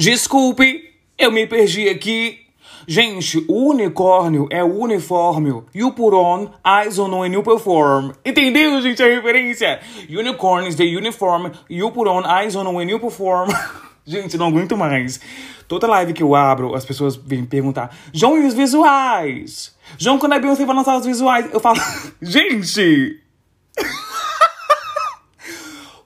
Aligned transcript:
Desculpe, 0.00 0.94
eu 1.18 1.30
me 1.30 1.46
perdi 1.46 1.86
aqui. 1.86 2.38
Gente, 2.88 3.44
o 3.46 3.68
unicórnio 3.68 4.48
é 4.50 4.64
o 4.64 4.78
uniforme. 4.78 5.62
You 5.74 5.92
put 5.92 6.16
on, 6.16 6.48
eyes 6.66 6.98
on 6.98 7.22
and 7.22 7.34
you 7.34 7.42
perform. 7.42 8.12
Entendeu, 8.24 8.80
gente, 8.80 9.02
a 9.02 9.06
referência? 9.06 9.78
Unicorn 10.08 10.66
is 10.66 10.76
the 10.76 10.84
uniform. 10.84 11.52
You 11.68 11.90
put 11.90 12.08
on, 12.08 12.22
eyes 12.24 12.56
on 12.56 12.66
and 12.80 12.88
you 12.88 12.98
perform. 12.98 13.50
gente, 14.06 14.38
não 14.38 14.46
aguento 14.46 14.74
mais. 14.74 15.20
Toda 15.68 15.86
live 15.86 16.14
que 16.14 16.22
eu 16.22 16.34
abro, 16.34 16.74
as 16.74 16.86
pessoas 16.86 17.14
vêm 17.14 17.44
perguntar: 17.44 17.94
João, 18.10 18.38
e 18.38 18.46
os 18.46 18.54
visuais? 18.54 19.76
João, 19.98 20.18
quando 20.18 20.32
a 20.32 20.38
Beyoncé 20.38 20.64
vai 20.64 20.76
lançar 20.76 20.96
os 20.96 21.04
visuais? 21.04 21.52
Eu 21.52 21.60
falo: 21.60 21.78
Gente! 22.22 23.20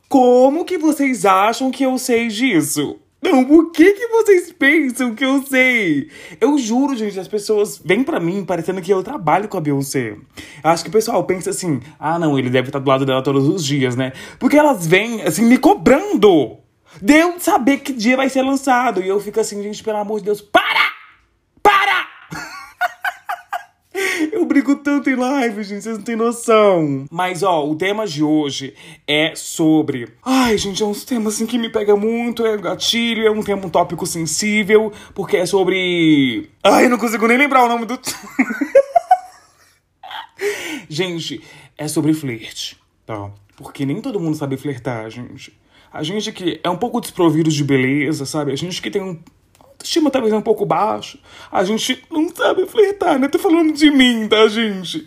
Como 0.08 0.64
que 0.64 0.78
vocês 0.78 1.24
acham 1.24 1.70
que 1.70 1.84
eu 1.84 1.96
sei 1.96 2.26
disso? 2.26 2.98
Não, 3.24 3.42
por 3.42 3.72
que 3.72 3.92
que 3.92 4.06
vocês 4.08 4.52
pensam 4.52 5.14
que 5.14 5.24
eu 5.24 5.42
sei? 5.44 6.10
Eu 6.38 6.58
juro, 6.58 6.94
gente, 6.94 7.18
as 7.18 7.26
pessoas 7.26 7.80
vêm 7.82 8.04
para 8.04 8.20
mim 8.20 8.44
parecendo 8.44 8.82
que 8.82 8.92
eu 8.92 9.02
trabalho 9.02 9.48
com 9.48 9.56
a 9.56 9.62
Beyoncé. 9.62 10.18
Acho 10.62 10.84
que 10.84 10.90
o 10.90 10.92
pessoal 10.92 11.24
pensa 11.24 11.48
assim, 11.48 11.80
ah, 11.98 12.18
não, 12.18 12.38
ele 12.38 12.50
deve 12.50 12.68
estar 12.68 12.78
do 12.78 12.86
lado 12.86 13.06
dela 13.06 13.22
todos 13.22 13.48
os 13.48 13.64
dias, 13.64 13.96
né? 13.96 14.12
Porque 14.38 14.58
elas 14.58 14.86
vêm, 14.86 15.22
assim, 15.22 15.42
me 15.42 15.56
cobrando. 15.56 16.58
De 17.00 17.14
eu 17.14 17.40
saber 17.40 17.78
que 17.78 17.94
dia 17.94 18.14
vai 18.14 18.28
ser 18.28 18.42
lançado. 18.42 19.00
E 19.00 19.08
eu 19.08 19.18
fico 19.18 19.40
assim, 19.40 19.62
gente, 19.62 19.82
pelo 19.82 19.96
amor 19.96 20.18
de 20.18 20.26
Deus! 20.26 20.42
Para! 20.42 20.93
Tanto 24.84 25.08
em 25.08 25.16
live, 25.16 25.64
gente, 25.64 25.82
vocês 25.82 25.96
não 25.96 26.04
têm 26.04 26.14
noção. 26.14 27.06
Mas, 27.10 27.42
ó, 27.42 27.66
o 27.66 27.74
tema 27.74 28.06
de 28.06 28.22
hoje 28.22 28.74
é 29.08 29.34
sobre. 29.34 30.12
Ai, 30.22 30.58
gente, 30.58 30.82
é 30.82 30.86
um 30.86 30.92
tema 30.92 31.30
assim 31.30 31.46
que 31.46 31.58
me 31.58 31.70
pega 31.70 31.96
muito, 31.96 32.46
é 32.46 32.58
gatilho, 32.58 33.26
é 33.26 33.30
um 33.30 33.42
tema 33.42 33.66
um 33.66 33.70
tópico 33.70 34.06
sensível, 34.06 34.92
porque 35.14 35.38
é 35.38 35.46
sobre. 35.46 36.50
Ai, 36.62 36.88
não 36.88 36.98
consigo 36.98 37.26
nem 37.26 37.38
lembrar 37.38 37.64
o 37.64 37.68
nome 37.68 37.86
do. 37.86 37.98
gente, 40.88 41.42
é 41.78 41.88
sobre 41.88 42.12
flerte, 42.12 42.78
tá? 43.06 43.30
Porque 43.56 43.86
nem 43.86 44.02
todo 44.02 44.20
mundo 44.20 44.36
sabe 44.36 44.58
flertar, 44.58 45.10
gente. 45.10 45.58
A 45.90 46.02
gente 46.02 46.30
que 46.30 46.60
é 46.62 46.68
um 46.68 46.76
pouco 46.76 47.00
desprovido 47.00 47.50
de 47.50 47.64
beleza, 47.64 48.26
sabe? 48.26 48.52
A 48.52 48.56
gente 48.56 48.82
que 48.82 48.90
tem 48.90 49.00
um 49.00 49.18
autoestima 49.84 50.10
talvez 50.10 50.32
um 50.32 50.40
pouco 50.40 50.64
baixo. 50.64 51.18
A 51.52 51.62
gente 51.62 52.02
não 52.10 52.28
sabe 52.34 52.66
flertar, 52.66 53.18
né? 53.18 53.28
Tô 53.28 53.38
falando 53.38 53.72
de 53.72 53.90
mim, 53.90 54.26
tá, 54.26 54.48
gente? 54.48 55.06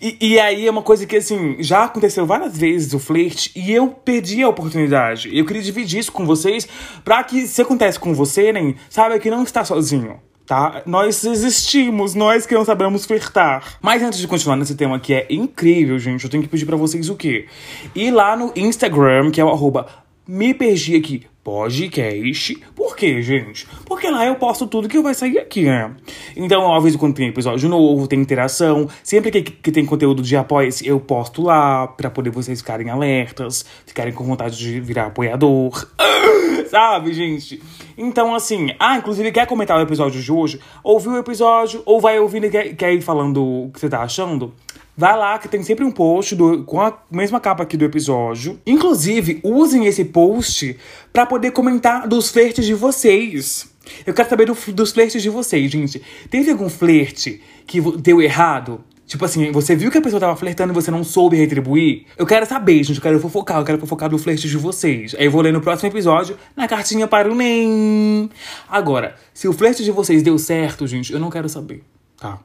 E, 0.00 0.16
e 0.20 0.40
aí 0.40 0.66
é 0.66 0.70
uma 0.70 0.82
coisa 0.82 1.04
que, 1.04 1.16
assim, 1.16 1.56
já 1.58 1.84
aconteceu 1.84 2.24
várias 2.24 2.56
vezes 2.56 2.94
o 2.94 2.98
flerte 2.98 3.50
e 3.56 3.72
eu 3.72 3.88
perdi 3.88 4.42
a 4.42 4.48
oportunidade. 4.48 5.36
Eu 5.36 5.44
queria 5.44 5.62
dividir 5.62 5.98
isso 5.98 6.12
com 6.12 6.24
vocês 6.24 6.68
pra 7.04 7.22
que, 7.24 7.46
se 7.46 7.60
acontece 7.60 7.98
com 7.98 8.14
você, 8.14 8.52
né, 8.52 8.74
saiba 8.88 9.18
que 9.18 9.30
não 9.30 9.42
está 9.42 9.64
sozinho. 9.64 10.20
Tá? 10.46 10.82
Nós 10.84 11.24
existimos, 11.24 12.14
nós 12.14 12.44
que 12.44 12.54
não 12.54 12.64
sabemos 12.64 13.06
flertar. 13.06 13.78
Mas 13.80 14.02
antes 14.02 14.18
de 14.18 14.26
continuar 14.26 14.56
nesse 14.56 14.74
tema 14.74 14.98
que 14.98 15.14
é 15.14 15.26
incrível, 15.30 15.98
gente, 15.98 16.24
eu 16.24 16.30
tenho 16.30 16.42
que 16.42 16.48
pedir 16.48 16.66
para 16.66 16.76
vocês 16.76 17.08
o 17.08 17.14
quê? 17.14 17.46
Ir 17.94 18.10
lá 18.10 18.36
no 18.36 18.52
Instagram, 18.56 19.30
que 19.30 19.40
é 19.40 19.44
o 19.44 19.48
arroba 19.48 19.86
me 20.26 20.54
perdi 20.54 20.96
aqui 20.96 21.26
podcast. 21.42 22.54
Por 22.74 22.94
quê, 22.96 23.20
gente? 23.20 23.66
Porque 23.84 24.08
lá 24.08 24.24
eu 24.24 24.36
posto 24.36 24.66
tudo 24.66 24.88
que 24.88 25.00
vai 25.00 25.14
sair 25.14 25.38
aqui, 25.38 25.64
né? 25.64 25.92
Então, 26.36 26.72
às 26.72 26.82
vezes, 26.82 26.98
quando 26.98 27.14
tem 27.14 27.28
episódio 27.28 27.68
novo, 27.68 28.06
tem 28.06 28.20
interação. 28.20 28.88
Sempre 29.02 29.30
que, 29.30 29.42
que 29.42 29.72
tem 29.72 29.84
conteúdo 29.84 30.22
de 30.22 30.36
apoio, 30.36 30.70
eu 30.84 31.00
posto 31.00 31.42
lá 31.42 31.88
pra 31.88 32.10
poder 32.10 32.30
vocês 32.30 32.60
ficarem 32.60 32.90
alertas, 32.90 33.64
ficarem 33.84 34.12
com 34.12 34.24
vontade 34.24 34.56
de 34.56 34.80
virar 34.80 35.06
apoiador. 35.06 35.88
Sabe, 36.70 37.12
gente? 37.12 37.60
Então, 37.98 38.34
assim, 38.34 38.74
ah, 38.78 38.96
inclusive, 38.96 39.32
quer 39.32 39.46
comentar 39.46 39.76
o 39.78 39.82
episódio 39.82 40.22
de 40.22 40.32
hoje? 40.32 40.60
Ouviu 40.82 41.12
o 41.12 41.18
episódio? 41.18 41.82
Ou 41.84 42.00
vai 42.00 42.18
ouvindo 42.18 42.46
e 42.46 42.50
quer, 42.50 42.74
quer 42.74 42.94
ir 42.94 43.02
falando 43.02 43.42
o 43.42 43.70
que 43.72 43.80
você 43.80 43.88
tá 43.88 44.00
achando? 44.00 44.54
Vai 44.94 45.16
lá 45.16 45.38
que 45.38 45.48
tem 45.48 45.62
sempre 45.62 45.84
um 45.84 45.90
post 45.90 46.36
do, 46.36 46.64
com 46.64 46.80
a 46.80 46.98
mesma 47.10 47.40
capa 47.40 47.62
aqui 47.62 47.78
do 47.78 47.84
episódio. 47.84 48.60
Inclusive, 48.66 49.40
usem 49.42 49.86
esse 49.86 50.04
post 50.04 50.76
para 51.10 51.24
poder 51.24 51.50
comentar 51.52 52.06
dos 52.06 52.30
flertes 52.30 52.66
de 52.66 52.74
vocês. 52.74 53.72
Eu 54.06 54.12
quero 54.12 54.28
saber 54.28 54.44
do, 54.44 54.54
dos 54.72 54.92
flertes 54.92 55.22
de 55.22 55.30
vocês, 55.30 55.70
gente. 55.70 56.02
Teve 56.30 56.50
algum 56.50 56.68
flerte 56.68 57.40
que 57.66 57.80
deu 57.98 58.20
errado? 58.20 58.84
Tipo 59.06 59.24
assim, 59.24 59.50
você 59.50 59.74
viu 59.74 59.90
que 59.90 59.96
a 59.96 60.02
pessoa 60.02 60.20
tava 60.20 60.36
flertando 60.36 60.72
e 60.72 60.74
você 60.74 60.90
não 60.90 61.02
soube 61.02 61.36
retribuir? 61.36 62.04
Eu 62.16 62.26
quero 62.26 62.44
saber, 62.44 62.84
gente. 62.84 62.96
Eu 62.96 63.02
quero 63.02 63.18
fofocar. 63.18 63.60
Eu 63.60 63.64
quero 63.64 63.78
fofocar 63.78 64.10
do 64.10 64.18
flerte 64.18 64.46
de 64.46 64.58
vocês. 64.58 65.14
Aí 65.18 65.24
eu 65.24 65.30
vou 65.30 65.40
ler 65.40 65.54
no 65.54 65.60
próximo 65.62 65.88
episódio 65.88 66.36
na 66.54 66.68
cartinha 66.68 67.08
para 67.08 67.30
o 67.30 67.34
NEM. 67.34 68.28
Agora, 68.68 69.16
se 69.32 69.48
o 69.48 69.54
flerte 69.54 69.82
de 69.84 69.90
vocês 69.90 70.22
deu 70.22 70.38
certo, 70.38 70.86
gente, 70.86 71.14
eu 71.14 71.18
não 71.18 71.30
quero 71.30 71.48
saber, 71.48 71.82
tá? 72.18 72.38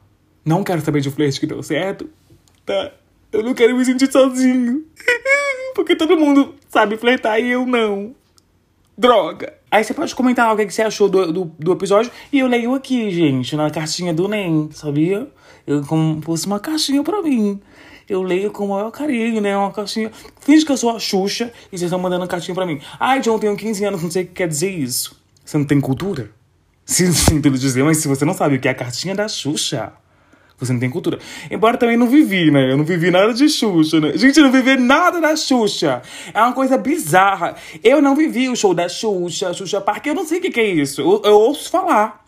Não 0.44 0.64
quero 0.64 0.80
saber 0.80 1.02
de 1.02 1.10
flerte 1.10 1.38
que 1.38 1.46
deu 1.46 1.62
certo 1.62 2.08
tá? 2.68 2.92
Eu 3.32 3.42
não 3.42 3.54
quero 3.54 3.76
me 3.76 3.84
sentir 3.84 4.12
sozinho. 4.12 4.84
Porque 5.74 5.96
todo 5.96 6.18
mundo 6.18 6.54
sabe 6.68 6.96
flertar 6.98 7.40
e 7.40 7.50
eu 7.50 7.66
não. 7.66 8.14
Droga. 8.96 9.54
Aí 9.70 9.82
você 9.82 9.94
pode 9.94 10.14
comentar 10.14 10.52
o 10.52 10.56
que 10.56 10.70
você 10.70 10.82
achou 10.82 11.08
do, 11.08 11.32
do, 11.32 11.44
do, 11.44 11.72
episódio 11.72 12.10
e 12.32 12.38
eu 12.38 12.46
leio 12.46 12.74
aqui, 12.74 13.10
gente, 13.10 13.54
na 13.54 13.70
cartinha 13.70 14.12
do 14.12 14.26
NEM, 14.26 14.70
sabia? 14.72 15.28
Eu, 15.66 15.84
como 15.84 16.20
fosse 16.22 16.46
uma 16.46 16.58
caixinha 16.58 17.02
pra 17.02 17.22
mim. 17.22 17.60
Eu 18.08 18.22
leio 18.22 18.50
com 18.50 18.64
o 18.64 18.68
maior 18.70 18.90
carinho, 18.90 19.40
né? 19.40 19.56
Uma 19.56 19.70
caixinha. 19.70 20.10
Finge 20.40 20.64
que 20.64 20.72
eu 20.72 20.76
sou 20.76 20.96
a 20.96 20.98
Xuxa 20.98 21.52
e 21.66 21.78
vocês 21.78 21.82
estão 21.82 21.98
mandando 21.98 22.26
cartinha 22.26 22.54
pra 22.54 22.66
mim. 22.66 22.80
Ai, 22.98 23.20
John, 23.20 23.38
tenho 23.38 23.56
15 23.56 23.84
anos, 23.84 24.02
não 24.02 24.10
sei 24.10 24.24
o 24.24 24.26
que 24.26 24.32
quer 24.32 24.48
dizer 24.48 24.70
isso. 24.70 25.20
Você 25.44 25.58
não 25.58 25.64
tem 25.64 25.80
cultura? 25.80 26.30
Sinto 26.84 27.48
lhe 27.48 27.58
dizer, 27.58 27.84
mas 27.84 27.98
se 27.98 28.08
você 28.08 28.24
não 28.24 28.34
sabe 28.34 28.56
o 28.56 28.60
que 28.60 28.66
é 28.66 28.70
a 28.70 28.74
cartinha 28.74 29.14
da 29.14 29.28
Xuxa, 29.28 29.92
você 30.58 30.72
não 30.72 30.80
tem 30.80 30.90
cultura. 30.90 31.18
Embora 31.50 31.76
também 31.76 31.96
não 31.96 32.08
vivi, 32.08 32.50
né? 32.50 32.72
Eu 32.72 32.76
não 32.76 32.84
vivi 32.84 33.10
nada 33.10 33.32
de 33.32 33.48
Xuxa, 33.48 34.00
né? 34.00 34.12
Gente, 34.16 34.38
eu 34.38 34.44
não 34.44 34.52
vivi 34.52 34.76
nada 34.76 35.20
da 35.20 35.36
Xuxa. 35.36 36.02
É 36.34 36.40
uma 36.42 36.52
coisa 36.52 36.76
bizarra. 36.76 37.54
Eu 37.82 38.02
não 38.02 38.16
vivi 38.16 38.48
o 38.48 38.56
show 38.56 38.74
da 38.74 38.88
Xuxa, 38.88 39.54
Xuxa 39.54 39.80
Park, 39.80 40.06
eu 40.06 40.14
não 40.14 40.26
sei 40.26 40.38
o 40.38 40.40
que, 40.40 40.50
que 40.50 40.60
é 40.60 40.66
isso. 40.66 41.00
Eu, 41.00 41.22
eu 41.24 41.34
ouço 41.34 41.70
falar. 41.70 42.24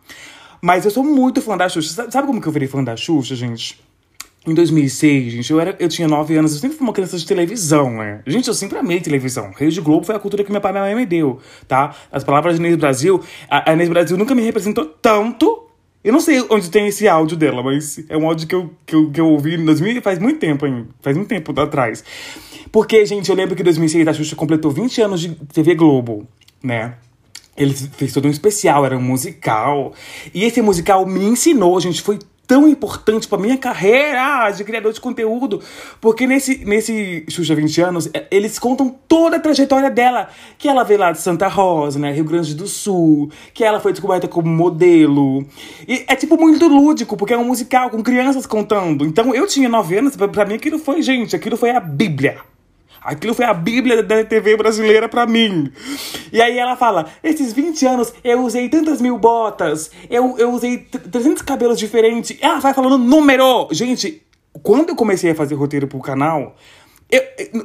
Mas 0.63 0.85
eu 0.85 0.91
sou 0.91 1.03
muito 1.03 1.43
fã 1.43 1.57
da 1.57 1.69
Xuxa. 1.69 2.09
Sabe 2.11 2.27
como 2.27 2.41
que 2.41 2.47
eu 2.47 2.53
virei 2.53 2.69
fã 2.69 2.85
da 2.85 2.97
Xuxa, 2.97 3.35
gente? 3.35 3.81
Em 4.47 4.55
2006, 4.55 5.33
gente, 5.35 5.51
eu, 5.51 5.61
era, 5.61 5.77
eu 5.79 5.87
tinha 5.87 6.09
9 6.09 6.35
anos, 6.35 6.55
eu 6.55 6.61
sempre 6.61 6.75
fui 6.75 6.87
uma 6.87 6.95
criança 6.95 7.19
de 7.19 7.27
televisão, 7.27 7.99
né? 7.99 8.23
Gente, 8.27 8.49
eu 8.49 8.55
sempre 8.55 8.79
amei 8.79 8.99
televisão. 8.99 9.53
Rede 9.55 9.79
Globo 9.83 10.07
foi 10.07 10.15
a 10.15 10.19
cultura 10.19 10.43
que 10.43 10.51
meu 10.51 10.63
pai 10.63 10.71
e 10.71 10.73
minha 10.73 10.85
mãe 10.85 10.95
me 10.95 11.05
deu, 11.05 11.41
tá? 11.69 11.95
As 12.11 12.25
palavras 12.25 12.55
de 12.55 12.61
Inês 12.61 12.77
Brasil, 12.77 13.23
a, 13.51 13.71
a 13.71 13.75
Inês 13.75 13.91
Brasil 13.91 14.17
nunca 14.17 14.35
me 14.35 14.41
representou 14.41 14.87
tanto 14.87 15.70
eu 16.03 16.13
não 16.13 16.21
sei 16.21 16.45
onde 16.49 16.71
tem 16.71 16.87
esse 16.87 17.07
áudio 17.07 17.37
dela, 17.37 17.63
mas 17.63 18.03
é 18.09 18.17
um 18.17 18.27
áudio 18.27 18.47
que 18.47 18.55
eu, 18.55 18.71
que 18.87 18.95
eu, 18.95 19.11
que 19.11 19.21
eu 19.21 19.29
ouvi 19.29 19.55
em 19.55 19.65
2000, 19.65 20.01
faz 20.01 20.19
muito 20.19 20.39
tempo, 20.41 20.67
hein? 20.67 20.89
Faz 21.03 21.17
muito 21.17 21.29
tempo 21.29 21.59
atrás. 21.61 22.03
Porque, 22.73 23.05
gente, 23.05 23.29
eu 23.29 23.37
lembro 23.37 23.55
que 23.55 23.63
em 23.63 23.65
2006 23.65 24.09
a 24.09 24.13
Xuxa 24.13 24.37
completou 24.37 24.71
20 24.71 25.03
anos 25.03 25.21
de 25.21 25.35
TV 25.53 25.75
Globo, 25.75 26.27
né? 26.63 26.95
Ele 27.57 27.75
fez 27.75 28.13
todo 28.13 28.27
um 28.27 28.31
especial, 28.31 28.87
era 28.87 28.97
um 28.97 29.03
musical. 29.03 29.93
E 30.33 30.45
esse 30.45 30.63
musical 30.63 31.05
me 31.05 31.23
ensinou, 31.25 31.79
gente, 31.81 32.01
foi 32.01 32.19
tão 32.51 32.67
importante 32.67 33.29
para 33.29 33.39
minha 33.39 33.57
carreira 33.57 34.51
de 34.51 34.65
criador 34.65 34.93
de 34.93 35.01
conteúdo, 35.01 35.63
porque 36.01 36.27
nesse, 36.27 36.65
nesse 36.65 37.25
Xuxa 37.31 37.55
20 37.55 37.81
anos, 37.81 38.11
é, 38.13 38.27
eles 38.29 38.59
contam 38.59 38.91
toda 39.07 39.37
a 39.37 39.41
trajetória 39.41 39.89
dela, 39.89 40.29
que 40.59 40.67
ela 40.69 40.83
veio 40.83 40.99
lá 40.99 41.13
de 41.13 41.21
Santa 41.21 41.47
Rosa, 41.47 42.01
né, 42.01 42.11
Rio 42.11 42.25
Grande 42.25 42.53
do 42.57 42.67
Sul, 42.67 43.31
que 43.55 43.63
ela 43.63 43.79
foi 43.79 43.93
descoberta 43.93 44.27
como 44.27 44.49
modelo. 44.49 45.47
E 45.87 46.05
é 46.09 46.17
tipo 46.17 46.37
muito 46.37 46.67
lúdico, 46.67 47.17
porque 47.17 47.33
é 47.33 47.39
um 47.39 47.45
musical 47.45 47.89
com 47.89 48.03
crianças 48.03 48.47
contando. 48.47 49.07
Então 49.07 49.33
eu 49.33 49.47
tinha 49.47 49.69
9 49.69 49.99
anos, 49.99 50.17
para 50.17 50.45
mim 50.45 50.55
aquilo 50.55 50.81
foi, 50.81 51.03
gente, 51.03 51.37
aquilo 51.37 51.57
foi 51.57 51.71
a 51.71 51.79
Bíblia. 51.79 52.39
Aquilo 53.03 53.35
foi 53.35 53.45
a 53.45 53.55
Bíblia 53.55 54.03
da 54.03 54.25
TV 54.25 54.57
brasileira 54.57 55.09
para 55.09 55.27
mim. 55.27 55.73
E 56.33 56.41
aí 56.41 56.59
ela 56.59 56.77
fala: 56.77 57.07
esses 57.23 57.53
20 57.53 57.87
anos 57.87 58.13
eu 58.23 58.43
usei 58.45 58.69
tantas 58.69 59.01
mil 59.01 59.19
botas, 59.19 59.91
eu, 60.09 60.37
eu 60.39 60.51
usei 60.51 60.79
300 60.79 61.43
cabelos 61.43 61.79
diferentes. 61.79 62.37
Ela 62.41 62.61
vai 62.61 62.75
falando 62.75 62.99
número! 62.99 63.69
Gente, 63.73 64.23
quando 64.63 64.91
eu 64.91 64.97
comecei 64.97 65.31
a 65.31 65.35
fazer 65.35 65.55
roteiro 65.55 65.87
pro 65.87 66.01
canal, 66.01 66.57
eu, 67.11 67.23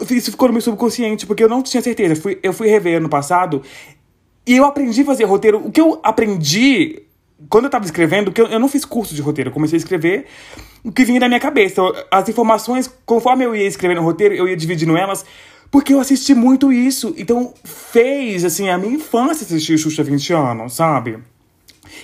isso 0.10 0.32
ficou 0.32 0.48
no 0.48 0.54
meu 0.54 0.62
subconsciente, 0.62 1.26
porque 1.26 1.44
eu 1.44 1.50
não 1.50 1.62
tinha 1.62 1.82
certeza. 1.82 2.14
Eu 2.14 2.22
fui, 2.22 2.40
eu 2.42 2.54
fui 2.54 2.68
rever 2.68 2.98
ano 2.98 3.10
passado 3.10 3.62
e 4.48 4.56
eu 4.56 4.66
aprendi 4.66 5.02
a 5.02 5.06
fazer 5.06 5.26
roteiro. 5.26 5.66
O 5.66 5.72
que 5.72 5.82
eu 5.82 6.00
aprendi 6.04 7.05
quando 7.50 7.66
eu 7.66 7.70
tava 7.70 7.86
escrevendo, 7.86 8.32
que 8.32 8.42
eu, 8.42 8.48
eu 8.48 8.60
não 8.60 8.68
fiz 8.68 8.86
curso 8.86 9.14
de 9.14 9.22
roteiro, 9.22 9.50
eu 9.50 9.54
comecei 9.54 9.78
a 9.78 9.80
escrever 9.80 10.26
o 10.84 10.92
que 10.92 11.04
vinha 11.04 11.20
da 11.20 11.28
minha 11.28 11.40
cabeça. 11.40 11.82
As 12.10 12.28
informações, 12.30 12.92
conforme 13.06 13.46
eu 13.46 13.56
ia 13.56 13.68
escrevendo 13.68 14.02
o 14.02 14.04
roteiro, 14.04 14.36
eu 14.36 14.48
ia 14.48 14.56
dividindo 14.56 14.96
elas, 14.96 15.26
porque 15.70 15.94
eu 15.94 16.00
assisti 16.00 16.34
muito 16.34 16.72
isso. 16.72 17.14
Então, 17.18 17.54
fez, 17.64 18.46
assim, 18.46 18.70
a 18.70 18.78
minha 18.78 18.96
infância 18.96 19.46
assistir 19.46 19.78
Xuxa 19.78 20.04
20 20.04 20.34
anos, 20.34 20.74
sabe? 20.74 21.20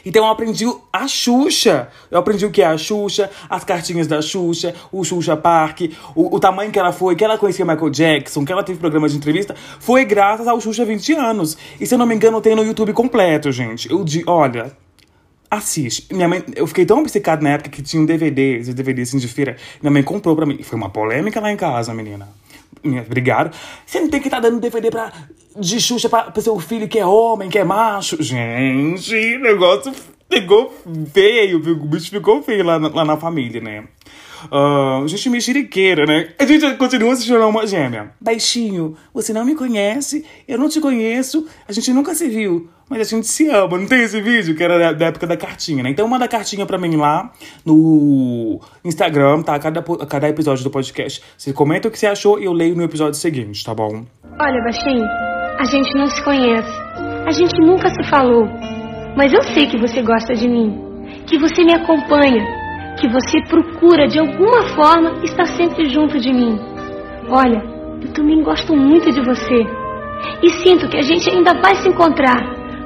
Então 0.06 0.25
eu 0.25 0.31
aprendi 0.31 0.66
a 0.92 1.07
Xuxa. 1.07 1.89
Eu 2.10 2.19
aprendi 2.19 2.45
o 2.45 2.51
que 2.51 2.62
é 2.62 2.66
a 2.66 2.78
Xuxa, 2.78 3.30
as 3.50 3.63
cartinhas 3.63 4.07
da 4.07 4.22
Xuxa, 4.22 4.74
o 4.92 5.04
Xuxa 5.04 5.36
Park, 5.38 5.81
o, 6.16 6.36
o 6.36 6.39
tamanho 6.39 6.72
que 6.72 6.80
ela 6.80 6.92
foi, 6.92 7.16
que 7.16 7.24
ela 7.24 7.38
conhecia 7.38 7.66
Michael 7.66 7.89
Jackson, 7.89 8.45
que 8.45 8.51
ela 8.51 8.63
teve 8.63 8.80
programa 8.80 9.07
de 9.07 9.18
entrevista, 9.18 9.56
foi 9.80 10.06
graças 10.06 10.48
ao 10.48 10.60
Xuxa 10.60 10.86
20 10.86 11.13
anos. 11.13 11.57
E 11.80 11.86
se 11.86 11.94
eu 11.94 12.00
não 12.00 12.06
me 12.06 12.16
engano, 12.16 12.42
tem 12.42 12.56
no 12.56 12.63
YouTube 12.63 12.94
completo, 12.94 13.51
gente. 13.51 13.89
Eu 13.92 14.06
olha, 14.28 14.72
assiste. 15.51 16.07
Minha 16.13 16.30
mãe, 16.30 16.44
eu 16.56 16.65
fiquei 16.65 16.86
tão 16.86 17.00
obcecado 17.00 17.44
na 17.44 17.50
época 17.50 17.69
que 17.69 17.81
tinha 17.81 18.01
um 18.01 18.06
DVD, 18.06 18.59
esse 18.59 18.74
DVD 18.74 19.01
assim 19.01 19.18
de 19.18 19.27
feira. 19.27 19.57
Minha 19.81 19.92
mãe 19.92 20.01
comprou 20.01 20.33
pra 20.33 20.45
mim. 20.45 20.63
Foi 20.63 20.77
uma 20.77 20.89
polêmica 20.89 21.42
lá 21.42 21.51
em 21.51 21.57
casa, 21.57 21.94
menina. 21.94 22.30
Obrigado. 23.06 23.56
Você 23.86 24.00
não 24.00 24.09
tem 24.09 24.21
que 24.21 24.27
estar 24.27 24.42
tá 24.42 24.50
dando 24.50 24.62
DVD 24.62 24.89
pra, 24.89 25.12
de 25.59 25.80
Xuxa 25.80 26.07
pra, 26.07 26.31
pra 26.31 26.42
seu 26.42 26.57
filho 26.59 26.88
que 26.88 26.98
é 26.98 27.06
homem, 27.06 27.50
que 27.50 27.59
é 27.59 27.63
macho. 27.65 28.21
Gente, 28.24 29.38
negócio 29.38 29.94
pegou 30.30 30.74
feio, 31.13 31.57
o 31.57 31.86
bicho 31.86 32.09
ficou 32.09 32.42
feio 32.42 32.63
lá, 32.63 32.77
lá 32.77 33.04
na 33.04 33.18
família, 33.18 33.59
né? 33.59 33.83
Uh, 34.50 35.08
gente 35.08 35.30
mexeriqueira, 35.30 36.06
né? 36.06 36.30
A 36.40 36.46
gente 36.46 36.76
continua 36.78 37.16
se 37.16 37.26
chamando 37.26 37.50
uma 37.50 37.68
gêmea. 37.68 38.12
Baixinho, 38.20 38.96
você 39.14 39.34
não 39.34 39.46
me 39.46 39.56
conhece, 39.56 40.26
eu 40.48 40.58
não 40.58 40.70
te 40.70 40.80
conheço, 40.80 41.46
a 41.68 41.72
gente 41.72 41.92
nunca 41.92 42.16
se 42.16 42.28
viu, 42.28 42.70
mas 42.90 43.02
a 43.02 43.04
gente 43.04 43.28
se 43.28 43.48
ama. 43.50 43.78
Não 43.78 43.86
tem 43.86 44.02
esse 44.02 44.20
vídeo 44.22 44.56
que 44.56 44.64
era 44.64 44.80
da, 44.80 44.94
da 44.94 45.06
época 45.08 45.28
da 45.28 45.38
cartinha, 45.38 45.84
né? 45.84 45.90
Então 45.90 46.08
manda 46.08 46.28
cartinha 46.28 46.66
pra 46.66 46.78
mim 46.78 46.96
lá 46.96 47.32
no 47.66 48.60
Instagram, 48.84 49.42
tá? 49.42 49.60
Cada, 49.60 49.84
cada 50.08 50.30
episódio 50.30 50.64
do 50.64 50.72
podcast. 50.72 51.22
Você 51.38 51.54
comenta 51.54 51.88
o 51.88 51.92
que 51.92 52.00
você 52.00 52.08
achou 52.08 52.40
e 52.40 52.46
eu 52.46 52.54
leio 52.54 52.76
no 52.76 52.84
episódio 52.84 53.20
seguinte, 53.20 53.64
tá 53.64 53.76
bom? 53.76 54.06
Olha, 54.40 54.64
Baixinho, 54.64 55.06
a 55.60 55.64
gente 55.66 55.94
não 55.98 56.08
se 56.08 56.24
conhece, 56.24 56.82
a 57.26 57.32
gente 57.32 57.60
nunca 57.62 57.90
se 57.90 58.10
falou, 58.10 58.46
mas 59.16 59.32
eu 59.32 59.44
sei 59.44 59.68
que 59.68 59.78
você 59.78 60.02
gosta 60.02 60.34
de 60.34 60.48
mim, 60.48 60.80
que 61.28 61.38
você 61.38 61.64
me 61.64 61.74
acompanha 61.74 62.61
que 63.01 63.07
você 63.07 63.42
procura 63.50 64.07
de 64.07 64.19
alguma 64.19 64.68
forma 64.75 65.25
estar 65.25 65.45
sempre 65.57 65.89
junto 65.89 66.19
de 66.19 66.31
mim. 66.31 66.59
Olha, 67.27 67.63
eu 68.00 68.13
também 68.13 68.44
gosto 68.44 68.75
muito 68.75 69.12
de 69.12 69.19
você 69.21 69.65
e 70.44 70.50
sinto 70.63 70.88
que 70.88 70.98
a 70.98 71.01
gente 71.01 71.27
ainda 71.27 71.59
vai 71.59 71.75
se 71.77 71.89
encontrar 71.89 72.39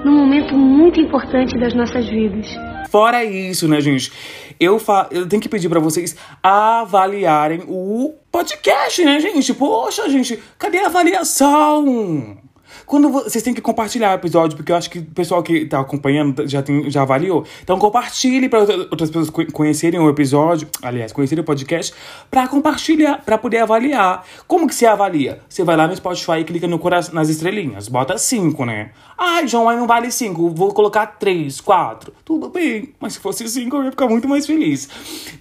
num 0.06 0.14
momento 0.14 0.56
muito 0.56 1.02
importante 1.02 1.60
das 1.60 1.74
nossas 1.74 2.08
vidas. 2.08 2.48
Fora 2.90 3.26
isso, 3.26 3.68
né, 3.68 3.82
gente? 3.82 4.10
Eu, 4.58 4.80
fa 4.80 5.10
eu 5.12 5.28
tenho 5.28 5.42
que 5.42 5.50
pedir 5.50 5.68
para 5.68 5.82
vocês 5.82 6.16
avaliarem 6.42 7.64
o 7.68 8.14
podcast, 8.32 9.04
né, 9.04 9.20
gente? 9.20 9.54
Poxa, 9.54 10.08
gente, 10.08 10.42
cadê 10.58 10.78
a 10.78 10.86
avaliação? 10.86 12.38
Quando 12.86 13.10
vocês 13.10 13.44
têm 13.44 13.54
que 13.54 13.62
compartilhar 13.62 14.12
o 14.12 14.16
episódio, 14.16 14.56
porque 14.56 14.72
eu 14.72 14.76
acho 14.76 14.90
que 14.90 15.00
o 15.00 15.06
pessoal 15.06 15.42
que 15.42 15.66
tá 15.66 15.80
acompanhando 15.80 16.48
já, 16.48 16.62
tem, 16.62 16.90
já 16.90 17.02
avaliou. 17.02 17.46
Então 17.64 17.78
compartilhe 17.80 18.48
para 18.48 18.60
outras 18.60 19.10
pessoas 19.10 19.30
conhecerem 19.52 20.00
o 20.00 20.10
episódio, 20.10 20.68
aliás, 20.82 21.12
conhecerem 21.12 21.42
o 21.42 21.46
podcast, 21.46 21.94
para 22.30 22.48
compartilhar, 22.48 23.24
para 23.26 23.38
poder 23.38 23.60
avaliar. 23.60 24.26
Como 24.48 24.68
que 24.68 24.76
você 24.76 24.86
avalia? 24.86 25.40
Você 25.50 25.64
vai 25.64 25.76
lá 25.76 25.88
no 25.88 25.96
Spotify 25.96 26.40
e 26.40 26.44
clica 26.44 26.68
no 26.68 26.80
nas 27.12 27.30
estrelinhas, 27.30 27.88
bota 27.88 28.18
cinco, 28.18 28.64
né? 28.64 28.92
Ai, 29.18 29.48
João, 29.48 29.70
aí 29.70 29.78
não 29.78 29.88
vale 29.88 30.12
cinco, 30.12 30.50
vou 30.50 30.74
colocar 30.74 31.06
três, 31.06 31.62
quatro. 31.62 32.14
Tudo 32.24 32.50
bem, 32.50 32.94
mas 33.00 33.14
se 33.14 33.20
fosse 33.20 33.48
cinco 33.50 33.78
eu 33.78 33.84
ia 33.86 33.92
ficar 33.92 34.08
muito 34.08 34.28
mais 34.28 34.46
feliz. 34.46 34.90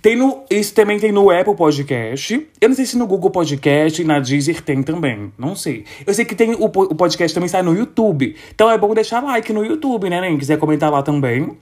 Tem 0.00 0.17
no, 0.17 0.44
isso 0.49 0.73
também 0.73 0.99
tem 0.99 1.11
no 1.12 1.31
Apple 1.31 1.55
Podcast. 1.55 2.46
Eu 2.61 2.69
não 2.69 2.76
sei 2.76 2.87
se 2.87 2.96
no 2.96 3.06
Google 3.06 3.31
Podcast 3.31 4.00
e 4.00 4.05
na 4.05 4.20
Deezer 4.20 4.62
tem 4.62 4.82
também, 4.82 5.32
não 5.37 5.56
sei. 5.56 5.85
Eu 6.06 6.14
sei 6.14 6.25
que 6.25 6.35
tem 6.35 6.55
o, 6.55 6.64
o 6.64 6.94
podcast 6.94 7.34
também 7.35 7.49
sai 7.49 7.63
no 7.63 7.75
YouTube. 7.75 8.35
Então 8.55 8.71
é 8.71 8.79
bom 8.79 8.95
deixar 8.95 9.23
like 9.23 9.53
no 9.53 9.65
YouTube, 9.65 10.09
né? 10.09 10.21
Quem 10.23 10.39
quiser 10.39 10.59
comentar 10.59 10.91
lá 10.91 11.03
também, 11.03 11.57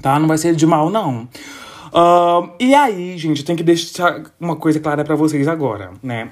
tá? 0.00 0.18
Não 0.18 0.26
vai 0.26 0.38
ser 0.38 0.54
de 0.54 0.66
mal, 0.66 0.90
não. 0.90 1.28
E 2.58 2.74
aí, 2.74 3.16
gente, 3.18 3.44
tem 3.44 3.54
que 3.54 3.62
deixar 3.62 4.22
uma 4.40 4.56
coisa 4.56 4.80
clara 4.80 5.04
para 5.04 5.14
vocês 5.14 5.46
agora, 5.46 5.92
né? 6.02 6.30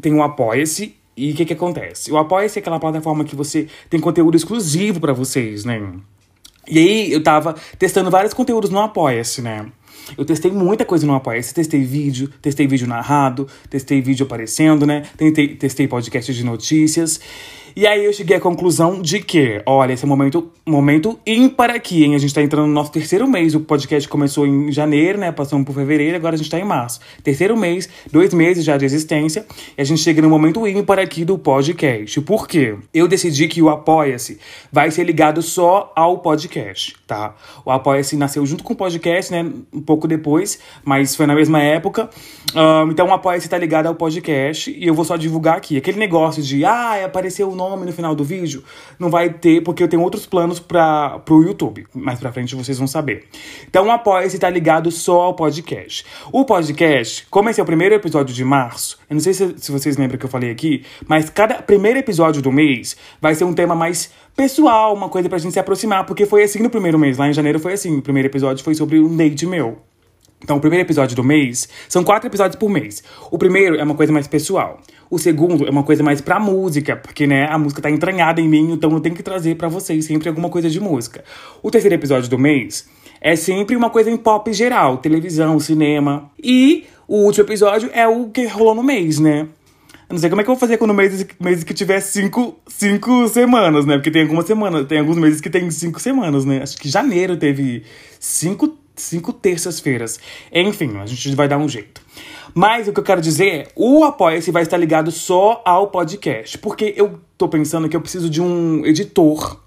Tem 0.00 0.14
o 0.14 0.22
Apoia-se 0.22 0.94
e 1.16 1.32
o 1.32 1.34
que 1.34 1.44
que 1.44 1.52
acontece? 1.52 2.10
O 2.10 2.16
Apoia-se 2.16 2.58
é 2.58 2.60
aquela 2.60 2.78
plataforma 2.78 3.24
que 3.24 3.36
você 3.36 3.66
tem 3.90 4.00
conteúdo 4.00 4.36
exclusivo 4.36 5.00
para 5.00 5.12
vocês, 5.12 5.64
né? 5.64 5.92
E 6.66 6.78
aí 6.78 7.12
eu 7.12 7.22
tava 7.22 7.56
testando 7.78 8.10
vários 8.10 8.32
conteúdos 8.32 8.70
no 8.70 8.78
Apoia-se, 8.78 9.42
né? 9.42 9.66
Eu 10.16 10.24
testei 10.24 10.50
muita 10.50 10.84
coisa 10.84 11.06
no 11.06 11.14
Apoia-se. 11.14 11.52
Testei 11.52 11.84
vídeo, 11.84 12.28
testei 12.40 12.66
vídeo 12.66 12.86
narrado, 12.86 13.46
testei 13.68 14.00
vídeo 14.00 14.24
aparecendo, 14.24 14.86
né? 14.86 15.02
Tentei, 15.16 15.54
testei 15.56 15.86
podcast 15.86 16.32
de 16.32 16.44
notícias. 16.44 17.20
E 17.74 17.86
aí 17.86 18.04
eu 18.04 18.12
cheguei 18.12 18.36
à 18.36 18.40
conclusão 18.40 19.00
de 19.00 19.20
que, 19.20 19.62
olha, 19.64 19.94
esse 19.94 20.04
é 20.04 20.06
um 20.06 20.08
momento, 20.08 20.50
momento 20.66 21.18
ímpar 21.26 21.70
aqui, 21.70 22.04
hein? 22.04 22.14
A 22.14 22.18
gente 22.18 22.34
tá 22.34 22.42
entrando 22.42 22.66
no 22.66 22.72
nosso 22.72 22.92
terceiro 22.92 23.26
mês. 23.26 23.54
O 23.54 23.60
podcast 23.60 24.06
começou 24.08 24.46
em 24.46 24.70
janeiro, 24.70 25.18
né? 25.18 25.32
Passamos 25.32 25.64
por 25.64 25.74
fevereiro, 25.74 26.14
agora 26.14 26.34
a 26.34 26.38
gente 26.38 26.50
tá 26.50 26.58
em 26.58 26.64
março. 26.64 27.00
Terceiro 27.22 27.56
mês, 27.56 27.88
dois 28.10 28.34
meses 28.34 28.62
já 28.64 28.76
de 28.76 28.84
existência. 28.84 29.46
E 29.76 29.80
a 29.80 29.84
gente 29.84 30.02
chega 30.02 30.20
no 30.20 30.28
momento 30.28 30.66
ímpar 30.68 30.98
aqui 30.98 31.24
do 31.24 31.38
podcast. 31.38 32.20
Por 32.20 32.46
quê? 32.46 32.76
Eu 32.92 33.08
decidi 33.08 33.48
que 33.48 33.62
o 33.62 33.70
Apoia-se 33.70 34.38
vai 34.70 34.90
ser 34.90 35.04
ligado 35.04 35.40
só 35.40 35.90
ao 35.96 36.18
podcast, 36.18 36.94
tá? 37.06 37.34
O 37.64 37.70
Apoia-se 37.70 38.16
nasceu 38.16 38.44
junto 38.44 38.62
com 38.62 38.74
o 38.74 38.76
podcast, 38.76 39.32
né? 39.32 39.50
Um 39.72 39.80
pouco 39.80 40.06
depois, 40.06 40.58
mas 40.84 41.16
foi 41.16 41.26
na 41.26 41.34
mesma 41.34 41.62
época. 41.62 42.10
Um, 42.54 42.90
então 42.90 43.06
o 43.08 43.12
Apoia-se 43.12 43.48
tá 43.48 43.56
ligado 43.56 43.86
ao 43.86 43.94
podcast 43.94 44.70
e 44.70 44.86
eu 44.86 44.94
vou 44.94 45.06
só 45.06 45.16
divulgar 45.16 45.56
aqui. 45.56 45.78
Aquele 45.78 45.98
negócio 45.98 46.42
de, 46.42 46.64
ah, 46.64 47.04
apareceu 47.04 47.48
o 47.48 47.61
nome 47.70 47.86
no 47.86 47.92
final 47.92 48.14
do 48.14 48.24
vídeo, 48.24 48.62
não 48.98 49.10
vai 49.10 49.30
ter, 49.30 49.62
porque 49.62 49.82
eu 49.82 49.88
tenho 49.88 50.02
outros 50.02 50.26
planos 50.26 50.58
para 50.58 51.18
pro 51.20 51.42
YouTube. 51.42 51.86
Mais 51.94 52.18
pra 52.18 52.32
frente 52.32 52.54
vocês 52.54 52.78
vão 52.78 52.86
saber. 52.86 53.24
Então 53.68 53.86
o 53.86 53.90
Apoia-se 53.90 54.38
tá 54.38 54.48
ligado 54.48 54.90
só 54.90 55.22
ao 55.22 55.34
podcast. 55.34 56.04
O 56.32 56.44
podcast, 56.44 57.26
como 57.30 57.48
esse 57.48 57.60
é 57.60 57.62
o 57.62 57.66
primeiro 57.66 57.94
episódio 57.94 58.34
de 58.34 58.44
março, 58.44 58.98
eu 59.08 59.14
não 59.14 59.20
sei 59.20 59.34
se, 59.34 59.54
se 59.58 59.70
vocês 59.70 59.96
lembram 59.96 60.18
que 60.18 60.24
eu 60.24 60.30
falei 60.30 60.50
aqui, 60.50 60.84
mas 61.06 61.30
cada 61.30 61.56
primeiro 61.62 61.98
episódio 61.98 62.42
do 62.42 62.52
mês 62.52 62.96
vai 63.20 63.34
ser 63.34 63.44
um 63.44 63.52
tema 63.52 63.74
mais 63.74 64.10
pessoal, 64.36 64.94
uma 64.94 65.08
coisa 65.08 65.28
pra 65.28 65.38
gente 65.38 65.52
se 65.52 65.58
aproximar, 65.58 66.06
porque 66.06 66.26
foi 66.26 66.42
assim 66.42 66.60
no 66.60 66.70
primeiro 66.70 66.98
mês. 66.98 67.18
Lá 67.18 67.28
em 67.28 67.32
janeiro 67.32 67.58
foi 67.58 67.74
assim. 67.74 67.98
O 67.98 68.02
primeiro 68.02 68.28
episódio 68.28 68.64
foi 68.64 68.74
sobre 68.74 68.98
um 68.98 69.16
date 69.16 69.46
meu. 69.46 69.91
Então, 70.42 70.56
o 70.56 70.60
primeiro 70.60 70.84
episódio 70.84 71.14
do 71.14 71.24
mês 71.24 71.68
são 71.88 72.02
quatro 72.02 72.28
episódios 72.28 72.56
por 72.56 72.68
mês. 72.68 73.02
O 73.30 73.38
primeiro 73.38 73.76
é 73.76 73.84
uma 73.84 73.94
coisa 73.94 74.12
mais 74.12 74.26
pessoal. 74.26 74.80
O 75.10 75.18
segundo 75.18 75.66
é 75.66 75.70
uma 75.70 75.82
coisa 75.82 76.02
mais 76.02 76.20
pra 76.20 76.40
música, 76.40 76.96
porque, 76.96 77.26
né, 77.26 77.46
a 77.50 77.58
música 77.58 77.82
tá 77.82 77.90
entranhada 77.90 78.40
em 78.40 78.48
mim, 78.48 78.72
então 78.72 78.90
eu 78.92 79.00
tenho 79.00 79.14
que 79.14 79.22
trazer 79.22 79.56
para 79.56 79.68
vocês 79.68 80.04
sempre 80.04 80.28
alguma 80.28 80.48
coisa 80.48 80.70
de 80.70 80.80
música. 80.80 81.22
O 81.62 81.70
terceiro 81.70 81.94
episódio 81.94 82.30
do 82.30 82.38
mês 82.38 82.88
é 83.20 83.36
sempre 83.36 83.76
uma 83.76 83.90
coisa 83.90 84.10
em 84.10 84.16
pop 84.16 84.52
geral, 84.52 84.98
televisão, 84.98 85.60
cinema. 85.60 86.30
E 86.42 86.86
o 87.06 87.18
último 87.24 87.44
episódio 87.44 87.90
é 87.92 88.08
o 88.08 88.30
que 88.30 88.46
rolou 88.46 88.74
no 88.74 88.82
mês, 88.82 89.18
né? 89.20 89.48
Eu 90.08 90.14
não 90.14 90.18
sei 90.18 90.28
como 90.28 90.42
é 90.42 90.44
que 90.44 90.50
eu 90.50 90.54
vou 90.54 90.60
fazer 90.60 90.76
quando 90.76 90.90
o 90.90 90.94
mês, 90.94 91.26
mês 91.40 91.64
que 91.64 91.72
tiver 91.72 92.00
cinco, 92.00 92.58
cinco 92.66 93.28
semanas, 93.28 93.86
né? 93.86 93.96
Porque 93.96 94.10
tem 94.10 94.22
algumas 94.22 94.44
semanas, 94.44 94.86
tem 94.86 94.98
alguns 94.98 95.16
meses 95.16 95.40
que 95.40 95.48
tem 95.48 95.70
cinco 95.70 96.00
semanas, 96.00 96.44
né? 96.44 96.60
Acho 96.62 96.76
que 96.76 96.88
janeiro 96.88 97.36
teve 97.36 97.84
cinco 98.18 98.76
cinco 98.96 99.32
terças-feiras. 99.32 100.18
Enfim, 100.52 100.98
a 100.98 101.06
gente 101.06 101.34
vai 101.34 101.48
dar 101.48 101.58
um 101.58 101.68
jeito. 101.68 102.00
Mas 102.54 102.86
o 102.86 102.92
que 102.92 103.00
eu 103.00 103.04
quero 103.04 103.20
dizer 103.20 103.48
é, 103.48 103.68
o 103.74 104.04
Apoia-se 104.04 104.50
vai 104.50 104.62
estar 104.62 104.76
ligado 104.76 105.10
só 105.10 105.62
ao 105.64 105.88
podcast. 105.88 106.58
Porque 106.58 106.92
eu 106.96 107.20
tô 107.38 107.48
pensando 107.48 107.88
que 107.88 107.96
eu 107.96 108.00
preciso 108.00 108.28
de 108.28 108.42
um 108.42 108.84
editor. 108.84 109.58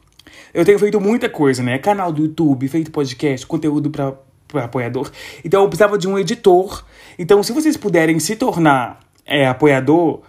Eu 0.54 0.64
tenho 0.64 0.80
feito 0.80 1.02
muita 1.02 1.28
coisa, 1.28 1.64
né? 1.64 1.78
Canal 1.78 2.12
do 2.12 2.22
YouTube, 2.22 2.68
feito 2.68 2.92
podcast, 2.92 3.46
conteúdo 3.46 3.90
para 3.90 4.16
apoiador. 4.64 5.12
Então 5.44 5.64
eu 5.64 5.68
precisava 5.68 5.98
de 5.98 6.08
um 6.08 6.18
editor. 6.18 6.86
Então, 7.18 7.42
se 7.42 7.52
vocês 7.52 7.76
puderem 7.76 8.20
se 8.20 8.36
tornar 8.36 9.00
é, 9.26 9.48
apoiador, 9.48 10.22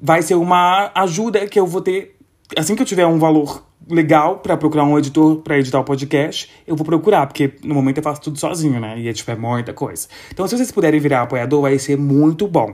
vai 0.00 0.22
ser 0.22 0.34
uma 0.34 0.90
ajuda 0.94 1.46
que 1.46 1.60
eu 1.60 1.66
vou 1.66 1.80
ter. 1.80 2.16
Assim 2.56 2.74
que 2.74 2.82
eu 2.82 2.86
tiver 2.86 3.06
um 3.06 3.18
valor 3.18 3.67
legal 3.88 4.38
para 4.38 4.56
procurar 4.56 4.84
um 4.84 4.98
editor 4.98 5.36
para 5.36 5.58
editar 5.58 5.80
o 5.80 5.84
podcast, 5.84 6.50
eu 6.66 6.76
vou 6.76 6.84
procurar, 6.84 7.26
porque 7.26 7.54
no 7.64 7.74
momento 7.74 7.98
eu 7.98 8.02
faço 8.02 8.20
tudo 8.20 8.38
sozinho, 8.38 8.78
né? 8.78 8.98
E 8.98 9.08
é 9.08 9.12
tipo, 9.12 9.30
é 9.30 9.36
muita 9.36 9.72
coisa. 9.72 10.08
Então, 10.30 10.46
se 10.46 10.56
vocês 10.56 10.70
puderem 10.70 11.00
virar 11.00 11.22
apoiador, 11.22 11.62
vai 11.62 11.78
ser 11.78 11.96
muito 11.96 12.46
bom. 12.46 12.72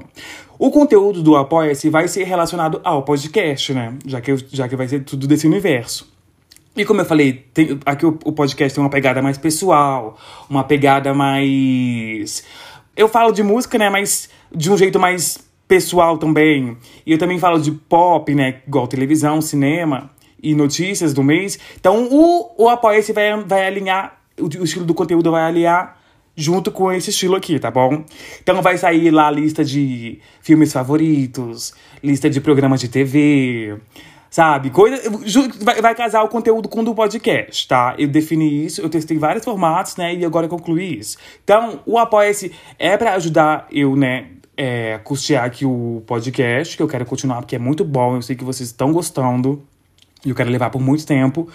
O 0.59 0.71
conteúdo 0.71 1.23
do 1.23 1.37
Apoia-se 1.37 1.89
vai 1.89 2.09
ser 2.09 2.25
relacionado 2.25 2.81
ao 2.85 3.03
podcast, 3.03 3.73
né? 3.73 3.95
Já 4.05 4.21
que, 4.21 4.37
já 4.53 4.69
que 4.69 4.77
vai 4.77 4.89
ser 4.89 5.05
tudo 5.05 5.27
desse 5.27 5.47
universo. 5.47 6.13
E 6.77 6.85
como 6.85 7.01
eu 7.01 7.05
falei, 7.05 7.45
tem, 7.55 7.79
aqui 7.87 8.05
o, 8.05 8.19
o 8.25 8.33
podcast 8.33 8.75
tem 8.75 8.83
uma 8.83 8.91
pegada 8.91 9.23
mais 9.23 9.39
pessoal, 9.39 10.19
uma 10.51 10.65
pegada 10.65 11.15
mais. 11.15 12.43
Eu 12.97 13.09
falo 13.09 13.33
de 13.33 13.43
música, 13.43 13.79
né? 13.79 13.89
Mas 13.89 14.29
de 14.55 14.71
um 14.71 14.77
jeito 14.77 14.99
mais 14.99 15.39
pessoal 15.69 16.19
também. 16.19 16.77
E 17.07 17.13
eu 17.13 17.19
também 17.19 17.39
falo 17.39 17.61
de 17.61 17.71
pop, 17.71 18.35
né? 18.35 18.61
Igual 18.67 18.89
televisão, 18.89 19.41
cinema 19.41 20.11
e 20.45 20.55
notícias 20.55 21.15
do 21.15 21.23
mês. 21.23 21.59
Então 21.81 22.09
o, 22.11 22.55
o 22.57 22.69
Apoia-se 22.69 23.13
vai, 23.13 23.43
vai 23.43 23.67
alinhar, 23.67 24.21
o, 24.39 24.45
o 24.45 24.65
estilo 24.65 24.85
do 24.85 24.95
conteúdo 24.95 25.31
vai 25.31 25.43
alinhar 25.43 25.97
junto 26.37 26.71
com 26.71 26.93
esse 26.93 27.11
estilo 27.11 27.37
aqui, 27.37 27.59
tá 27.59 27.71
bom? 27.71 28.05
Então 28.43 28.61
vai 28.61 28.77
sair 28.77 29.11
lá 29.11 29.29
a 29.29 29.31
lista 29.31 29.65
de 29.65 30.19
filmes 30.41 30.73
favoritos, 30.73 31.73
lista 32.03 32.29
de 32.29 32.41
programas 32.41 32.81
de 32.81 32.89
TV, 32.89 33.79
Sabe? 34.35 34.69
Coisa, 34.71 35.01
vai, 35.61 35.81
vai 35.81 35.95
casar 35.95 36.25
o 36.25 36.29
conteúdo 36.29 36.69
com 36.69 36.81
o 36.81 36.85
do 36.85 36.93
podcast, 36.93 37.69
tá? 37.69 37.95
Eu 37.97 38.09
defini 38.09 38.67
isso, 38.67 38.81
eu 38.81 38.91
testei 38.91 39.17
vários 39.17 39.45
formatos, 39.45 39.95
né? 39.95 40.13
E 40.13 40.25
agora 40.25 40.49
concluí 40.49 40.99
isso. 40.99 41.17
Então, 41.45 41.79
o 41.87 41.97
Apoia-se 41.97 42.51
é 42.77 42.97
para 42.97 43.15
ajudar 43.15 43.69
eu, 43.71 43.95
né? 43.95 44.27
É, 44.57 44.99
custear 45.05 45.45
aqui 45.45 45.65
o 45.65 46.03
podcast, 46.05 46.77
que 46.77 46.83
eu 46.83 46.89
quero 46.89 47.07
continuar, 47.07 47.43
porque 47.43 47.55
é 47.55 47.61
muito 47.61 47.85
bom. 47.85 48.17
Eu 48.17 48.23
sei 48.23 48.35
que 48.35 48.43
vocês 48.43 48.71
estão 48.71 48.93
gostando. 48.93 49.63
E 50.25 50.31
eu 50.31 50.35
quero 50.35 50.51
levar 50.51 50.71
por 50.71 50.81
muito 50.81 51.07
tempo. 51.07 51.49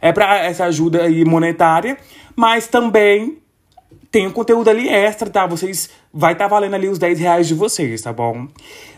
É 0.00 0.12
para 0.12 0.38
essa 0.38 0.64
ajuda 0.64 1.02
aí 1.02 1.24
monetária, 1.24 1.96
mas 2.36 2.66
também 2.66 3.38
tem 4.10 4.26
um 4.28 4.30
conteúdo 4.30 4.70
ali 4.70 4.88
extra, 4.88 5.28
tá? 5.28 5.44
Vocês 5.44 5.90
vai 6.12 6.34
estar 6.34 6.44
tá 6.44 6.48
valendo 6.48 6.74
ali 6.74 6.88
os 6.88 6.98
10 6.98 7.18
reais 7.18 7.48
de 7.48 7.54
vocês, 7.54 8.00
tá 8.00 8.12
bom? 8.12 8.46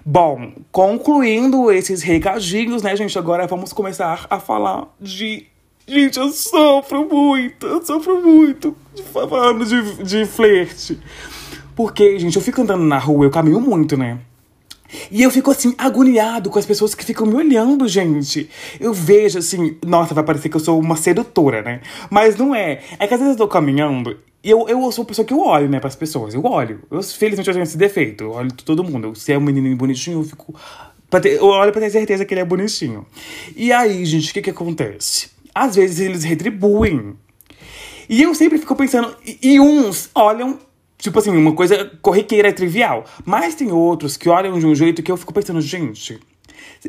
Bom, 0.05 0.53
concluindo 0.71 1.73
esses 1.73 2.03
recadinhos, 2.03 2.83
né, 2.83 2.95
gente? 2.95 3.19
Agora 3.19 3.47
vamos 3.47 3.73
começar 3.73 4.27
a 4.29 4.39
falar 4.39 4.95
de. 5.01 5.47
Gente, 5.89 6.19
eu 6.19 6.29
sofro 6.31 7.09
muito, 7.09 7.67
eu 7.67 7.83
sofro 7.83 8.21
muito 8.21 8.77
falando 9.13 9.65
de, 9.65 10.05
de 10.05 10.27
flerte. 10.27 10.99
Porque, 11.75 12.19
gente, 12.19 12.37
eu 12.37 12.43
fico 12.43 12.61
andando 12.61 12.85
na 12.85 12.99
rua, 12.99 13.25
eu 13.25 13.31
caminho 13.31 13.61
muito, 13.61 13.97
né? 13.97 14.19
E 15.11 15.23
eu 15.23 15.31
fico 15.31 15.51
assim, 15.51 15.75
agoniado 15.77 16.51
com 16.51 16.59
as 16.59 16.67
pessoas 16.67 16.95
que 16.95 17.05
ficam 17.05 17.27
me 17.27 17.35
olhando, 17.35 17.87
gente. 17.89 18.49
Eu 18.79 18.93
vejo 18.93 19.39
assim, 19.39 19.77
nossa, 19.85 20.15
vai 20.15 20.25
parecer 20.25 20.49
que 20.49 20.57
eu 20.57 20.61
sou 20.61 20.79
uma 20.79 20.97
sedutora, 20.97 21.63
né? 21.63 21.81
Mas 22.11 22.37
não 22.37 22.55
é. 22.55 22.81
É 22.99 23.07
que 23.07 23.15
às 23.15 23.21
vezes 23.21 23.35
eu 23.35 23.39
tô 23.39 23.49
caminhando 23.49 24.17
e 24.47 24.51
eu, 24.51 24.69
eu 24.69 24.81
sou 24.93 25.03
uma 25.03 25.09
pessoa 25.09 25.27
que 25.27 25.33
eu 25.35 25.41
olho, 25.41 25.69
né, 25.69 25.81
pras 25.81 25.97
pessoas. 25.97 26.33
Eu 26.33 26.45
olho. 26.45 26.81
Eu, 26.89 27.03
felizmente, 27.03 27.49
eu 27.49 27.53
tenho 27.53 27.65
esse 27.65 27.77
defeito. 27.77 28.23
Eu 28.23 28.31
olho 28.31 28.53
todo 28.53 28.85
mundo. 28.85 29.13
Se 29.17 29.33
é 29.33 29.39
um 29.39 29.41
menino 29.41 29.75
bonitinho, 29.75 30.21
eu 30.21 30.25
fico. 30.25 30.55
Ter, 31.21 31.33
eu 31.33 31.47
olho 31.47 31.73
pra 31.73 31.81
ter 31.81 31.91
certeza 31.91 32.25
que 32.25 32.33
ele 32.33 32.43
é 32.43 32.45
bonitinho. 32.45 33.05
E 33.57 33.73
aí, 33.73 34.05
gente, 34.05 34.31
o 34.31 34.35
que 34.35 34.43
que 34.43 34.51
acontece? 34.51 35.31
Às 35.53 35.75
vezes 35.75 35.99
eles 35.99 36.23
retribuem. 36.23 37.17
E 38.09 38.23
eu 38.23 38.33
sempre 38.37 38.59
fico 38.59 38.77
pensando. 38.77 39.17
E, 39.27 39.55
e 39.55 39.61
uns 39.61 40.11
olham 40.15 40.61
tipo 40.99 41.19
assim, 41.19 41.31
uma 41.37 41.55
coisa 41.55 41.91
corriqueira, 42.01 42.53
trivial. 42.53 43.05
Mas 43.25 43.55
tem 43.55 43.73
outros 43.73 44.17
que 44.17 44.29
olham 44.29 44.59
de 44.59 44.67
um 44.67 44.75
jeito 44.75 45.03
que 45.03 45.11
eu 45.11 45.17
fico 45.17 45.33
pensando, 45.33 45.61
gente, 45.61 46.21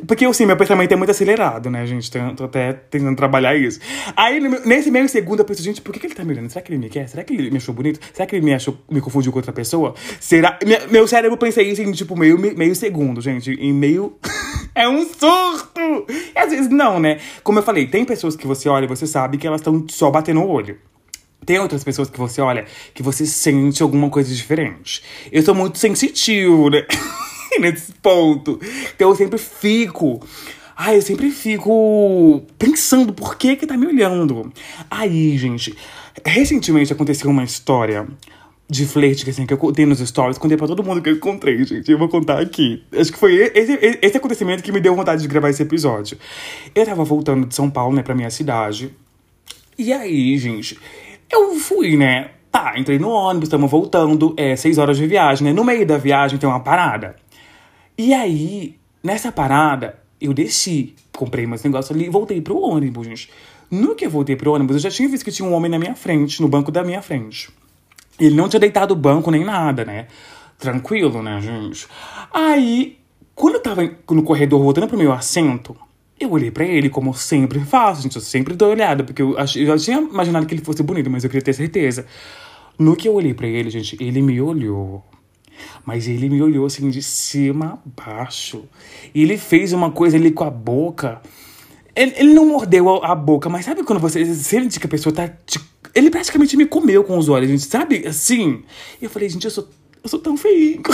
porque, 0.06 0.26
assim, 0.26 0.46
meu 0.46 0.58
pensamento 0.58 0.92
é 0.92 0.96
muito 0.96 1.10
acelerado, 1.10 1.70
né, 1.70 1.86
gente? 1.86 2.12
Tô, 2.12 2.20
tô 2.36 2.44
até 2.46 2.74
tentando 2.74 3.16
trabalhar 3.16 3.56
isso. 3.56 3.80
Aí, 4.16 4.40
nesse 4.66 4.92
meio 4.92 5.08
segundo, 5.08 5.40
eu 5.40 5.46
penso, 5.46 5.62
gente, 5.62 5.82
por 5.82 5.94
que, 5.94 6.00
que 6.00 6.08
ele 6.08 6.14
tá 6.14 6.24
me 6.24 6.34
olhando? 6.34 6.50
Será 6.50 6.62
que 6.62 6.72
ele 6.72 6.80
me 6.80 6.90
quer? 6.90 7.08
Será 7.08 7.24
que 7.24 7.34
ele 7.34 7.50
me 7.50 7.58
achou 7.58 7.74
bonito? 7.74 8.00
Será 8.14 8.26
que 8.26 8.36
ele 8.36 8.46
me 8.46 8.54
achou, 8.54 8.78
me 8.90 9.02
confundiu 9.02 9.32
com 9.32 9.40
outra 9.40 9.54
pessoa? 9.54 9.96
Será? 10.20 10.60
Meu 10.90 11.08
cérebro 11.08 11.38
pensa 11.38 11.62
isso 11.62 11.82
em, 11.82 11.92
tipo, 11.92 12.16
meio, 12.16 12.38
meio 12.38 12.76
segundo, 12.76 13.22
gente. 13.22 13.52
Em 13.52 13.74
meio. 13.74 14.18
é 14.76 14.88
um 14.88 15.06
surto! 15.06 16.06
E 16.36 16.38
às 16.38 16.52
vezes 16.52 16.70
não, 16.70 17.00
né? 17.00 17.20
Como 17.44 17.60
eu 17.60 17.64
falei, 17.64 17.88
tem 17.88 18.06
pessoas 18.06 18.36
que 18.36 18.46
você 18.46 18.70
olha 18.70 18.86
e 18.86 18.88
você 18.88 19.08
sabe 19.08 19.38
que 19.38 19.48
elas 19.48 19.62
estão 19.62 19.86
só 19.90 20.12
batendo 20.12 20.42
o 20.42 20.48
olho. 20.48 20.78
Tem 21.46 21.60
outras 21.60 21.84
pessoas 21.84 22.10
que 22.10 22.18
você 22.18 22.42
olha 22.42 22.66
que 22.94 23.02
você 23.02 23.26
sente 23.26 23.82
alguma 23.82 24.10
coisa 24.10 24.34
diferente. 24.34 25.02
Eu 25.32 25.42
sou 25.44 25.56
muito 25.56 25.78
sensitivo, 25.78 26.70
né? 26.70 26.86
nesse 27.60 27.94
ponto. 27.94 28.60
Então 28.96 29.10
eu 29.10 29.16
sempre 29.16 29.38
fico. 29.38 30.22
Ai, 30.76 30.98
eu 30.98 31.02
sempre 31.02 31.32
fico 31.32 32.44
pensando 32.58 33.12
por 33.12 33.36
que 33.36 33.56
que 33.56 33.66
tá 33.66 33.76
me 33.76 33.88
olhando. 33.88 34.52
Aí, 34.92 35.38
gente, 35.38 35.76
recentemente 36.24 36.94
aconteceu 36.94 37.30
uma 37.30 37.44
história 37.44 38.08
de 38.70 38.86
flerte 38.86 39.24
que, 39.24 39.32
assim, 39.32 39.46
que 39.46 39.54
eu 39.54 39.58
contei 39.58 39.86
nos 39.86 40.00
stories, 40.00 40.38
contei 40.38 40.58
pra 40.58 40.68
todo 40.68 40.84
mundo 40.84 41.02
que 41.02 41.10
eu 41.10 41.14
encontrei, 41.14 41.64
gente. 41.64 41.90
Eu 41.90 41.98
vou 41.98 42.10
contar 42.10 42.40
aqui. 42.40 42.84
Acho 42.92 43.12
que 43.12 43.18
foi 43.18 43.36
esse, 43.56 43.80
esse 44.02 44.18
acontecimento 44.18 44.62
que 44.62 44.72
me 44.72 44.80
deu 44.80 44.94
vontade 44.96 45.22
de 45.22 45.28
gravar 45.28 45.50
esse 45.50 45.64
episódio. 45.64 46.18
Eu 46.76 46.86
tava 46.86 47.04
voltando 47.04 47.48
de 47.48 47.56
São 47.56 47.72
Paulo, 47.72 47.96
né, 47.96 48.04
pra 48.04 48.14
minha 48.14 48.30
cidade. 48.30 48.94
E 49.78 49.94
aí, 49.94 50.38
gente, 50.38 50.78
eu 51.30 51.56
fui, 51.56 51.98
né? 51.98 52.32
Tá, 52.52 52.74
entrei 52.78 52.98
no 52.98 53.10
ônibus, 53.10 53.48
estamos 53.48 53.70
voltando, 53.70 54.34
é 54.38 54.56
seis 54.56 54.78
horas 54.78 54.98
de 54.98 55.06
viagem, 55.06 55.46
né? 55.46 55.54
No 55.54 55.64
meio 55.64 55.86
da 55.86 55.98
viagem 55.98 56.38
tem 56.40 56.50
uma 56.50 56.60
parada. 56.60 57.16
E 57.98 58.14
aí, 58.14 58.78
nessa 59.04 59.32
parada, 59.32 60.00
eu 60.20 60.34
desci, 60.34 60.96
comprei 61.16 61.46
meus 61.46 61.64
negócios 61.64 61.96
ali 61.96 62.06
e 62.06 62.10
voltei 62.10 62.42
pro 62.42 62.60
ônibus. 62.60 63.28
No 63.70 63.96
que 63.96 64.06
eu 64.06 64.10
voltei 64.10 64.36
pro 64.36 64.54
ônibus, 64.54 64.78
eu 64.78 64.82
já 64.84 64.90
tinha 64.90 65.10
visto 65.10 65.24
que 65.26 65.32
tinha 65.32 65.48
um 65.48 65.54
homem 65.54 65.70
na 65.70 65.78
minha 65.78 65.96
frente, 65.96 66.42
no 66.42 66.48
banco 66.48 66.72
da 66.72 66.84
minha 66.84 67.02
frente. 67.02 67.50
Ele 68.20 68.36
não 68.36 68.48
tinha 68.48 68.60
deitado 68.60 68.94
o 68.94 68.96
banco 68.96 69.30
nem 69.30 69.44
nada, 69.44 69.84
né? 69.84 70.08
Tranquilo, 70.58 71.22
né, 71.22 71.40
gente? 71.42 71.88
Aí, 72.34 72.98
quando 73.36 73.56
eu 73.56 73.62
tava 73.62 73.82
no 74.10 74.24
corredor 74.24 74.62
voltando 74.62 74.88
pro 74.88 74.98
meu 74.98 75.12
assento, 75.12 75.76
eu 76.20 76.32
olhei 76.32 76.50
para 76.50 76.66
ele 76.66 76.90
como 76.90 77.14
sempre 77.14 77.60
faço, 77.60 78.02
gente. 78.02 78.16
Eu 78.16 78.22
sempre 78.22 78.56
dou 78.56 78.70
olhada, 78.70 79.04
porque 79.04 79.22
eu, 79.22 79.38
ach... 79.38 79.56
eu 79.56 79.66
já 79.68 79.78
tinha 79.78 80.00
imaginado 80.00 80.46
que 80.46 80.54
ele 80.54 80.64
fosse 80.64 80.82
bonito, 80.82 81.10
mas 81.10 81.24
eu 81.24 81.30
queria 81.30 81.44
ter 81.44 81.54
certeza. 81.54 82.06
No 82.78 82.96
que 82.96 83.08
eu 83.08 83.14
olhei 83.14 83.34
para 83.34 83.48
ele, 83.48 83.70
gente, 83.70 83.98
ele 84.00 84.22
me 84.22 84.42
olhou. 84.42 85.04
Mas 85.86 86.08
ele 86.08 86.30
me 86.30 86.42
olhou 86.42 86.66
assim 86.66 86.90
de 86.90 87.02
cima 87.02 87.80
a 87.86 87.90
baixo. 88.02 88.66
E 89.14 89.22
ele 89.24 89.38
fez 89.38 89.74
uma 89.74 89.92
coisa 89.92 90.18
ali 90.18 90.32
com 90.32 90.44
a 90.44 90.50
boca. 90.50 91.22
Ele, 91.96 92.14
ele 92.18 92.34
não 92.34 92.46
mordeu 92.46 92.90
a, 92.90 93.12
a, 93.12 93.16
boca, 93.16 93.50
mas 93.50 93.66
sabe 93.66 93.84
quando 93.84 94.00
você 94.00 94.24
sente 94.36 94.80
que 94.80 94.86
a 94.86 94.90
pessoa 94.90 95.14
tá. 95.14 95.28
Te, 95.28 95.60
ele 95.96 96.12
praticamente 96.12 96.56
me 96.56 96.66
comeu 96.66 97.04
com 97.04 97.18
os 97.18 97.28
olhos, 97.30 97.50
gente, 97.50 97.64
sabe? 97.64 98.06
Assim. 98.08 98.64
E 99.02 99.06
eu 99.06 99.10
falei, 99.10 99.30
gente, 99.30 99.46
eu 99.46 99.52
sou, 99.52 99.68
eu 100.04 100.10
sou 100.10 100.20
tão 100.20 100.38
feio. 100.38 100.82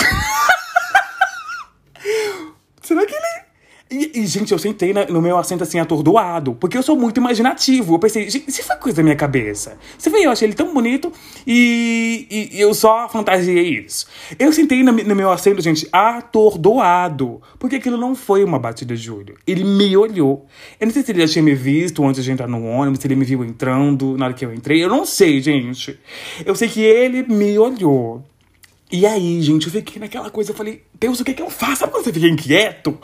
Será 2.81 3.05
que 3.05 3.13
ele 3.13 3.42
e, 3.93 4.11
e, 4.21 4.25
gente, 4.25 4.51
eu 4.51 4.57
sentei 4.57 4.91
na, 4.91 5.05
no 5.05 5.21
meu 5.21 5.37
assento 5.37 5.61
assim, 5.61 5.79
atordoado, 5.79 6.55
porque 6.55 6.75
eu 6.75 6.81
sou 6.81 6.97
muito 6.97 7.19
imaginativo. 7.19 7.93
Eu 7.93 7.99
pensei, 7.99 8.27
gente, 8.27 8.49
isso 8.49 8.63
foi 8.63 8.75
coisa 8.77 8.97
da 8.97 9.03
minha 9.03 9.15
cabeça. 9.15 9.77
Você 9.95 10.09
vê, 10.09 10.25
eu 10.25 10.31
achei 10.31 10.47
ele 10.47 10.55
tão 10.55 10.73
bonito 10.73 11.13
e, 11.45 12.49
e, 12.51 12.59
eu 12.59 12.73
só 12.73 13.07
fantasiei 13.07 13.85
isso. 13.85 14.07
Eu 14.39 14.51
sentei 14.51 14.81
no, 14.81 14.91
no, 14.91 15.15
meu 15.15 15.29
assento, 15.29 15.61
gente, 15.61 15.87
atordoado, 15.91 17.39
porque 17.59 17.75
aquilo 17.75 17.95
não 17.95 18.15
foi 18.15 18.43
uma 18.43 18.57
batida 18.57 18.95
de 18.95 19.11
olho. 19.11 19.37
Ele 19.45 19.63
me 19.63 19.95
olhou. 19.95 20.47
Eu 20.79 20.87
não 20.87 20.93
sei 20.93 21.03
se 21.03 21.11
ele 21.11 21.21
já 21.27 21.33
tinha 21.33 21.43
me 21.43 21.53
visto 21.53 22.03
antes 22.03 22.23
de 22.23 22.31
entrar 22.31 22.47
no 22.47 22.65
ônibus, 22.65 22.99
se 22.99 23.05
ele 23.05 23.15
me 23.15 23.25
viu 23.25 23.45
entrando 23.45 24.17
na 24.17 24.25
hora 24.25 24.33
que 24.33 24.43
eu 24.43 24.51
entrei. 24.51 24.83
Eu 24.83 24.89
não 24.89 25.05
sei, 25.05 25.39
gente. 25.39 25.99
Eu 26.43 26.55
sei 26.55 26.67
que 26.67 26.81
ele 26.81 27.21
me 27.21 27.59
olhou. 27.59 28.23
E 28.93 29.07
aí, 29.07 29.41
gente, 29.41 29.65
eu 29.65 29.71
fiquei 29.71 29.99
naquela 29.99 30.29
coisa, 30.29 30.51
eu 30.51 30.55
falei, 30.55 30.83
Deus, 30.99 31.19
o 31.19 31.25
que 31.25 31.33
que 31.33 31.41
eu 31.41 31.49
faço? 31.49 31.77
Sabe 31.77 31.91
quando 31.91 32.03
você 32.03 32.13
fica 32.13 32.27
inquieto? 32.27 32.95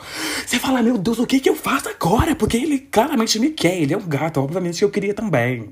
Você 0.46 0.56
fala, 0.56 0.80
meu 0.84 0.96
Deus, 0.96 1.18
o 1.18 1.26
que 1.26 1.40
que 1.40 1.50
eu 1.50 1.56
faço 1.56 1.88
agora? 1.88 2.36
Porque 2.36 2.56
ele 2.56 2.78
claramente 2.78 3.40
me 3.40 3.50
quer, 3.50 3.76
ele 3.76 3.92
é 3.92 3.96
um 3.96 4.06
gato, 4.06 4.40
obviamente 4.40 4.80
eu 4.82 4.88
queria 4.88 5.12
também. 5.12 5.70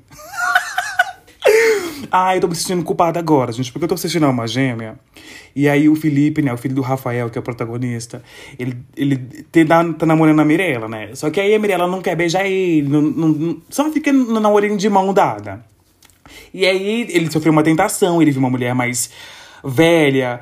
ah, 2.10 2.34
eu 2.34 2.40
tô 2.40 2.48
me 2.48 2.56
sentindo 2.56 2.82
culpada 2.82 3.20
agora, 3.20 3.52
gente, 3.52 3.70
porque 3.70 3.84
eu 3.84 3.88
tô 3.88 3.94
assistindo 3.94 4.26
a 4.26 4.30
uma 4.30 4.48
gêmea. 4.48 4.98
E 5.54 5.68
aí 5.68 5.88
o 5.88 5.94
Felipe, 5.94 6.42
né, 6.42 6.52
o 6.52 6.58
filho 6.58 6.75
do 6.75 6.82
Rafael, 6.82 7.30
que 7.30 7.38
é 7.38 7.40
o 7.40 7.44
protagonista, 7.44 8.20
ele, 8.58 8.76
ele 8.96 9.18
tá, 9.68 9.84
tá 9.92 10.04
namorando 10.04 10.40
a 10.40 10.44
Mirella, 10.44 10.88
né? 10.88 11.14
Só 11.14 11.30
que 11.30 11.38
aí 11.40 11.54
a 11.54 11.60
Mirella 11.60 11.87
não 11.87 12.02
quer 12.02 12.16
beijar 12.16 12.44
ele, 12.44 12.88
não, 12.88 13.02
não, 13.02 13.62
só 13.70 13.88
fica 13.92 14.12
no 14.12 14.40
namorinho 14.40 14.76
de 14.76 14.88
mão 14.88 15.14
dada. 15.14 15.64
E 16.52 16.66
aí 16.66 17.06
ele 17.08 17.30
sofreu 17.30 17.52
uma 17.52 17.62
tentação, 17.62 18.20
ele 18.20 18.32
viu 18.32 18.40
uma 18.40 18.50
mulher 18.50 18.75
mais 18.75 19.10
velha, 19.64 20.40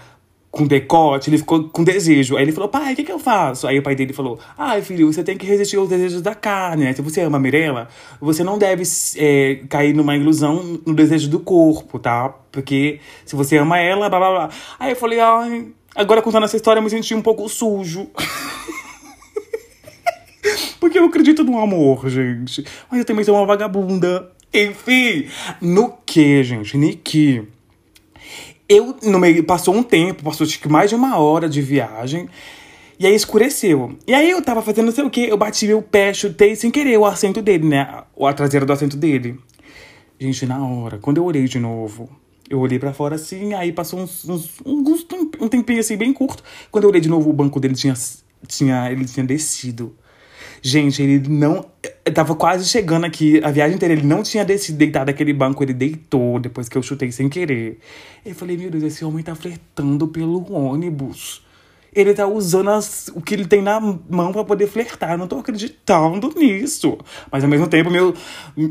com 0.56 0.66
decote, 0.66 1.28
ele 1.28 1.36
ficou 1.36 1.64
com 1.68 1.84
desejo. 1.84 2.34
Aí 2.36 2.42
ele 2.42 2.52
falou, 2.52 2.70
pai, 2.70 2.94
o 2.94 2.96
que, 2.96 3.04
que 3.04 3.12
eu 3.12 3.18
faço? 3.18 3.66
Aí 3.66 3.78
o 3.78 3.82
pai 3.82 3.94
dele 3.94 4.14
falou, 4.14 4.38
ai, 4.56 4.80
filho, 4.80 5.12
você 5.12 5.22
tem 5.22 5.36
que 5.36 5.44
resistir 5.44 5.76
aos 5.76 5.86
desejos 5.86 6.22
da 6.22 6.34
carne, 6.34 6.84
né? 6.84 6.94
Se 6.94 7.02
você 7.02 7.20
ama 7.20 7.36
a 7.36 7.40
Mirella, 7.40 7.88
você 8.18 8.42
não 8.42 8.56
deve 8.56 8.82
é, 9.16 9.60
cair 9.68 9.94
numa 9.94 10.16
ilusão 10.16 10.80
no 10.86 10.94
desejo 10.94 11.28
do 11.28 11.40
corpo, 11.40 11.98
tá? 11.98 12.30
Porque 12.50 13.00
se 13.26 13.36
você 13.36 13.58
ama 13.58 13.78
ela, 13.78 14.08
blá 14.08 14.18
blá 14.18 14.30
blá. 14.30 14.48
Aí 14.78 14.92
eu 14.92 14.96
falei, 14.96 15.20
ai, 15.20 15.66
agora 15.94 16.22
contando 16.22 16.44
essa 16.44 16.56
história 16.56 16.78
eu 16.80 16.84
me 16.84 16.88
senti 16.88 17.14
um 17.14 17.20
pouco 17.20 17.46
sujo. 17.50 18.08
Porque 20.80 20.98
eu 20.98 21.04
acredito 21.04 21.44
no 21.44 21.60
amor, 21.60 22.08
gente. 22.08 22.64
Mas 22.90 23.00
eu 23.00 23.04
também 23.04 23.24
sou 23.24 23.36
uma 23.36 23.44
vagabunda. 23.44 24.32
Enfim, 24.54 25.26
no 25.60 25.92
que, 26.06 26.42
gente? 26.42 26.78
Niki 26.78 27.46
eu, 28.68 28.96
no 29.02 29.18
meio, 29.18 29.44
passou 29.44 29.74
um 29.74 29.82
tempo, 29.82 30.24
passou 30.24 30.46
acho 30.46 30.58
que 30.60 30.68
mais 30.68 30.90
de 30.90 30.96
uma 30.96 31.18
hora 31.18 31.48
de 31.48 31.62
viagem. 31.62 32.28
E 32.98 33.06
aí 33.06 33.14
escureceu. 33.14 33.96
E 34.06 34.14
aí 34.14 34.30
eu 34.30 34.42
tava 34.42 34.62
fazendo 34.62 34.86
não 34.86 34.92
sei 34.92 35.04
o 35.04 35.10
que, 35.10 35.28
eu 35.28 35.36
bati 35.36 35.66
meu 35.66 35.82
pé, 35.82 36.14
chutei 36.14 36.56
sem 36.56 36.70
querer 36.70 36.98
o 36.98 37.04
assento 37.04 37.42
dele, 37.42 37.68
né? 37.68 38.04
A 38.20 38.32
traseira 38.32 38.64
do 38.64 38.72
assento 38.72 38.96
dele. 38.96 39.38
Gente, 40.18 40.46
na 40.46 40.66
hora, 40.66 40.98
quando 40.98 41.18
eu 41.18 41.24
olhei 41.24 41.44
de 41.44 41.58
novo, 41.58 42.08
eu 42.48 42.58
olhei 42.58 42.78
para 42.78 42.94
fora 42.94 43.16
assim, 43.16 43.52
aí 43.52 43.70
passou 43.70 44.00
uns, 44.00 44.26
uns, 44.26 44.50
uns, 44.64 45.06
um 45.38 45.48
tempinho 45.48 45.80
assim, 45.80 45.96
bem 45.96 46.12
curto. 46.12 46.42
Quando 46.70 46.84
eu 46.84 46.90
olhei 46.90 47.00
de 47.00 47.08
novo, 47.08 47.28
o 47.28 47.32
banco 47.34 47.60
dele 47.60 47.74
tinha, 47.74 47.94
tinha, 48.48 48.90
ele 48.90 49.04
tinha 49.04 49.26
descido. 49.26 49.94
Gente, 50.62 51.02
ele 51.02 51.28
não. 51.28 51.64
Tava 52.14 52.34
quase 52.34 52.66
chegando 52.66 53.04
aqui, 53.04 53.40
a 53.44 53.50
viagem 53.50 53.76
inteira, 53.76 53.94
ele 53.94 54.06
não 54.06 54.22
tinha 54.22 54.44
descido, 54.44 54.78
deitado 54.78 55.06
daquele 55.06 55.32
banco, 55.32 55.62
ele 55.62 55.74
deitou 55.74 56.38
depois 56.38 56.68
que 56.68 56.76
eu 56.76 56.82
chutei 56.82 57.10
sem 57.12 57.28
querer. 57.28 57.78
Eu 58.24 58.34
falei, 58.34 58.56
meu 58.56 58.70
Deus, 58.70 58.82
esse 58.84 59.04
homem 59.04 59.22
tá 59.22 59.34
flertando 59.34 60.08
pelo 60.08 60.52
ônibus. 60.52 61.44
ele 61.94 62.12
tá 62.12 62.26
usando 62.26 62.70
as, 62.70 63.10
o 63.14 63.22
que 63.22 63.34
ele 63.34 63.46
tem 63.46 63.62
na 63.62 63.80
mão 63.80 64.32
para 64.32 64.44
poder 64.44 64.66
flertar. 64.66 65.12
Eu 65.12 65.18
não 65.18 65.26
tô 65.26 65.38
acreditando 65.38 66.32
nisso. 66.36 66.98
Mas 67.32 67.42
ao 67.42 67.48
mesmo 67.48 67.66
tempo, 67.66 67.90
meu, 67.90 68.14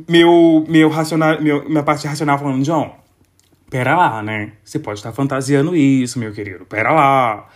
meu, 0.07 0.65
meu 0.69 0.89
racional, 0.89 1.41
meu, 1.41 1.67
minha 1.67 1.83
parte 1.83 2.05
racional 2.05 2.37
falando, 2.37 2.63
John, 2.63 2.95
pera 3.69 3.95
lá, 3.97 4.21
né? 4.21 4.53
Você 4.63 4.77
pode 4.77 4.99
estar 4.99 5.11
fantasiando 5.11 5.75
isso, 5.75 6.19
meu 6.19 6.31
querido. 6.31 6.65
Pera 6.65 6.91
lá. 6.91 7.49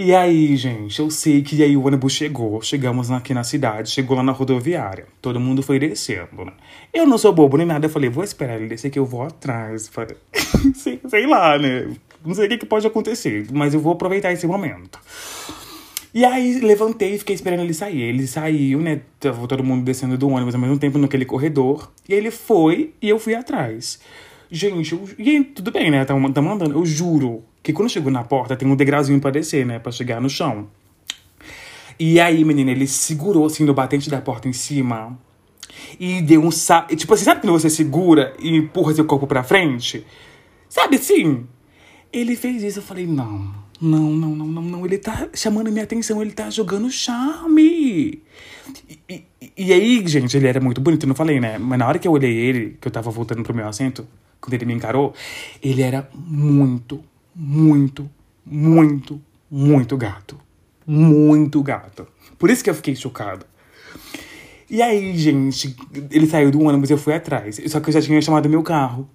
E 0.00 0.14
aí, 0.14 0.56
gente, 0.56 1.00
eu 1.00 1.10
sei 1.10 1.42
que 1.42 1.60
aí 1.60 1.76
o 1.76 1.84
ônibus 1.84 2.12
chegou, 2.12 2.62
chegamos 2.62 3.10
aqui 3.10 3.34
na 3.34 3.42
cidade, 3.42 3.90
chegou 3.90 4.16
lá 4.16 4.22
na 4.22 4.30
rodoviária. 4.30 5.06
Todo 5.20 5.40
mundo 5.40 5.60
foi 5.60 5.76
descendo, 5.76 6.44
né? 6.44 6.52
Eu 6.94 7.04
não 7.04 7.18
sou 7.18 7.32
bobo 7.32 7.56
nem 7.56 7.66
nada, 7.66 7.86
eu 7.86 7.90
falei, 7.90 8.08
vou 8.08 8.22
esperar 8.22 8.60
ele 8.60 8.68
descer 8.68 8.92
que 8.92 8.98
eu 9.00 9.04
vou 9.04 9.22
atrás. 9.22 9.90
sei, 10.76 11.00
sei 11.04 11.26
lá, 11.26 11.58
né? 11.58 11.92
Não 12.24 12.32
sei 12.32 12.46
o 12.46 12.48
que, 12.48 12.58
que 12.58 12.66
pode 12.66 12.86
acontecer, 12.86 13.48
mas 13.50 13.74
eu 13.74 13.80
vou 13.80 13.92
aproveitar 13.92 14.32
esse 14.32 14.46
momento. 14.46 15.00
E 16.14 16.24
aí 16.24 16.60
levantei 16.60 17.16
e 17.16 17.18
fiquei 17.18 17.34
esperando 17.34 17.64
ele 17.64 17.74
sair. 17.74 18.02
Ele 18.02 18.24
saiu, 18.24 18.80
né? 18.80 19.00
Tava 19.18 19.48
todo 19.48 19.64
mundo 19.64 19.84
descendo 19.84 20.16
do 20.16 20.28
ônibus 20.28 20.54
ao 20.54 20.60
mesmo 20.60 20.78
tempo 20.78 20.96
naquele 20.96 21.24
corredor. 21.24 21.90
E 22.08 22.14
ele 22.14 22.30
foi 22.30 22.92
e 23.02 23.08
eu 23.08 23.18
fui 23.18 23.34
atrás. 23.34 23.98
Gente, 24.48 24.92
eu, 24.92 25.08
e 25.18 25.28
aí, 25.28 25.42
tudo 25.42 25.72
bem, 25.72 25.90
né? 25.90 26.04
Tá, 26.04 26.14
tá 26.14 26.40
mandando. 26.40 26.78
Eu 26.78 26.86
juro 26.86 27.42
que 27.68 27.72
quando 27.74 27.90
chegou 27.90 28.10
na 28.10 28.24
porta 28.24 28.56
tem 28.56 28.66
um 28.66 28.74
degrauzinho 28.74 29.20
pra 29.20 29.30
descer, 29.30 29.66
né? 29.66 29.78
Pra 29.78 29.92
chegar 29.92 30.22
no 30.22 30.30
chão. 30.30 30.68
E 31.98 32.18
aí, 32.18 32.42
menina, 32.42 32.70
ele 32.70 32.86
segurou 32.86 33.44
assim 33.44 33.62
no 33.62 33.74
batente 33.74 34.08
da 34.08 34.22
porta 34.22 34.48
em 34.48 34.54
cima. 34.54 35.18
E 36.00 36.22
deu 36.22 36.42
um 36.42 36.50
sa... 36.50 36.86
Tipo 36.96 37.12
assim, 37.12 37.24
sabe 37.24 37.42
quando 37.42 37.52
você 37.52 37.68
segura 37.68 38.34
e 38.38 38.56
empurra 38.56 38.94
seu 38.94 39.04
corpo 39.04 39.26
pra 39.26 39.42
frente? 39.42 40.02
Sabe 40.66 40.96
assim? 40.96 41.46
Ele 42.10 42.36
fez 42.36 42.62
isso, 42.62 42.78
eu 42.78 42.82
falei, 42.82 43.06
não, 43.06 43.54
não, 43.78 44.12
não, 44.12 44.34
não, 44.34 44.46
não, 44.46 44.62
não. 44.62 44.86
Ele 44.86 44.96
tá 44.96 45.28
chamando 45.34 45.70
minha 45.70 45.84
atenção, 45.84 46.22
ele 46.22 46.32
tá 46.32 46.48
jogando 46.48 46.90
charme. 46.90 48.22
E, 48.88 48.98
e, 49.10 49.24
e 49.58 49.72
aí, 49.74 50.02
gente, 50.08 50.34
ele 50.38 50.46
era 50.46 50.58
muito 50.58 50.80
bonito, 50.80 51.02
eu 51.02 51.08
não 51.08 51.14
falei, 51.14 51.38
né? 51.38 51.58
Mas 51.58 51.78
na 51.78 51.86
hora 51.86 51.98
que 51.98 52.08
eu 52.08 52.12
olhei 52.12 52.34
ele, 52.34 52.78
que 52.80 52.88
eu 52.88 52.92
tava 52.92 53.10
voltando 53.10 53.42
pro 53.42 53.54
meu 53.54 53.68
assento, 53.68 54.08
quando 54.40 54.54
ele 54.54 54.64
me 54.64 54.72
encarou, 54.72 55.12
ele 55.62 55.82
era 55.82 56.08
muito, 56.14 57.04
muito, 57.40 58.10
muito, 58.44 59.22
muito 59.48 59.96
gato. 59.96 60.36
Muito 60.84 61.62
gato. 61.62 62.08
Por 62.36 62.50
isso 62.50 62.64
que 62.64 62.70
eu 62.70 62.74
fiquei 62.74 62.96
chocado. 62.96 63.46
E 64.68 64.82
aí, 64.82 65.16
gente, 65.16 65.76
ele 66.10 66.26
saiu 66.26 66.50
do 66.50 66.60
ônibus 66.60 66.90
e 66.90 66.94
eu 66.94 66.98
fui 66.98 67.14
atrás. 67.14 67.60
Só 67.68 67.78
que 67.78 67.90
eu 67.90 67.92
já 67.92 68.02
tinha 68.02 68.20
chamado 68.20 68.48
meu 68.48 68.62
carro. 68.64 69.08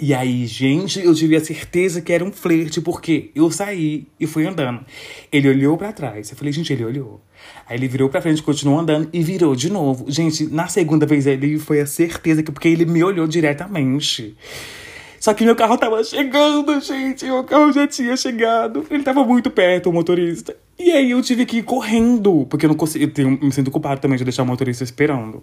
E 0.00 0.14
aí, 0.14 0.46
gente, 0.46 0.98
eu 1.00 1.14
tive 1.14 1.36
a 1.36 1.44
certeza 1.44 2.00
que 2.00 2.12
era 2.12 2.24
um 2.24 2.32
flerte, 2.32 2.80
porque 2.80 3.30
eu 3.34 3.50
saí 3.50 4.08
e 4.18 4.26
fui 4.26 4.46
andando. 4.46 4.84
Ele 5.30 5.48
olhou 5.48 5.76
para 5.76 5.92
trás. 5.92 6.30
Eu 6.30 6.36
falei, 6.36 6.52
gente, 6.52 6.72
ele 6.72 6.84
olhou. 6.84 7.20
Aí 7.68 7.76
ele 7.76 7.86
virou 7.86 8.08
pra 8.08 8.22
frente, 8.22 8.42
continuou 8.42 8.80
andando 8.80 9.08
e 9.12 9.22
virou 9.22 9.54
de 9.54 9.70
novo. 9.70 10.06
Gente, 10.10 10.46
na 10.46 10.66
segunda 10.66 11.04
vez 11.04 11.26
ele 11.26 11.58
foi 11.58 11.80
a 11.80 11.86
certeza 11.86 12.42
que 12.42 12.50
porque 12.50 12.68
ele 12.68 12.86
me 12.86 13.04
olhou 13.04 13.28
diretamente. 13.28 14.34
Só 15.24 15.32
que 15.32 15.42
meu 15.42 15.56
carro 15.56 15.78
tava 15.78 16.04
chegando, 16.04 16.78
gente. 16.82 17.24
Meu 17.24 17.42
carro 17.44 17.72
já 17.72 17.86
tinha 17.86 18.14
chegado. 18.14 18.84
Ele 18.90 19.02
tava 19.02 19.24
muito 19.24 19.50
perto, 19.50 19.88
o 19.88 19.92
motorista. 19.92 20.54
E 20.78 20.90
aí 20.90 21.12
eu 21.12 21.22
tive 21.22 21.46
que 21.46 21.60
ir 21.60 21.62
correndo, 21.62 22.44
porque 22.44 22.66
eu 22.66 22.68
não 22.68 22.76
consegui. 22.76 23.06
Eu 23.06 23.10
tenho, 23.10 23.30
me 23.30 23.50
sinto 23.50 23.70
culpado 23.70 24.02
também 24.02 24.18
de 24.18 24.24
deixar 24.24 24.42
o 24.42 24.46
motorista 24.46 24.84
esperando. 24.84 25.42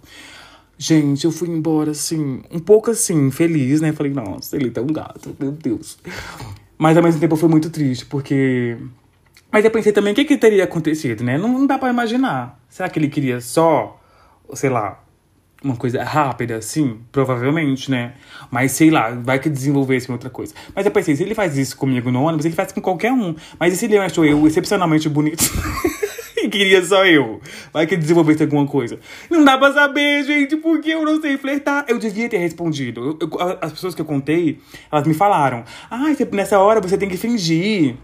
Gente, 0.78 1.26
eu 1.26 1.32
fui 1.32 1.50
embora 1.50 1.90
assim, 1.90 2.44
um 2.52 2.60
pouco 2.60 2.92
assim, 2.92 3.32
feliz, 3.32 3.82
né? 3.82 3.92
Falei, 3.92 4.14
nossa, 4.14 4.56
ele 4.56 4.70
tá 4.70 4.82
um 4.82 4.86
gato, 4.86 5.36
meu 5.40 5.52
Deus. 5.52 5.98
Mas 6.78 6.96
ao 6.96 7.02
mesmo 7.02 7.20
tempo 7.20 7.36
fui 7.36 7.50
muito 7.50 7.72
triste, 7.72 8.06
porque. 8.06 8.78
Mas 9.52 9.66
eu 9.66 9.72
pensei 9.72 9.92
também 9.92 10.14
o 10.14 10.16
que, 10.16 10.26
que 10.26 10.38
teria 10.38 10.66
acontecido, 10.66 11.24
né? 11.24 11.40
Não, 11.40 11.50
não 11.50 11.66
dá 11.66 11.80
pra 11.80 11.90
imaginar. 11.90 12.60
Será 12.70 12.88
que 12.88 13.00
ele 13.00 13.10
queria 13.10 13.42
só, 13.42 14.00
sei 14.54 14.70
lá, 14.70 15.04
uma 15.64 15.76
coisa 15.76 16.04
rápida, 16.04 16.56
assim? 16.58 17.00
Provavelmente, 17.12 17.92
né? 17.92 18.14
Mas 18.50 18.72
sei 18.72 18.90
lá, 18.90 19.12
vai 19.12 19.40
que 19.40 19.50
desenvolvesse 19.50 20.12
outra 20.12 20.30
coisa. 20.30 20.54
Mas 20.76 20.86
eu 20.86 20.92
pensei, 20.92 21.16
se 21.16 21.24
ele 21.24 21.36
faz 21.36 21.58
isso 21.58 21.78
comigo 21.78 22.12
no 22.12 22.24
ônibus, 22.24 22.46
ele 22.46 22.56
faz 22.56 22.72
com 22.72 22.82
qualquer 22.82 23.12
um. 23.12 23.36
Mas 23.60 23.74
e 23.74 23.78
se 23.78 23.86
ele 23.86 23.98
achou 23.98 24.26
eu 24.26 24.46
excepcionalmente 24.48 25.08
bonito? 25.08 25.44
e 26.38 26.50
queria 26.50 26.84
só 26.84 27.06
eu. 27.06 27.40
Vai 27.72 27.86
que 27.86 27.96
desenvolvesse 27.96 28.42
alguma 28.42 28.66
coisa. 28.66 29.00
Não 29.30 29.44
dá 29.46 29.58
pra 29.58 29.72
saber, 29.72 30.24
gente, 30.24 30.58
porque 30.58 30.90
eu 30.90 31.06
não 31.06 31.22
sei 31.22 31.38
flertar. 31.38 31.86
Eu 31.88 32.00
devia 32.00 32.28
ter 32.28 32.38
respondido. 32.38 33.18
Eu, 33.22 33.30
eu, 33.30 33.58
as 33.62 33.72
pessoas 33.72 33.94
que 33.94 34.02
eu 34.02 34.06
contei, 34.06 34.60
elas 34.92 35.06
me 35.06 35.14
falaram: 35.14 35.64
Ah, 35.90 36.06
nessa 36.32 36.58
hora 36.58 36.82
você 36.82 36.98
tem 36.98 37.08
que 37.08 37.18
fingir 37.18 37.96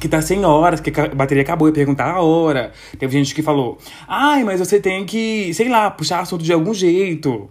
que 0.00 0.08
tá 0.08 0.20
sem 0.22 0.44
horas, 0.44 0.80
que 0.80 0.90
a 1.00 1.08
bateria 1.08 1.42
acabou 1.42 1.68
e 1.68 1.72
perguntar 1.72 2.10
a 2.10 2.20
hora. 2.20 2.72
Teve 2.98 3.18
gente 3.18 3.34
que 3.34 3.42
falou: 3.42 3.78
Ai, 4.06 4.44
mas 4.44 4.60
você 4.60 4.80
tem 4.80 5.04
que, 5.04 5.52
sei 5.54 5.68
lá, 5.68 5.90
puxar 5.90 6.20
assunto 6.20 6.44
de 6.44 6.52
algum 6.52 6.74
jeito. 6.74 7.48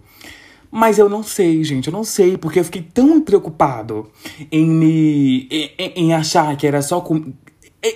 Mas 0.70 0.98
eu 0.98 1.08
não 1.08 1.22
sei, 1.22 1.62
gente, 1.62 1.88
eu 1.88 1.92
não 1.92 2.02
sei, 2.02 2.38
porque 2.38 2.58
eu 2.58 2.64
fiquei 2.64 2.82
tão 2.82 3.20
preocupado 3.20 4.10
em 4.50 4.66
me. 4.66 5.48
em, 5.50 5.92
em 5.96 6.14
achar 6.14 6.56
que 6.56 6.66
era 6.66 6.80
só. 6.82 7.00
Com, 7.00 7.32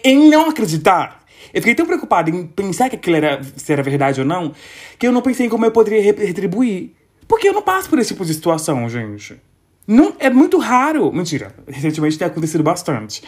em 0.05 0.29
não 0.29 0.51
acreditar 0.51 1.27
eu 1.57 1.63
fiquei 1.63 1.75
tão 1.75 1.87
preocupada 1.87 2.29
em 2.29 2.47
pensar 2.47 2.91
que 2.91 2.97
aquilo 2.97 3.17
era, 3.17 3.41
se 3.43 3.73
era 3.73 3.83
verdade 3.83 4.21
ou 4.21 4.27
não, 4.27 4.53
que 4.99 5.07
eu 5.07 5.13
não 5.13 5.23
pensei 5.23 5.47
em 5.47 5.49
como 5.49 5.65
eu 5.65 5.73
poderia 5.73 6.03
retribuir. 6.03 6.93
Porque 7.27 7.49
eu 7.49 7.53
não 7.55 7.63
passo 7.63 7.89
por 7.89 7.99
esse 7.99 8.09
tipo 8.09 8.27
de 8.27 8.35
situação, 8.35 8.87
gente. 8.91 9.41
Não, 9.87 10.15
é 10.19 10.29
muito 10.29 10.59
raro. 10.59 11.13
Mentira, 11.13 11.55
recentemente 11.69 12.19
tem 12.19 12.27
acontecido 12.27 12.63
bastante. 12.63 13.23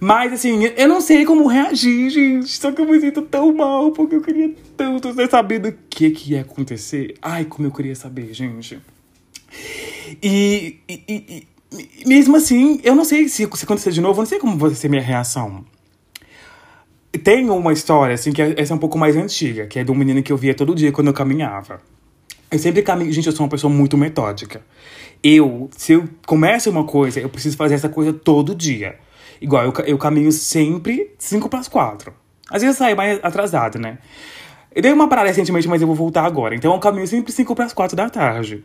Mas, 0.00 0.32
assim, 0.32 0.64
eu 0.76 0.88
não 0.88 1.00
sei 1.00 1.24
como 1.24 1.46
reagir, 1.46 2.10
gente. 2.10 2.48
Só 2.48 2.72
que 2.72 2.80
eu 2.80 2.86
me 2.86 3.00
sinto 3.00 3.22
tão 3.22 3.54
mal, 3.54 3.92
porque 3.92 4.16
eu 4.16 4.20
queria 4.20 4.52
tanto 4.76 5.14
ter 5.14 5.30
sabido 5.30 5.68
o 5.68 5.74
que, 5.88 6.10
que 6.10 6.32
ia 6.32 6.40
acontecer. 6.40 7.14
Ai, 7.22 7.44
como 7.44 7.68
eu 7.68 7.72
queria 7.72 7.94
saber, 7.94 8.34
gente. 8.34 8.80
E, 10.20 10.80
e, 10.88 11.02
e, 11.08 11.46
e 12.00 12.08
mesmo 12.08 12.36
assim, 12.36 12.80
eu 12.82 12.94
não 12.96 13.04
sei 13.04 13.28
se, 13.28 13.48
se 13.54 13.64
acontecer 13.64 13.92
de 13.92 14.00
novo, 14.00 14.18
eu 14.18 14.22
não 14.22 14.28
sei 14.28 14.40
como 14.40 14.58
vai 14.58 14.74
ser 14.74 14.88
minha 14.88 15.02
reação. 15.02 15.64
Tem 17.22 17.48
uma 17.48 17.72
história, 17.72 18.14
assim, 18.14 18.32
que 18.32 18.42
é, 18.42 18.54
essa 18.56 18.72
é 18.72 18.76
um 18.76 18.78
pouco 18.78 18.98
mais 18.98 19.16
antiga, 19.16 19.66
que 19.66 19.78
é 19.78 19.84
de 19.84 19.92
um 19.92 19.94
menino 19.94 20.22
que 20.22 20.32
eu 20.32 20.36
via 20.36 20.54
todo 20.54 20.74
dia 20.74 20.90
quando 20.90 21.08
eu 21.08 21.14
caminhava. 21.14 21.80
Eu 22.50 22.58
sempre 22.58 22.82
caminho. 22.82 23.10
Gente, 23.10 23.26
eu 23.26 23.32
sou 23.32 23.44
uma 23.44 23.50
pessoa 23.50 23.72
muito 23.72 23.96
metódica. 23.96 24.62
Eu, 25.22 25.70
se 25.76 25.92
eu 25.92 26.08
começo 26.26 26.68
uma 26.68 26.84
coisa, 26.84 27.20
eu 27.20 27.28
preciso 27.28 27.56
fazer 27.56 27.74
essa 27.74 27.88
coisa 27.88 28.12
todo 28.12 28.54
dia. 28.54 28.98
Igual, 29.40 29.64
eu, 29.64 29.72
eu 29.86 29.98
caminho 29.98 30.32
sempre 30.32 31.10
5 31.18 31.48
para 31.48 31.60
as 31.60 31.68
4. 31.68 32.12
Às 32.50 32.62
vezes 32.62 32.76
eu 32.76 32.84
saio 32.84 32.96
mais 32.96 33.18
atrasado, 33.22 33.78
né? 33.78 33.98
Eu 34.74 34.80
dei 34.80 34.92
uma 34.92 35.08
parada 35.08 35.28
recentemente, 35.28 35.68
mas 35.68 35.80
eu 35.80 35.86
vou 35.86 35.94
voltar 35.94 36.24
agora. 36.24 36.54
Então 36.54 36.72
eu 36.72 36.78
caminho 36.78 37.06
sempre 37.06 37.30
5 37.30 37.54
para 37.54 37.66
as 37.66 37.72
4 37.72 37.96
da 37.96 38.08
tarde. 38.08 38.64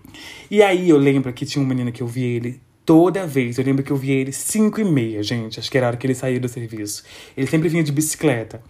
E 0.50 0.64
aí 0.64 0.90
eu 0.90 0.98
lembro 0.98 1.34
que 1.34 1.46
tinha 1.46 1.64
um 1.64 1.68
menino 1.68 1.92
que 1.92 2.02
eu 2.02 2.08
vi 2.08 2.24
ele 2.24 2.62
toda 2.86 3.28
vez. 3.28 3.58
Eu 3.58 3.66
lembro 3.66 3.84
que 3.84 3.92
eu 3.92 3.98
via 3.98 4.16
ele 4.16 4.32
5 4.32 4.80
e 4.80 4.84
meia, 4.86 5.22
gente. 5.22 5.60
Acho 5.60 5.70
que 5.70 5.78
era 5.78 5.88
a 5.88 5.90
hora 5.90 5.98
que 5.98 6.08
ele 6.08 6.16
saía 6.16 6.40
do 6.40 6.48
serviço. 6.48 7.04
Ele 7.36 7.46
sempre 7.46 7.68
vinha 7.68 7.84
de 7.84 7.92
bicicleta. 7.92 8.62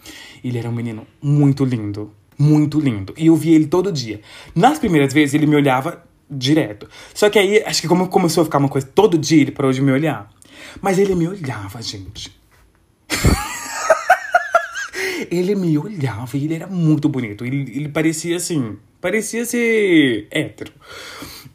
Ele 0.44 0.58
era 0.58 0.68
um 0.68 0.74
menino 0.74 1.06
muito 1.22 1.64
lindo. 1.64 2.12
Muito 2.40 2.80
lindo. 2.80 3.14
E 3.16 3.28
eu 3.28 3.36
via 3.36 3.56
ele 3.56 3.68
todo 3.68 3.92
dia. 3.92 4.20
Nas 4.56 4.80
primeiras 4.80 5.14
vezes, 5.14 5.36
ele 5.36 5.46
me 5.46 5.56
olhava 5.56 6.07
direto. 6.30 6.88
Só 7.14 7.30
que 7.30 7.40
aí, 7.40 7.64
acho 7.66 7.82
que 7.82 7.88
como 7.88 8.08
começou 8.08 8.42
a 8.42 8.46
ficar 8.46 8.58
uma 8.58 8.70
coisa 8.70 8.88
todo 8.88 9.18
dia, 9.18 9.42
ele 9.42 9.52
parou 9.52 9.72
de 9.72 9.82
me 9.82 9.92
olhar. 9.92 10.30
Mas 10.82 11.00
ele 11.00 11.16
me 11.16 11.28
olhava, 11.28 11.82
gente. 11.82 12.36
ele 15.32 15.56
me 15.56 15.78
olhava 15.78 16.38
e 16.38 16.46
ele 16.46 16.56
era 16.56 16.68
muito 16.68 17.10
bonito. 17.10 17.46
Ele, 17.46 17.72
ele 17.72 17.90
parecia 17.90 18.38
assim. 18.38 18.78
Parecia 19.00 19.46
ser 19.46 20.28
hétero. 20.32 20.72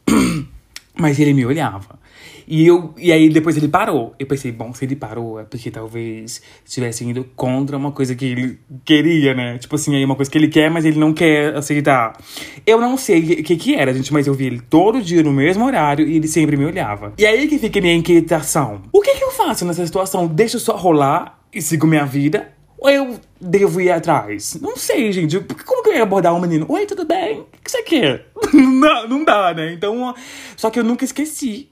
Mas 0.95 1.19
ele 1.19 1.33
me 1.33 1.45
olhava. 1.45 1.99
E, 2.47 2.65
eu, 2.65 2.93
e 2.97 3.11
aí 3.11 3.29
depois 3.29 3.57
ele 3.57 3.67
parou. 3.67 4.13
Eu 4.19 4.27
pensei, 4.27 4.51
bom, 4.51 4.73
se 4.73 4.85
ele 4.85 4.95
parou 4.95 5.39
é 5.39 5.43
porque 5.43 5.71
talvez 5.71 6.41
estivesse 6.65 7.03
indo 7.03 7.23
contra 7.35 7.77
uma 7.77 7.91
coisa 7.91 8.15
que 8.15 8.25
ele 8.25 8.59
queria, 8.83 9.33
né? 9.33 9.57
Tipo 9.57 9.75
assim, 9.75 9.95
aí 9.95 10.03
uma 10.03 10.15
coisa 10.15 10.29
que 10.29 10.37
ele 10.37 10.47
quer, 10.47 10.69
mas 10.69 10.85
ele 10.85 10.99
não 10.99 11.13
quer 11.13 11.55
aceitar. 11.55 12.17
Eu 12.65 12.79
não 12.79 12.97
sei 12.97 13.19
o 13.19 13.43
que, 13.43 13.55
que 13.55 13.75
era, 13.75 13.93
gente, 13.93 14.11
mas 14.11 14.27
eu 14.27 14.33
vi 14.33 14.45
ele 14.45 14.61
todo 14.61 15.01
dia 15.01 15.23
no 15.23 15.31
mesmo 15.31 15.65
horário 15.65 16.07
e 16.07 16.17
ele 16.17 16.27
sempre 16.27 16.57
me 16.57 16.65
olhava. 16.65 17.13
E 17.17 17.25
aí 17.25 17.47
que 17.47 17.57
fica 17.57 17.79
a 17.79 17.81
minha 17.81 17.95
inquietação. 17.95 18.81
O 18.91 19.01
que, 19.01 19.15
que 19.15 19.23
eu 19.23 19.31
faço 19.31 19.65
nessa 19.65 19.85
situação? 19.85 20.27
Deixo 20.27 20.59
só 20.59 20.75
rolar 20.75 21.39
e 21.53 21.61
sigo 21.61 21.87
minha 21.87 22.05
vida? 22.05 22.51
Ou 22.83 22.89
eu 22.89 23.19
devo 23.39 23.79
ir 23.79 23.91
atrás? 23.91 24.57
Não 24.61 24.75
sei, 24.75 25.09
gente. 25.13 25.39
Como 25.39 25.83
que 25.83 25.89
eu 25.89 25.95
ia 25.95 26.03
abordar 26.03 26.35
um 26.35 26.41
menino? 26.41 26.65
Oi, 26.67 26.85
tudo 26.85 27.05
bem? 27.05 27.39
O 27.39 27.47
que 27.63 27.71
você 27.71 27.81
quer? 27.81 28.25
não, 28.53 29.07
não 29.07 29.23
dá, 29.23 29.53
né? 29.53 29.71
Então, 29.71 30.13
só 30.57 30.69
que 30.69 30.79
eu 30.79 30.83
nunca 30.83 31.05
esqueci 31.05 31.69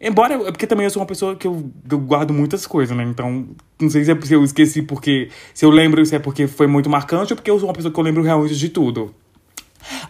Embora, 0.00 0.34
é 0.34 0.50
porque 0.50 0.66
também 0.66 0.84
eu 0.84 0.90
sou 0.90 1.02
uma 1.02 1.06
pessoa 1.06 1.36
que 1.36 1.46
eu, 1.46 1.70
eu 1.90 1.98
guardo 1.98 2.32
muitas 2.32 2.66
coisas, 2.66 2.96
né? 2.96 3.04
Então, 3.04 3.48
não 3.78 3.90
sei 3.90 4.02
se, 4.02 4.10
é, 4.10 4.20
se 4.22 4.32
eu 4.32 4.42
esqueci 4.42 4.80
porque. 4.80 5.28
Se 5.52 5.64
eu 5.64 5.70
lembro, 5.70 6.04
se 6.06 6.16
é 6.16 6.18
porque 6.18 6.46
foi 6.46 6.66
muito 6.66 6.88
marcante 6.88 7.32
ou 7.32 7.36
porque 7.36 7.50
eu 7.50 7.58
sou 7.58 7.68
uma 7.68 7.74
pessoa 7.74 7.92
que 7.92 8.00
eu 8.00 8.04
lembro 8.04 8.22
realmente 8.22 8.56
de 8.56 8.70
tudo. 8.70 9.14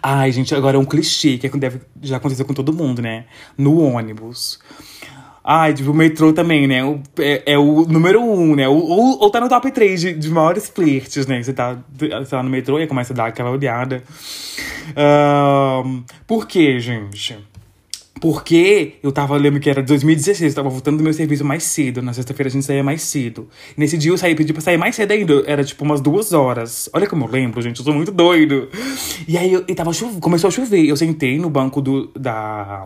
Ai, 0.01 0.31
gente, 0.31 0.55
agora 0.55 0.77
é 0.77 0.81
um 0.81 0.85
clichê 0.85 1.39
que 1.39 1.49
deve, 1.59 1.81
já 2.03 2.19
aconteceu 2.19 2.45
com 2.45 2.55
todo 2.55 2.73
mundo, 2.73 3.03
né? 3.03 3.25
No 3.59 3.81
ônibus. 3.81 4.61
Ai, 5.43 5.75
tipo, 5.75 5.91
o 5.91 5.95
metrô 5.95 6.33
também, 6.33 6.69
né? 6.69 6.85
O, 6.85 7.01
é, 7.19 7.55
é, 7.55 7.59
o 7.59 7.85
número 7.87 8.23
um, 8.23 8.55
né? 8.55 8.69
Ou, 8.69 9.21
ou 9.21 9.31
tá 9.31 9.41
no 9.41 9.49
top 9.49 9.73
3 9.73 10.01
de, 10.01 10.13
de 10.13 10.29
maiores 10.29 10.69
flirts, 10.69 11.27
né? 11.27 11.43
Você 11.43 11.53
tá, 11.53 11.79
você 11.93 12.31
tá 12.31 12.43
no 12.43 12.51
metrô 12.51 12.79
e 12.79 12.87
começa 12.87 13.13
a 13.13 13.17
dar 13.17 13.27
aquela 13.27 13.51
olhada. 13.51 14.03
Uh, 14.91 16.05
por 16.27 16.47
quê, 16.47 16.79
gente? 16.79 17.39
Porque 18.21 18.95
eu 19.03 19.11
tava, 19.11 19.37
lembro 19.39 19.59
que 19.59 19.71
era 19.71 19.83
2016, 19.83 20.53
eu 20.53 20.57
tava 20.57 20.69
voltando 20.69 20.99
do 20.99 21.03
meu 21.03 21.13
serviço 21.13 21.43
mais 21.43 21.63
cedo. 21.63 22.03
Na 22.03 22.13
sexta-feira 22.13 22.49
a 22.49 22.53
gente 22.53 22.67
saía 22.67 22.85
mais 22.85 23.01
cedo. 23.01 23.49
Nesse 23.77 23.97
dia 23.97 24.11
eu 24.11 24.19
saí, 24.19 24.35
pedi 24.35 24.53
pra 24.53 24.61
sair 24.61 24.77
mais 24.77 24.95
cedo 24.95 25.13
ainda. 25.13 25.43
Era 25.47 25.65
tipo 25.65 25.83
umas 25.85 26.03
duas 26.03 26.35
horas. 26.35 26.91
Olha 26.93 27.07
como 27.07 27.25
eu 27.25 27.31
lembro, 27.31 27.63
gente, 27.63 27.79
eu 27.79 27.85
sou 27.85 27.95
muito 27.95 28.13
doido. 28.13 28.69
E 29.27 29.39
aí 29.39 29.53
eu, 29.55 29.65
e 29.67 29.75
tava 29.75 29.91
começou 30.21 30.49
a 30.49 30.51
chover. 30.51 30.85
Eu 30.85 30.97
sentei 30.97 31.39
no 31.39 31.49
banco 31.49 31.81
do, 31.81 32.09
da. 32.15 32.85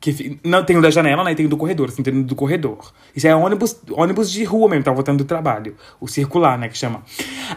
Que, 0.00 0.38
não, 0.42 0.64
tem 0.64 0.76
o 0.76 0.82
da 0.82 0.90
janela, 0.90 1.22
né? 1.22 1.32
E 1.32 1.34
tem 1.34 1.46
o 1.46 1.48
do 1.48 1.56
corredor, 1.56 1.90
assim, 1.90 2.02
tem 2.02 2.20
o 2.20 2.24
do 2.24 2.34
corredor. 2.34 2.92
Isso 3.14 3.28
é 3.28 3.36
ônibus, 3.36 3.76
ônibus 3.90 4.32
de 4.32 4.42
rua 4.42 4.68
mesmo, 4.68 4.84
tava 4.84 4.96
voltando 4.96 5.18
do 5.18 5.24
trabalho. 5.24 5.76
O 6.00 6.08
circular, 6.08 6.58
né, 6.58 6.68
que 6.68 6.76
chama. 6.76 7.02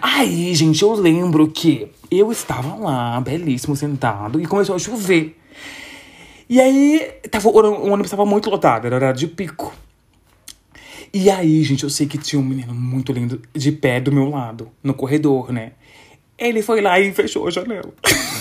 Aí, 0.01 0.54
gente, 0.54 0.84
eu 0.84 0.93
lembro 0.93 1.47
que 1.47 1.88
eu 2.12 2.32
estava 2.32 2.75
lá, 2.75 3.19
belíssimo, 3.21 3.75
sentado, 3.75 4.39
e 4.39 4.45
começou 4.45 4.75
a 4.75 4.80
chover. 4.80 5.36
E 6.47 6.62
aí, 6.62 7.12
tava, 7.29 7.49
o 7.49 7.91
ônibus 7.91 8.12
tava 8.12 8.25
muito 8.25 8.49
lotado, 8.49 8.86
era 8.86 8.95
horário 8.95 9.17
de 9.17 9.27
pico. 9.27 9.73
E 11.13 11.29
aí, 11.29 11.63
gente, 11.63 11.84
eu 11.84 11.89
sei 11.89 12.08
que 12.08 12.17
tinha 12.17 12.39
um 12.39 12.43
menino 12.43 12.73
muito 12.73 13.12
lindo 13.12 13.41
de 13.53 13.71
pé 13.71 13.99
do 14.01 14.12
meu 14.12 14.29
lado, 14.29 14.69
no 14.84 14.93
corredor, 14.93 15.51
né? 15.51 15.71
Ele 16.38 16.62
foi 16.62 16.81
lá 16.81 16.99
e 16.99 17.13
fechou 17.13 17.47
a 17.47 17.51
janela. 17.51 17.93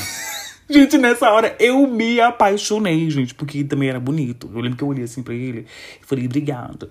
Gente, 0.68 0.96
nessa 0.96 1.30
hora 1.30 1.54
eu 1.60 1.86
me 1.86 2.18
apaixonei, 2.20 3.10
gente, 3.10 3.34
porque 3.34 3.62
também 3.64 3.90
era 3.90 4.00
bonito. 4.00 4.50
Eu 4.54 4.60
lembro 4.60 4.78
que 4.78 4.82
eu 4.82 4.88
olhei 4.88 5.04
assim 5.04 5.22
pra 5.22 5.34
ele 5.34 5.66
e 6.02 6.06
falei, 6.06 6.24
obrigado. 6.24 6.88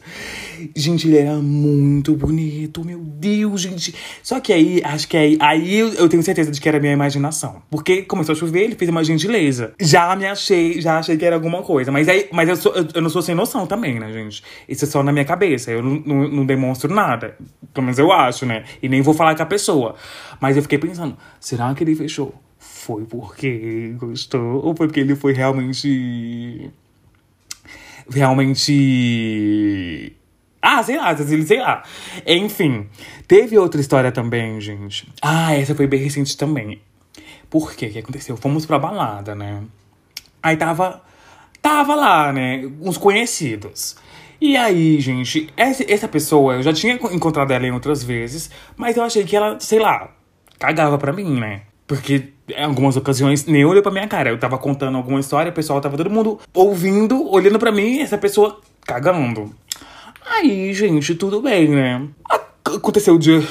Gente, 0.75 1.07
ele 1.07 1.17
era 1.17 1.36
muito 1.38 2.15
bonito, 2.15 2.86
meu 2.86 2.99
Deus, 2.99 3.62
gente. 3.62 3.95
Só 4.21 4.39
que 4.39 4.53
aí, 4.53 4.79
acho 4.83 5.07
que 5.07 5.17
aí, 5.17 5.38
aí 5.39 5.79
eu 5.79 6.07
tenho 6.07 6.21
certeza 6.21 6.51
de 6.51 6.62
que 6.62 6.69
era 6.69 6.79
minha 6.79 6.93
imaginação. 6.93 7.63
Porque 7.71 8.03
começou 8.03 8.33
a 8.33 8.36
chover, 8.36 8.62
ele 8.62 8.75
fez 8.75 8.91
uma 8.91 9.03
gentileza. 9.03 9.73
Já 9.79 10.15
me 10.15 10.27
achei, 10.27 10.79
já 10.79 10.99
achei 10.99 11.17
que 11.17 11.25
era 11.25 11.36
alguma 11.36 11.63
coisa. 11.63 11.91
Mas 11.91 12.07
aí, 12.07 12.29
mas 12.31 12.49
eu, 12.49 12.55
sou, 12.55 12.73
eu, 12.75 12.88
eu 12.93 13.01
não 13.01 13.09
sou 13.09 13.23
sem 13.23 13.33
noção 13.33 13.65
também, 13.65 13.99
né, 13.99 14.12
gente? 14.13 14.43
Isso 14.69 14.86
é 14.86 14.88
só 14.88 15.01
na 15.01 15.12
minha 15.12 15.25
cabeça. 15.25 15.71
Eu 15.71 15.81
não, 15.81 16.03
não, 16.05 16.27
não 16.27 16.45
demonstro 16.45 16.93
nada. 16.93 17.36
Pelo 17.73 17.86
menos 17.86 17.97
eu 17.97 18.12
acho, 18.12 18.45
né? 18.45 18.65
E 18.83 18.88
nem 18.88 19.01
vou 19.01 19.15
falar 19.15 19.36
com 19.36 19.41
a 19.41 19.47
pessoa. 19.47 19.95
Mas 20.39 20.55
eu 20.55 20.62
fiquei 20.62 20.77
pensando, 20.77 21.17
será 21.39 21.73
que 21.73 21.83
ele 21.83 21.95
fechou? 21.95 22.36
Foi 22.84 23.06
porque 23.06 23.96
gostou 23.98 24.65
ou 24.65 24.74
porque 24.74 25.00
ele 25.00 25.15
foi 25.15 25.32
realmente. 25.32 26.69
Realmente. 28.10 28.72
Ah, 30.62 30.84
sei 30.84 30.98
lá, 30.98 31.15
sei 31.15 31.60
lá. 31.60 31.84
Enfim, 32.26 32.89
teve 33.28 33.58
outra 33.58 33.80
história 33.80 34.12
também, 34.12 34.60
gente. 34.60 35.08
Ah, 35.22 35.56
essa 35.56 35.74
foi 35.74 35.88
bem 35.88 36.02
recente 36.02 36.36
também. 36.36 36.82
Por 37.50 37.74
quê? 37.74 37.88
O 37.88 37.91
que 37.91 38.00
aconteceu? 38.00 38.36
Fomos 38.36 38.65
pra 38.65 38.78
balada, 38.78 39.34
né? 39.34 39.63
Aí 40.41 40.58
tava. 40.58 41.02
Tava 41.62 41.96
lá, 41.96 42.34
né? 42.34 42.69
Uns 42.82 42.98
conhecidos. 42.98 43.96
E 44.41 44.58
aí, 44.58 45.00
gente, 45.00 45.48
essa, 45.56 45.89
essa 45.89 46.08
pessoa, 46.10 46.56
eu 46.56 46.63
já 46.63 46.74
tinha 46.74 46.96
encontrado 46.96 47.52
ela 47.52 47.65
em 47.65 47.72
outras 47.72 48.04
vezes, 48.04 48.50
mas 48.76 48.98
eu 48.98 49.04
achei 49.04 49.24
que 49.24 49.38
ela, 49.38 49.58
sei 49.58 49.80
lá, 49.80 50.13
cagava 50.60 50.98
pra 50.98 51.13
mim, 51.13 51.39
né? 51.39 51.62
Porque 51.93 52.29
em 52.49 52.63
algumas 52.63 52.97
ocasiões 52.97 53.45
nem 53.45 53.63
olhou 53.63 53.84
pra 53.84 53.91
minha 53.91 54.08
cara. 54.08 54.32
Eu 54.32 54.39
tava 54.39 54.58
contando 54.58 54.97
alguma 54.97 55.19
história, 55.19 55.51
o 55.51 55.53
pessoal 55.53 55.79
tava 55.79 55.95
todo 55.95 56.10
mundo 56.10 56.39
ouvindo, 56.51 57.32
olhando 57.32 57.60
pra 57.60 57.71
mim, 57.71 57.99
essa 57.99 58.17
pessoa 58.17 58.60
cagando. 58.82 59.53
Aí, 60.25 60.73
gente, 60.73 61.13
tudo 61.13 61.39
bem, 61.39 61.67
né? 61.67 62.08
Aconteceu 62.65 63.19
de, 63.19 63.47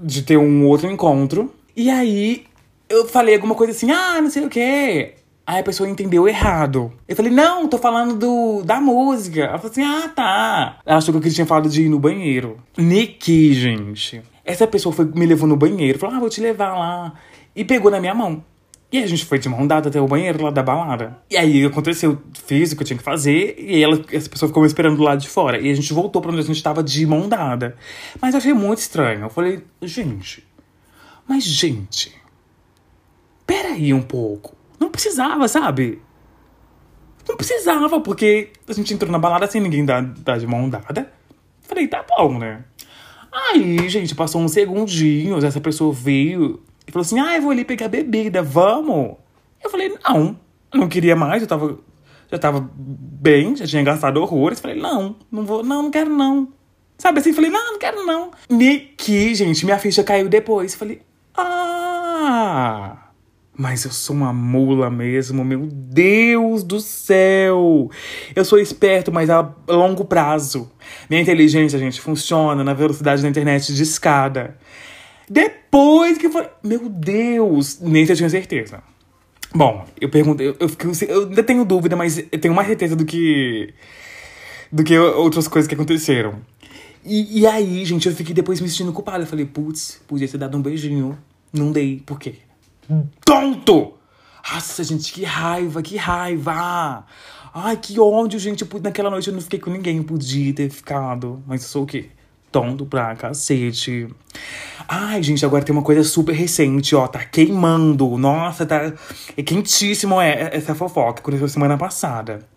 de 0.00 0.22
ter 0.22 0.36
um 0.36 0.66
outro 0.66 0.90
encontro. 0.90 1.54
E 1.76 1.88
aí, 1.88 2.44
eu 2.88 3.06
falei 3.06 3.36
alguma 3.36 3.54
coisa 3.54 3.70
assim, 3.70 3.92
ah, 3.92 4.20
não 4.20 4.30
sei 4.30 4.44
o 4.44 4.48
quê. 4.48 5.14
Aí 5.46 5.60
a 5.60 5.62
pessoa 5.62 5.88
entendeu 5.88 6.26
errado. 6.26 6.92
Eu 7.06 7.14
falei, 7.14 7.30
não, 7.30 7.68
tô 7.68 7.78
falando 7.78 8.16
do, 8.16 8.64
da 8.64 8.80
música. 8.80 9.42
Ela 9.42 9.58
falou 9.58 9.70
assim, 9.70 9.84
ah, 9.84 10.08
tá. 10.08 10.78
Ela 10.84 10.98
achou 10.98 11.20
que 11.20 11.28
eu 11.28 11.32
tinha 11.32 11.46
falado 11.46 11.68
de 11.68 11.82
ir 11.82 11.88
no 11.88 12.00
banheiro. 12.00 12.58
Niki, 12.76 13.54
gente. 13.54 14.22
Essa 14.44 14.66
pessoa 14.66 14.92
foi, 14.92 15.04
me 15.04 15.24
levou 15.24 15.48
no 15.48 15.56
banheiro, 15.56 16.00
falou, 16.00 16.16
ah, 16.16 16.20
vou 16.20 16.28
te 16.28 16.40
levar 16.40 16.74
lá 16.76 17.12
e 17.56 17.64
pegou 17.64 17.90
na 17.90 17.98
minha 17.98 18.14
mão. 18.14 18.44
E 18.92 19.02
a 19.02 19.06
gente 19.06 19.24
foi 19.24 19.38
de 19.38 19.48
mão 19.48 19.66
dada 19.66 19.88
até 19.88 20.00
o 20.00 20.06
banheiro 20.06 20.44
lá 20.44 20.50
da 20.50 20.62
balada. 20.62 21.18
E 21.28 21.36
aí 21.36 21.64
aconteceu, 21.64 22.22
fiz 22.46 22.70
o 22.70 22.76
que 22.76 22.82
eu 22.82 22.86
tinha 22.86 22.96
que 22.96 23.02
fazer, 23.02 23.56
e 23.58 23.82
ela, 23.82 24.00
essa 24.12 24.28
pessoa 24.28 24.48
ficou 24.48 24.62
me 24.62 24.66
esperando 24.68 24.96
do 24.96 25.02
lado 25.02 25.20
de 25.20 25.28
fora. 25.28 25.58
E 25.58 25.70
a 25.70 25.74
gente 25.74 25.92
voltou 25.92 26.22
pra 26.22 26.30
onde 26.30 26.40
a 26.40 26.44
gente 26.44 26.62
tava 26.62 26.84
de 26.84 27.04
mão 27.04 27.28
dada. 27.28 27.76
Mas 28.20 28.34
eu 28.34 28.38
achei 28.38 28.52
muito 28.52 28.78
estranho. 28.78 29.22
Eu 29.22 29.30
falei, 29.30 29.64
gente, 29.82 30.46
mas 31.26 31.42
gente, 31.42 32.14
peraí 33.44 33.92
um 33.92 34.02
pouco. 34.02 34.54
Não 34.78 34.90
precisava, 34.90 35.48
sabe? 35.48 36.00
Não 37.28 37.36
precisava, 37.36 38.00
porque 38.00 38.50
a 38.68 38.72
gente 38.72 38.94
entrou 38.94 39.10
na 39.10 39.18
balada 39.18 39.48
sem 39.48 39.60
ninguém 39.60 39.84
dar, 39.84 40.00
dar 40.00 40.38
de 40.38 40.46
mão 40.46 40.68
dada. 40.68 41.12
Falei, 41.62 41.88
tá 41.88 42.04
bom, 42.16 42.38
né? 42.38 42.64
Aí, 43.32 43.88
gente, 43.88 44.14
passou 44.14 44.40
uns 44.40 44.52
segundinhos, 44.52 45.42
essa 45.42 45.60
pessoa 45.60 45.92
veio 45.92 46.62
e 46.86 46.92
falou 46.92 47.02
assim: 47.02 47.18
ah, 47.18 47.36
eu 47.36 47.42
vou 47.42 47.50
ali 47.50 47.64
pegar 47.64 47.88
bebida, 47.88 48.42
vamos? 48.42 49.16
Eu 49.62 49.70
falei: 49.70 49.94
não, 50.04 50.38
não 50.72 50.88
queria 50.88 51.16
mais, 51.16 51.42
eu 51.42 51.48
tava, 51.48 51.78
já 52.30 52.38
tava 52.38 52.70
bem, 52.74 53.56
já 53.56 53.66
tinha 53.66 53.82
gastado 53.82 54.20
horrores. 54.20 54.60
Falei: 54.60 54.78
não, 54.78 55.16
não 55.30 55.44
vou, 55.44 55.62
não, 55.62 55.84
não 55.84 55.90
quero 55.90 56.10
não. 56.10 56.52
Sabe 56.98 57.20
assim? 57.20 57.32
Falei: 57.32 57.50
não, 57.50 57.72
não 57.72 57.78
quero 57.78 58.04
não. 58.06 58.30
Niki, 58.48 59.34
gente, 59.34 59.64
minha 59.64 59.78
ficha 59.78 60.04
caiu 60.04 60.28
depois. 60.28 60.74
Falei: 60.74 61.02
ah. 61.34 63.06
Mas 63.58 63.86
eu 63.86 63.90
sou 63.90 64.14
uma 64.14 64.34
mula 64.34 64.90
mesmo, 64.90 65.42
meu 65.42 65.66
Deus 65.72 66.62
do 66.62 66.78
céu! 66.78 67.90
Eu 68.34 68.44
sou 68.44 68.58
esperto, 68.58 69.10
mas 69.10 69.30
a 69.30 69.50
longo 69.66 70.04
prazo. 70.04 70.70
Minha 71.08 71.22
inteligência, 71.22 71.78
gente, 71.78 71.98
funciona 71.98 72.62
na 72.62 72.74
velocidade 72.74 73.22
da 73.22 73.28
internet 73.28 73.74
de 73.74 73.82
escada. 73.82 74.58
Depois 75.28 76.18
que 76.18 76.28
foi. 76.28 76.48
Meu 76.62 76.88
Deus! 76.88 77.80
Nem 77.80 78.06
eu 78.06 78.16
tinha 78.16 78.30
certeza. 78.30 78.82
Bom, 79.54 79.86
eu 80.00 80.08
perguntei. 80.08 80.48
Eu, 80.48 80.56
eu, 80.60 80.70
eu 81.08 81.28
ainda 81.28 81.42
tenho 81.42 81.64
dúvida, 81.64 81.96
mas 81.96 82.18
eu 82.18 82.38
tenho 82.38 82.54
mais 82.54 82.68
certeza 82.68 82.94
do 82.94 83.04
que. 83.04 83.72
do 84.70 84.84
que 84.84 84.98
outras 84.98 85.48
coisas 85.48 85.68
que 85.68 85.74
aconteceram. 85.74 86.34
E, 87.04 87.40
e 87.40 87.46
aí, 87.46 87.84
gente, 87.84 88.08
eu 88.08 88.14
fiquei 88.14 88.34
depois 88.34 88.60
me 88.60 88.68
sentindo 88.68 88.92
culpada. 88.92 89.22
Eu 89.22 89.26
falei, 89.26 89.44
putz, 89.44 90.00
podia 90.06 90.28
ter 90.28 90.38
dado 90.38 90.56
um 90.58 90.62
beijinho. 90.62 91.16
Não 91.52 91.72
dei. 91.72 92.02
Por 92.04 92.18
quê? 92.18 92.34
Tonto! 93.24 93.94
Nossa, 94.52 94.84
gente, 94.84 95.12
que 95.12 95.24
raiva, 95.24 95.82
que 95.82 95.96
raiva! 95.96 97.04
Ai, 97.52 97.76
que 97.76 97.98
ódio, 97.98 98.38
gente. 98.38 98.64
Naquela 98.82 99.10
noite 99.10 99.28
eu 99.28 99.34
não 99.34 99.40
fiquei 99.40 99.58
com 99.58 99.70
ninguém. 99.70 100.02
Podia 100.02 100.52
ter 100.52 100.68
ficado. 100.70 101.42
Mas 101.46 101.62
eu 101.62 101.68
sou 101.68 101.82
o 101.84 101.86
quê? 101.86 102.10
Tonto 102.56 102.86
pra 102.86 103.14
cacete. 103.14 104.08
Ai, 104.88 105.22
gente, 105.22 105.44
agora 105.44 105.62
tem 105.62 105.74
uma 105.74 105.82
coisa 105.82 106.02
super 106.02 106.34
recente, 106.34 106.96
ó. 106.96 107.06
Tá 107.06 107.22
queimando. 107.22 108.16
Nossa, 108.16 108.64
tá. 108.64 108.94
É 109.36 109.42
quentíssimo 109.42 110.18
é, 110.18 110.48
essa 110.56 110.74
fofoca 110.74 111.20
aconteceu 111.20 111.48
semana 111.48 111.76
passada. 111.76 112.48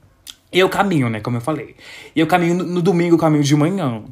Eu 0.54 0.70
caminho, 0.70 1.10
né? 1.10 1.20
Como 1.20 1.36
eu 1.36 1.42
falei. 1.42 1.76
Eu 2.16 2.26
caminho 2.28 2.56
no, 2.56 2.64
no 2.64 2.82
domingo, 2.82 3.18
caminho 3.18 3.44
de 3.44 3.54
manhã. 3.58 4.04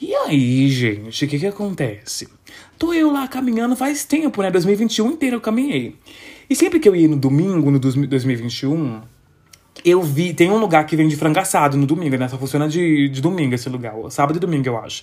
E 0.00 0.14
aí, 0.14 0.70
gente, 0.70 1.26
o 1.26 1.28
que 1.28 1.38
que 1.38 1.46
acontece? 1.46 2.26
Tô 2.78 2.94
eu 2.94 3.12
lá 3.12 3.28
caminhando 3.28 3.76
faz 3.76 4.06
tempo, 4.06 4.40
né? 4.40 4.50
2021 4.50 5.10
inteiro 5.10 5.36
eu 5.36 5.40
caminhei. 5.42 5.96
E 6.48 6.56
sempre 6.56 6.80
que 6.80 6.88
eu 6.88 6.96
ia 6.96 7.08
no 7.08 7.16
domingo, 7.16 7.70
no 7.70 7.78
2021, 7.78 9.02
eu 9.84 10.00
vi, 10.00 10.32
tem 10.32 10.50
um 10.50 10.56
lugar 10.56 10.86
que 10.86 10.96
vende 10.96 11.14
frango 11.14 11.38
assado 11.38 11.76
no 11.76 11.84
domingo, 11.84 12.16
né? 12.16 12.26
Só 12.26 12.38
funciona 12.38 12.66
de, 12.66 13.08
de 13.10 13.20
domingo 13.20 13.54
esse 13.54 13.68
lugar. 13.68 13.94
Sábado 14.10 14.36
e 14.36 14.40
domingo, 14.40 14.66
eu 14.66 14.78
acho. 14.78 15.02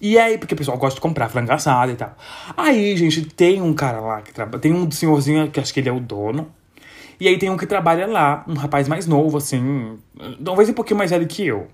E 0.00 0.16
aí, 0.16 0.38
porque 0.38 0.54
o 0.54 0.56
pessoal 0.56 0.78
gosta 0.78 0.94
de 0.94 1.00
comprar 1.00 1.28
frango 1.28 1.52
assado 1.52 1.90
e 1.90 1.96
tal. 1.96 2.16
Aí, 2.56 2.96
gente, 2.96 3.22
tem 3.22 3.60
um 3.60 3.74
cara 3.74 4.00
lá 4.00 4.22
que 4.22 4.32
trabalha. 4.32 4.60
Tem 4.60 4.72
um 4.72 4.88
senhorzinho 4.88 5.50
que 5.50 5.58
acho 5.58 5.74
que 5.74 5.80
ele 5.80 5.88
é 5.88 5.92
o 5.92 5.98
dono. 5.98 6.48
E 7.18 7.26
aí 7.26 7.36
tem 7.38 7.50
um 7.50 7.56
que 7.56 7.66
trabalha 7.66 8.06
lá, 8.06 8.44
um 8.46 8.54
rapaz 8.54 8.86
mais 8.86 9.06
novo, 9.06 9.36
assim. 9.36 9.98
Talvez 10.42 10.68
um 10.68 10.74
pouquinho 10.74 10.98
mais 10.98 11.10
velho 11.10 11.26
que 11.26 11.46
eu. 11.46 11.66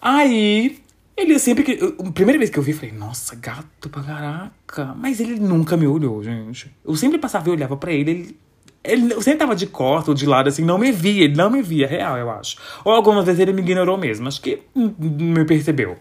Aí, 0.00 0.78
ele 1.16 1.36
sempre 1.40 1.64
que. 1.64 1.78
A 1.98 2.12
primeira 2.12 2.38
vez 2.38 2.48
que 2.48 2.58
eu 2.58 2.62
vi, 2.62 2.72
falei, 2.72 2.92
nossa, 2.92 3.34
gato 3.34 3.90
pra 3.90 4.02
caraca. 4.04 4.94
Mas 4.96 5.18
ele 5.18 5.34
nunca 5.34 5.76
me 5.76 5.86
olhou, 5.86 6.22
gente. 6.22 6.72
Eu 6.84 6.94
sempre 6.94 7.18
passava 7.18 7.48
e 7.48 7.52
olhava 7.52 7.76
para 7.76 7.92
ele, 7.92 8.10
ele 8.10 8.36
ele 8.84 9.14
sempre 9.20 9.38
tava 9.38 9.54
de 9.54 9.66
costas 9.66 10.08
ou 10.08 10.14
de 10.14 10.26
lado, 10.26 10.48
assim, 10.48 10.64
não 10.64 10.78
me 10.78 10.90
via. 10.90 11.24
Ele 11.24 11.36
não 11.36 11.50
me 11.50 11.62
via, 11.62 11.86
real, 11.86 12.16
eu 12.16 12.30
acho. 12.30 12.56
Ou 12.84 12.92
algumas 12.92 13.24
vezes 13.24 13.40
ele 13.40 13.52
me 13.52 13.62
ignorou 13.62 13.96
mesmo. 13.96 14.26
Acho 14.26 14.40
que 14.40 14.60
me 14.74 15.44
percebeu. 15.44 15.96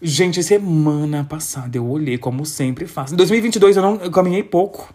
Gente, 0.00 0.42
semana 0.44 1.24
passada 1.24 1.76
eu 1.76 1.84
olhei 1.84 2.16
como 2.16 2.46
sempre 2.46 2.86
faço. 2.86 3.14
Em 3.14 3.16
2022 3.16 3.76
eu 3.76 3.82
não 3.82 3.96
eu 3.96 4.10
caminhei 4.12 4.44
pouco. 4.44 4.94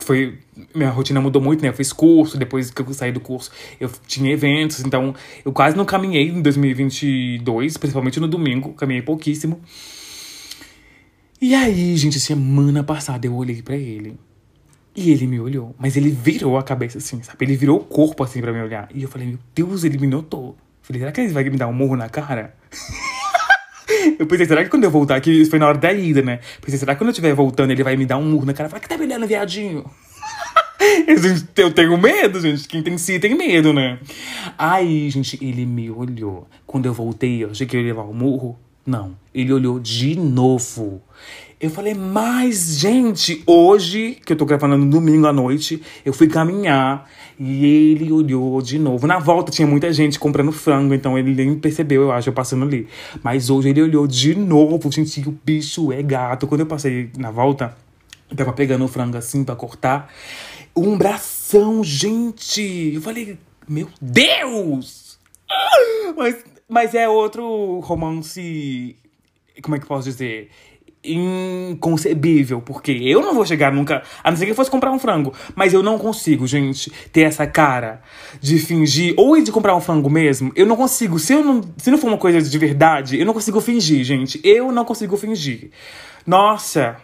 foi 0.00 0.38
minha 0.74 0.90
rotina 0.90 1.20
mudou 1.20 1.40
muito, 1.40 1.62
né? 1.62 1.68
Eu 1.68 1.72
fiz 1.72 1.92
curso, 1.92 2.36
depois 2.36 2.70
que 2.70 2.82
eu 2.82 2.92
saí 2.92 3.12
do 3.12 3.20
curso, 3.20 3.52
eu 3.78 3.88
tinha 4.06 4.32
eventos, 4.32 4.80
então 4.80 5.14
eu 5.44 5.52
quase 5.52 5.76
não 5.76 5.84
caminhei 5.84 6.28
em 6.28 6.42
2022, 6.42 7.76
principalmente 7.76 8.18
no 8.18 8.26
domingo, 8.26 8.72
caminhei 8.74 9.02
pouquíssimo. 9.02 9.60
E 11.40 11.54
aí, 11.54 11.96
gente, 11.96 12.18
semana 12.18 12.82
passada 12.82 13.26
eu 13.26 13.34
olhei 13.34 13.62
para 13.62 13.76
ele. 13.76 14.16
E 14.94 15.10
ele 15.10 15.26
me 15.26 15.40
olhou, 15.40 15.74
mas 15.78 15.96
ele 15.96 16.10
virou 16.10 16.58
a 16.58 16.62
cabeça 16.62 16.98
assim, 16.98 17.22
sabe? 17.22 17.44
Ele 17.44 17.56
virou 17.56 17.78
o 17.78 17.84
corpo 17.84 18.22
assim 18.22 18.40
para 18.40 18.52
me 18.52 18.60
olhar. 18.60 18.88
E 18.94 19.02
eu 19.02 19.08
falei, 19.08 19.26
meu 19.26 19.38
Deus, 19.54 19.84
ele 19.84 19.96
me 19.98 20.06
notou. 20.06 20.56
falei, 20.82 21.00
será 21.00 21.12
que 21.12 21.20
ele 21.20 21.32
vai 21.32 21.44
me 21.44 21.56
dar 21.56 21.68
um 21.68 21.72
morro 21.72 21.96
na 21.96 22.08
cara? 22.08 22.54
Eu 24.18 24.26
pensei, 24.26 24.46
será 24.46 24.64
que 24.64 24.70
quando 24.70 24.84
eu 24.84 24.90
voltar 24.90 25.16
aqui, 25.16 25.30
isso 25.42 25.50
foi 25.50 25.58
na 25.58 25.66
hora 25.68 25.78
da 25.78 25.92
ida, 25.92 26.22
né? 26.22 26.40
Pensei, 26.60 26.78
será 26.78 26.94
que 26.94 26.98
quando 26.98 27.08
eu 27.08 27.12
estiver 27.12 27.34
voltando 27.34 27.70
ele 27.70 27.84
vai 27.84 27.96
me 27.96 28.06
dar 28.06 28.16
um 28.18 28.24
murro 28.24 28.44
na 28.44 28.52
cara? 28.52 28.68
Fala, 28.68 28.80
que 28.80 28.88
tá 28.88 28.96
me 28.96 29.04
olhando, 29.04 29.26
viadinho? 29.26 29.84
Eu 31.56 31.72
tenho 31.72 31.96
medo, 31.96 32.40
gente. 32.40 32.66
Quem 32.66 32.82
tem 32.82 32.98
si 32.98 33.18
tem 33.18 33.36
medo, 33.36 33.72
né? 33.72 33.98
Aí, 34.58 35.08
gente, 35.10 35.38
ele 35.40 35.64
me 35.64 35.90
olhou. 35.90 36.48
Quando 36.66 36.86
eu 36.86 36.92
voltei, 36.92 37.44
eu 37.44 37.50
achei 37.50 37.66
que 37.66 37.76
eu 37.76 37.80
ia 37.80 37.86
levar 37.86 38.02
o 38.02 38.10
um 38.10 38.14
murro. 38.14 38.58
Não, 38.84 39.16
ele 39.32 39.52
olhou 39.52 39.78
de 39.78 40.16
novo. 40.16 41.00
Eu 41.62 41.70
falei, 41.70 41.94
mas, 41.94 42.76
gente, 42.76 43.40
hoje, 43.46 44.18
que 44.26 44.32
eu 44.32 44.36
tô 44.36 44.44
gravando 44.44 44.76
no 44.76 44.90
domingo 44.90 45.28
à 45.28 45.32
noite, 45.32 45.80
eu 46.04 46.12
fui 46.12 46.26
caminhar 46.26 47.08
e 47.38 47.64
ele 47.64 48.10
olhou 48.10 48.60
de 48.60 48.80
novo. 48.80 49.06
Na 49.06 49.20
volta 49.20 49.52
tinha 49.52 49.64
muita 49.64 49.92
gente 49.92 50.18
comprando 50.18 50.50
frango, 50.50 50.92
então 50.92 51.16
ele 51.16 51.32
nem 51.32 51.56
percebeu, 51.56 52.02
eu 52.02 52.10
acho, 52.10 52.28
eu 52.28 52.32
passando 52.32 52.64
ali. 52.64 52.88
Mas 53.22 53.48
hoje 53.48 53.68
ele 53.68 53.80
olhou 53.80 54.08
de 54.08 54.34
novo, 54.34 54.90
gente, 54.90 55.20
o 55.20 55.30
bicho 55.30 55.92
é 55.92 56.02
gato. 56.02 56.48
Quando 56.48 56.62
eu 56.62 56.66
passei 56.66 57.12
na 57.16 57.30
volta, 57.30 57.76
eu 58.28 58.36
tava 58.36 58.52
pegando 58.52 58.84
o 58.84 58.88
frango 58.88 59.16
assim 59.16 59.44
pra 59.44 59.54
cortar. 59.54 60.12
Um 60.74 60.98
bração, 60.98 61.84
gente! 61.84 62.90
Eu 62.92 63.00
falei, 63.00 63.38
meu 63.68 63.88
Deus! 64.00 65.16
Mas, 66.16 66.44
mas 66.68 66.94
é 66.94 67.08
outro 67.08 67.78
romance. 67.80 68.96
Como 69.62 69.76
é 69.76 69.78
que 69.78 69.84
eu 69.84 69.88
posso 69.88 70.08
dizer? 70.08 70.50
Inconcebível, 71.04 72.60
porque 72.60 72.92
eu 72.92 73.20
não 73.20 73.34
vou 73.34 73.44
chegar 73.44 73.72
nunca, 73.72 74.02
a 74.22 74.30
não 74.30 74.36
ser 74.36 74.44
que 74.44 74.52
eu 74.52 74.54
fosse 74.54 74.70
comprar 74.70 74.92
um 74.92 74.98
frango, 74.98 75.32
mas 75.54 75.72
eu 75.72 75.82
não 75.82 75.98
consigo, 75.98 76.46
gente, 76.46 76.92
ter 77.12 77.22
essa 77.22 77.46
cara 77.46 78.00
de 78.40 78.58
fingir 78.58 79.14
ou 79.16 79.40
de 79.42 79.50
comprar 79.50 79.74
um 79.74 79.80
frango 79.80 80.08
mesmo. 80.08 80.52
Eu 80.54 80.66
não 80.66 80.76
consigo, 80.76 81.18
se 81.18 81.32
eu 81.32 81.44
não, 81.44 81.60
se 81.76 81.90
não 81.90 81.98
for 81.98 82.06
uma 82.06 82.18
coisa 82.18 82.40
de 82.40 82.58
verdade, 82.58 83.18
eu 83.18 83.26
não 83.26 83.34
consigo 83.34 83.60
fingir, 83.60 84.04
gente. 84.04 84.40
Eu 84.44 84.70
não 84.70 84.84
consigo 84.84 85.16
fingir. 85.16 85.70
Nossa, 86.26 86.96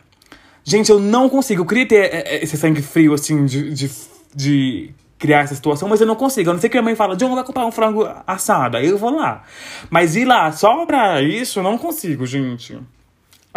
gente, 0.62 0.90
eu 0.90 1.00
não 1.00 1.28
consigo. 1.28 1.62
Eu 1.62 1.66
queria 1.66 1.86
ter 1.86 2.14
é, 2.14 2.36
é, 2.36 2.44
esse 2.44 2.56
sangue 2.56 2.82
frio 2.82 3.14
assim 3.14 3.44
de, 3.44 3.72
de, 3.74 3.90
de 4.34 4.90
criar 5.18 5.40
essa 5.40 5.54
situação, 5.56 5.88
mas 5.88 6.00
eu 6.00 6.06
não 6.06 6.14
consigo. 6.14 6.50
A 6.50 6.52
não 6.52 6.60
ser 6.60 6.68
que 6.68 6.78
a 6.78 6.82
mãe 6.82 6.94
fala, 6.94 7.16
John, 7.16 7.34
vai 7.34 7.42
comprar 7.42 7.66
um 7.66 7.72
frango 7.72 8.08
assado. 8.26 8.76
Aí 8.76 8.86
eu 8.86 8.96
vou 8.96 9.10
lá. 9.10 9.42
Mas 9.90 10.14
ir 10.14 10.24
lá 10.24 10.52
só 10.52 10.86
pra 10.86 11.20
isso, 11.20 11.58
eu 11.58 11.62
não 11.64 11.76
consigo, 11.76 12.24
gente. 12.24 12.78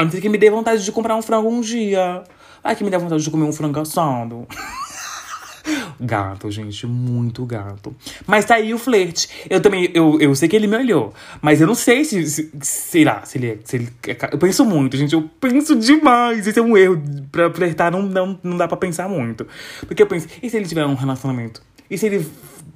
A 0.02 0.04
não 0.04 0.10
ser 0.12 0.20
que 0.20 0.30
me 0.30 0.38
dê 0.38 0.50
vontade 0.50 0.84
de 0.84 0.92
comprar 0.92 1.16
um 1.16 1.22
frango 1.22 1.48
um 1.48 1.62
dia. 1.62 2.24
Ai, 2.64 2.76
que 2.76 2.84
me 2.84 2.90
dê 2.90 2.98
vontade 2.98 3.24
de 3.24 3.30
comer 3.30 3.44
um 3.44 3.54
frango 3.54 3.80
assado. 3.80 4.48
Gato, 6.02 6.50
gente, 6.50 6.88
muito 6.88 7.46
gato. 7.46 7.96
Mas 8.26 8.46
tá 8.46 8.56
aí 8.56 8.74
o 8.74 8.80
flerte. 8.80 9.30
Eu 9.48 9.62
também, 9.62 9.92
eu, 9.94 10.20
eu 10.20 10.34
sei 10.34 10.50
que 10.50 10.56
ele 10.56 10.66
me 10.66 10.76
olhou. 10.76 11.14
Mas 11.40 11.62
eu 11.62 11.68
não 11.68 11.76
sei 11.76 12.04
se, 12.04 12.26
se 12.26 12.52
sei 12.62 13.06
lá, 13.06 13.24
se 13.24 13.38
ele, 13.38 13.48
é, 13.52 13.58
se 13.64 13.76
ele 13.76 13.90
é, 14.08 14.18
Eu 14.32 14.40
penso 14.40 14.66
muito, 14.66 14.98
gente. 14.98 15.14
Eu 15.14 15.30
penso 15.40 15.76
demais. 15.76 16.48
Esse 16.48 16.58
é 16.58 16.64
um 16.64 16.76
erro. 16.76 17.00
Pra 17.32 17.54
flertar 17.54 17.92
não, 17.92 18.02
não, 18.02 18.40
não 18.42 18.58
dá 18.58 18.68
pra 18.68 18.78
pensar 18.78 19.08
muito. 19.08 19.46
Porque 19.86 20.02
eu 20.02 20.08
penso, 20.08 20.28
e 20.42 20.50
se 20.50 20.58
ele 20.58 20.66
tiver 20.66 20.84
um 20.84 20.96
relacionamento? 20.96 21.62
E 21.88 21.96
se 21.96 22.08
ele 22.08 22.26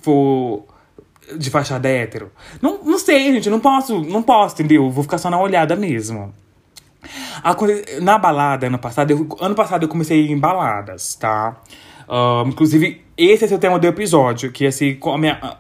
for 0.04 0.64
de 1.36 1.50
fachada 1.50 1.90
hétero? 1.90 2.32
Não, 2.62 2.84
não 2.84 3.00
sei, 3.00 3.34
gente. 3.34 3.50
Não 3.50 3.60
posso, 3.60 4.00
não 4.04 4.22
posso, 4.22 4.54
entendeu? 4.54 4.92
Vou 4.92 5.04
ficar 5.04 5.18
só 5.18 5.32
na 5.32 5.42
olhada 5.42 5.76
mesmo. 5.76 6.32
Na 8.02 8.18
balada, 8.18 8.68
ano 8.68 8.80
passado, 8.80 9.12
eu, 9.12 9.28
ano 9.40 9.56
passado 9.56 9.84
eu 9.84 9.90
comecei 9.90 10.32
em 10.32 10.38
baladas, 10.38 11.16
tá? 11.16 11.58
Inclusive, 12.46 13.04
esse 13.18 13.52
é 13.52 13.56
o 13.56 13.60
tema 13.60 13.80
do 13.80 13.88
episódio, 13.88 14.52
que 14.52 14.66
é 14.66 14.68
assim, 14.68 14.98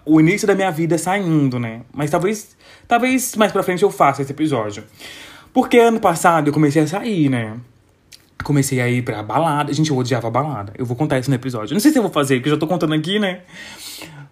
o 0.05 0.19
início 0.19 0.47
da 0.47 0.53
minha 0.53 0.71
vida 0.71 0.97
saindo, 0.97 1.57
né? 1.59 1.81
Mas 1.93 2.11
talvez, 2.11 2.55
talvez 2.87 3.35
mais 3.35 3.51
pra 3.51 3.63
frente 3.63 3.83
eu 3.83 3.89
faça 3.89 4.21
esse 4.21 4.31
episódio. 4.31 4.83
Porque 5.53 5.77
ano 5.77 5.99
passado 5.99 6.49
eu 6.49 6.53
comecei 6.53 6.81
a 6.81 6.87
sair, 6.87 7.29
né? 7.29 7.55
Comecei 8.43 8.81
a 8.81 8.89
ir 8.89 9.01
pra 9.01 9.23
balada. 9.23 9.73
Gente, 9.73 9.89
eu 9.89 9.97
odiava 9.97 10.29
balada. 10.29 10.73
Eu 10.77 10.85
vou 10.85 10.95
contar 10.95 11.17
isso 11.17 11.29
no 11.29 11.35
episódio. 11.35 11.73
Não 11.73 11.79
sei 11.79 11.91
se 11.91 11.97
eu 11.97 12.03
vou 12.03 12.11
fazer, 12.11 12.35
porque 12.35 12.49
eu 12.49 12.53
já 12.53 12.59
tô 12.59 12.67
contando 12.67 12.93
aqui, 12.93 13.17
né? 13.17 13.39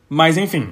Mas 0.10 0.38
enfim, 0.38 0.72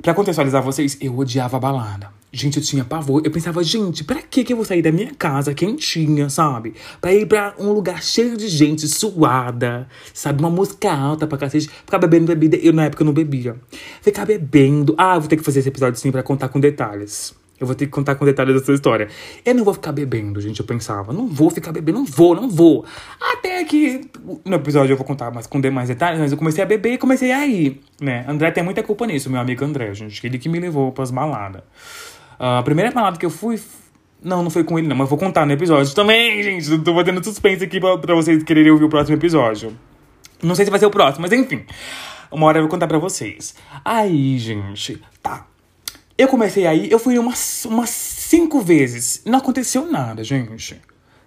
pra 0.00 0.14
contextualizar 0.14 0.62
vocês, 0.62 0.96
eu 1.00 1.18
odiava 1.18 1.58
balada. 1.58 2.08
Gente, 2.32 2.58
eu 2.58 2.62
tinha 2.62 2.84
pavor. 2.84 3.22
Eu 3.24 3.30
pensava, 3.30 3.62
gente, 3.64 4.04
pra 4.04 4.22
que 4.22 4.44
que 4.44 4.52
eu 4.52 4.56
vou 4.56 4.64
sair 4.64 4.82
da 4.82 4.92
minha 4.92 5.12
casa 5.18 5.52
quentinha, 5.52 6.30
sabe? 6.30 6.74
Pra 7.00 7.12
ir 7.12 7.26
pra 7.26 7.54
um 7.58 7.72
lugar 7.72 8.00
cheio 8.02 8.36
de 8.36 8.48
gente, 8.48 8.86
suada, 8.86 9.88
sabe? 10.14 10.38
Uma 10.38 10.50
música 10.50 10.92
alta 10.92 11.26
pra 11.26 11.36
cacete. 11.36 11.68
Ficar 11.68 11.98
bebendo 11.98 12.26
bebida. 12.26 12.56
Eu, 12.56 12.72
na 12.72 12.84
época, 12.84 13.02
não 13.02 13.12
bebia. 13.12 13.56
Ficar 14.00 14.24
bebendo. 14.26 14.94
Ah, 14.96 15.18
vou 15.18 15.28
ter 15.28 15.36
que 15.36 15.42
fazer 15.42 15.58
esse 15.58 15.68
episódio 15.68 15.98
sim 15.98 16.12
pra 16.12 16.22
contar 16.22 16.48
com 16.48 16.60
detalhes. 16.60 17.34
Eu 17.58 17.66
vou 17.66 17.76
ter 17.76 17.84
que 17.84 17.92
contar 17.92 18.14
com 18.14 18.24
detalhes 18.24 18.54
da 18.54 18.64
sua 18.64 18.74
história. 18.74 19.08
Eu 19.44 19.54
não 19.54 19.64
vou 19.64 19.74
ficar 19.74 19.92
bebendo, 19.92 20.40
gente. 20.40 20.60
Eu 20.60 20.66
pensava, 20.66 21.12
não 21.12 21.26
vou 21.26 21.50
ficar 21.50 21.72
bebendo, 21.72 21.98
não 21.98 22.06
vou, 22.06 22.34
não 22.34 22.48
vou. 22.48 22.86
Até 23.20 23.62
que 23.64 24.00
no 24.46 24.56
episódio 24.56 24.92
eu 24.92 24.96
vou 24.96 25.04
contar 25.04 25.30
mais 25.30 25.46
com 25.46 25.60
mais 25.70 25.88
detalhes, 25.88 26.18
mas 26.18 26.32
eu 26.32 26.38
comecei 26.38 26.64
a 26.64 26.66
beber 26.66 26.94
e 26.94 26.98
comecei 26.98 27.32
a 27.32 27.46
ir, 27.46 27.78
né? 28.00 28.24
André 28.26 28.50
tem 28.50 28.64
muita 28.64 28.82
culpa 28.82 29.06
nisso, 29.06 29.28
meu 29.28 29.40
amigo 29.40 29.62
André, 29.62 29.92
gente. 29.92 30.26
Ele 30.26 30.38
que 30.38 30.48
me 30.48 30.58
levou 30.58 30.90
pras 30.90 31.10
baladas. 31.10 31.62
A 32.42 32.62
primeira 32.62 32.90
balada 32.90 33.18
que 33.18 33.26
eu 33.26 33.30
fui. 33.30 33.60
Não, 34.22 34.42
não 34.42 34.50
foi 34.50 34.64
com 34.64 34.78
ele, 34.78 34.88
não, 34.88 34.96
mas 34.96 35.10
vou 35.10 35.18
contar 35.18 35.44
no 35.44 35.52
episódio 35.52 35.94
também, 35.94 36.40
gente. 36.42 36.78
Tô 36.78 36.94
fazendo 36.94 37.22
suspense 37.22 37.62
aqui 37.62 37.78
pra, 37.78 37.98
pra 37.98 38.14
vocês 38.14 38.42
quererem 38.42 38.72
ouvir 38.72 38.84
o 38.84 38.88
próximo 38.88 39.14
episódio. 39.14 39.76
Não 40.42 40.54
sei 40.54 40.64
se 40.64 40.70
vai 40.70 40.80
ser 40.80 40.86
o 40.86 40.90
próximo, 40.90 41.20
mas 41.20 41.32
enfim. 41.32 41.66
Uma 42.30 42.46
hora 42.46 42.56
eu 42.58 42.62
vou 42.62 42.70
contar 42.70 42.86
pra 42.86 42.96
vocês. 42.96 43.54
Aí, 43.84 44.38
gente, 44.38 45.02
tá. 45.22 45.46
Eu 46.16 46.28
comecei 46.28 46.66
aí, 46.66 46.90
eu 46.90 46.98
fui 46.98 47.18
umas, 47.18 47.66
umas 47.66 47.90
cinco 47.90 48.62
vezes. 48.62 49.22
Não 49.26 49.38
aconteceu 49.38 49.90
nada, 49.90 50.24
gente. 50.24 50.80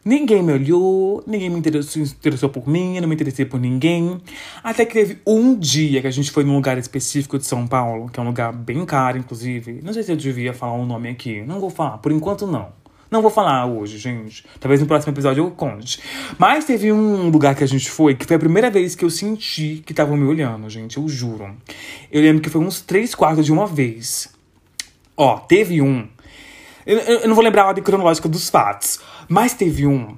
Ninguém 0.06 0.44
me 0.44 0.52
olhou, 0.52 1.24
ninguém 1.26 1.50
me 1.50 1.58
interessou, 1.58 2.02
interessou 2.02 2.50
por 2.50 2.68
mim, 2.68 2.96
eu 2.96 3.02
não 3.02 3.08
me 3.08 3.16
interessei 3.16 3.46
por 3.46 3.60
ninguém. 3.60 4.20
Até 4.62 4.86
que 4.86 4.94
teve 4.94 5.18
um 5.26 5.58
dia 5.58 6.02
que 6.02 6.08
a 6.08 6.12
gente 6.12 6.30
foi 6.30 6.44
num 6.44 6.56
lugar 6.56 6.78
específico 6.78 7.40
de 7.40 7.46
São 7.46 7.66
Paulo, 7.66 8.10
que 8.10 8.20
é 8.20 8.24
um 8.24 8.26
lugar 8.26 8.52
bem 8.52 8.86
caro, 8.86 9.18
inclusive. 9.18 9.80
Não 9.82 9.94
sei 9.94 10.04
se 10.04 10.12
eu 10.12 10.18
devia 10.18 10.54
falar 10.54 10.74
um 10.74 10.86
nome 10.86 11.10
aqui. 11.10 11.42
Não 11.44 11.60
vou 11.60 11.70
falar, 11.70 12.00
por 12.00 12.12
enquanto 12.12 12.46
não. 12.46 12.68
Não 13.14 13.22
vou 13.22 13.30
falar 13.30 13.68
hoje, 13.68 14.00
gente. 14.00 14.44
Talvez 14.60 14.82
no 14.82 14.88
próximo 14.88 15.14
episódio 15.14 15.44
eu 15.44 15.52
conte. 15.52 16.02
Mas 16.38 16.66
teve 16.66 16.92
um 16.92 17.30
lugar 17.30 17.54
que 17.54 17.64
a 17.64 17.68
gente 17.68 17.90
foi 17.90 18.16
que 18.16 18.26
foi 18.26 18.38
a 18.38 18.40
primeira 18.40 18.72
vez 18.72 18.96
que 18.96 19.06
eu 19.06 19.10
senti 19.10 19.84
que 19.86 19.94
estavam 19.94 20.18
me 20.18 20.26
olhando, 20.26 20.68
gente. 20.68 20.98
Eu 20.98 21.08
juro. 21.08 21.56
Eu 22.12 22.22
lembro 22.24 22.42
que 22.42 22.50
foi 22.50 22.60
uns 22.60 22.82
três 22.82 23.14
quartos 23.14 23.46
de 23.46 23.54
uma 23.54 23.68
vez. 23.68 24.34
Ó, 25.16 25.38
teve 25.38 25.80
um. 25.80 26.08
Eu, 26.88 26.98
eu, 26.98 27.20
eu 27.20 27.28
não 27.28 27.36
vou 27.36 27.44
lembrar 27.44 27.66
a 27.66 27.68
ordem 27.68 27.84
cronológica 27.84 28.28
dos 28.28 28.50
fatos. 28.50 29.00
Mas 29.28 29.54
teve 29.54 29.88
um. 29.88 30.18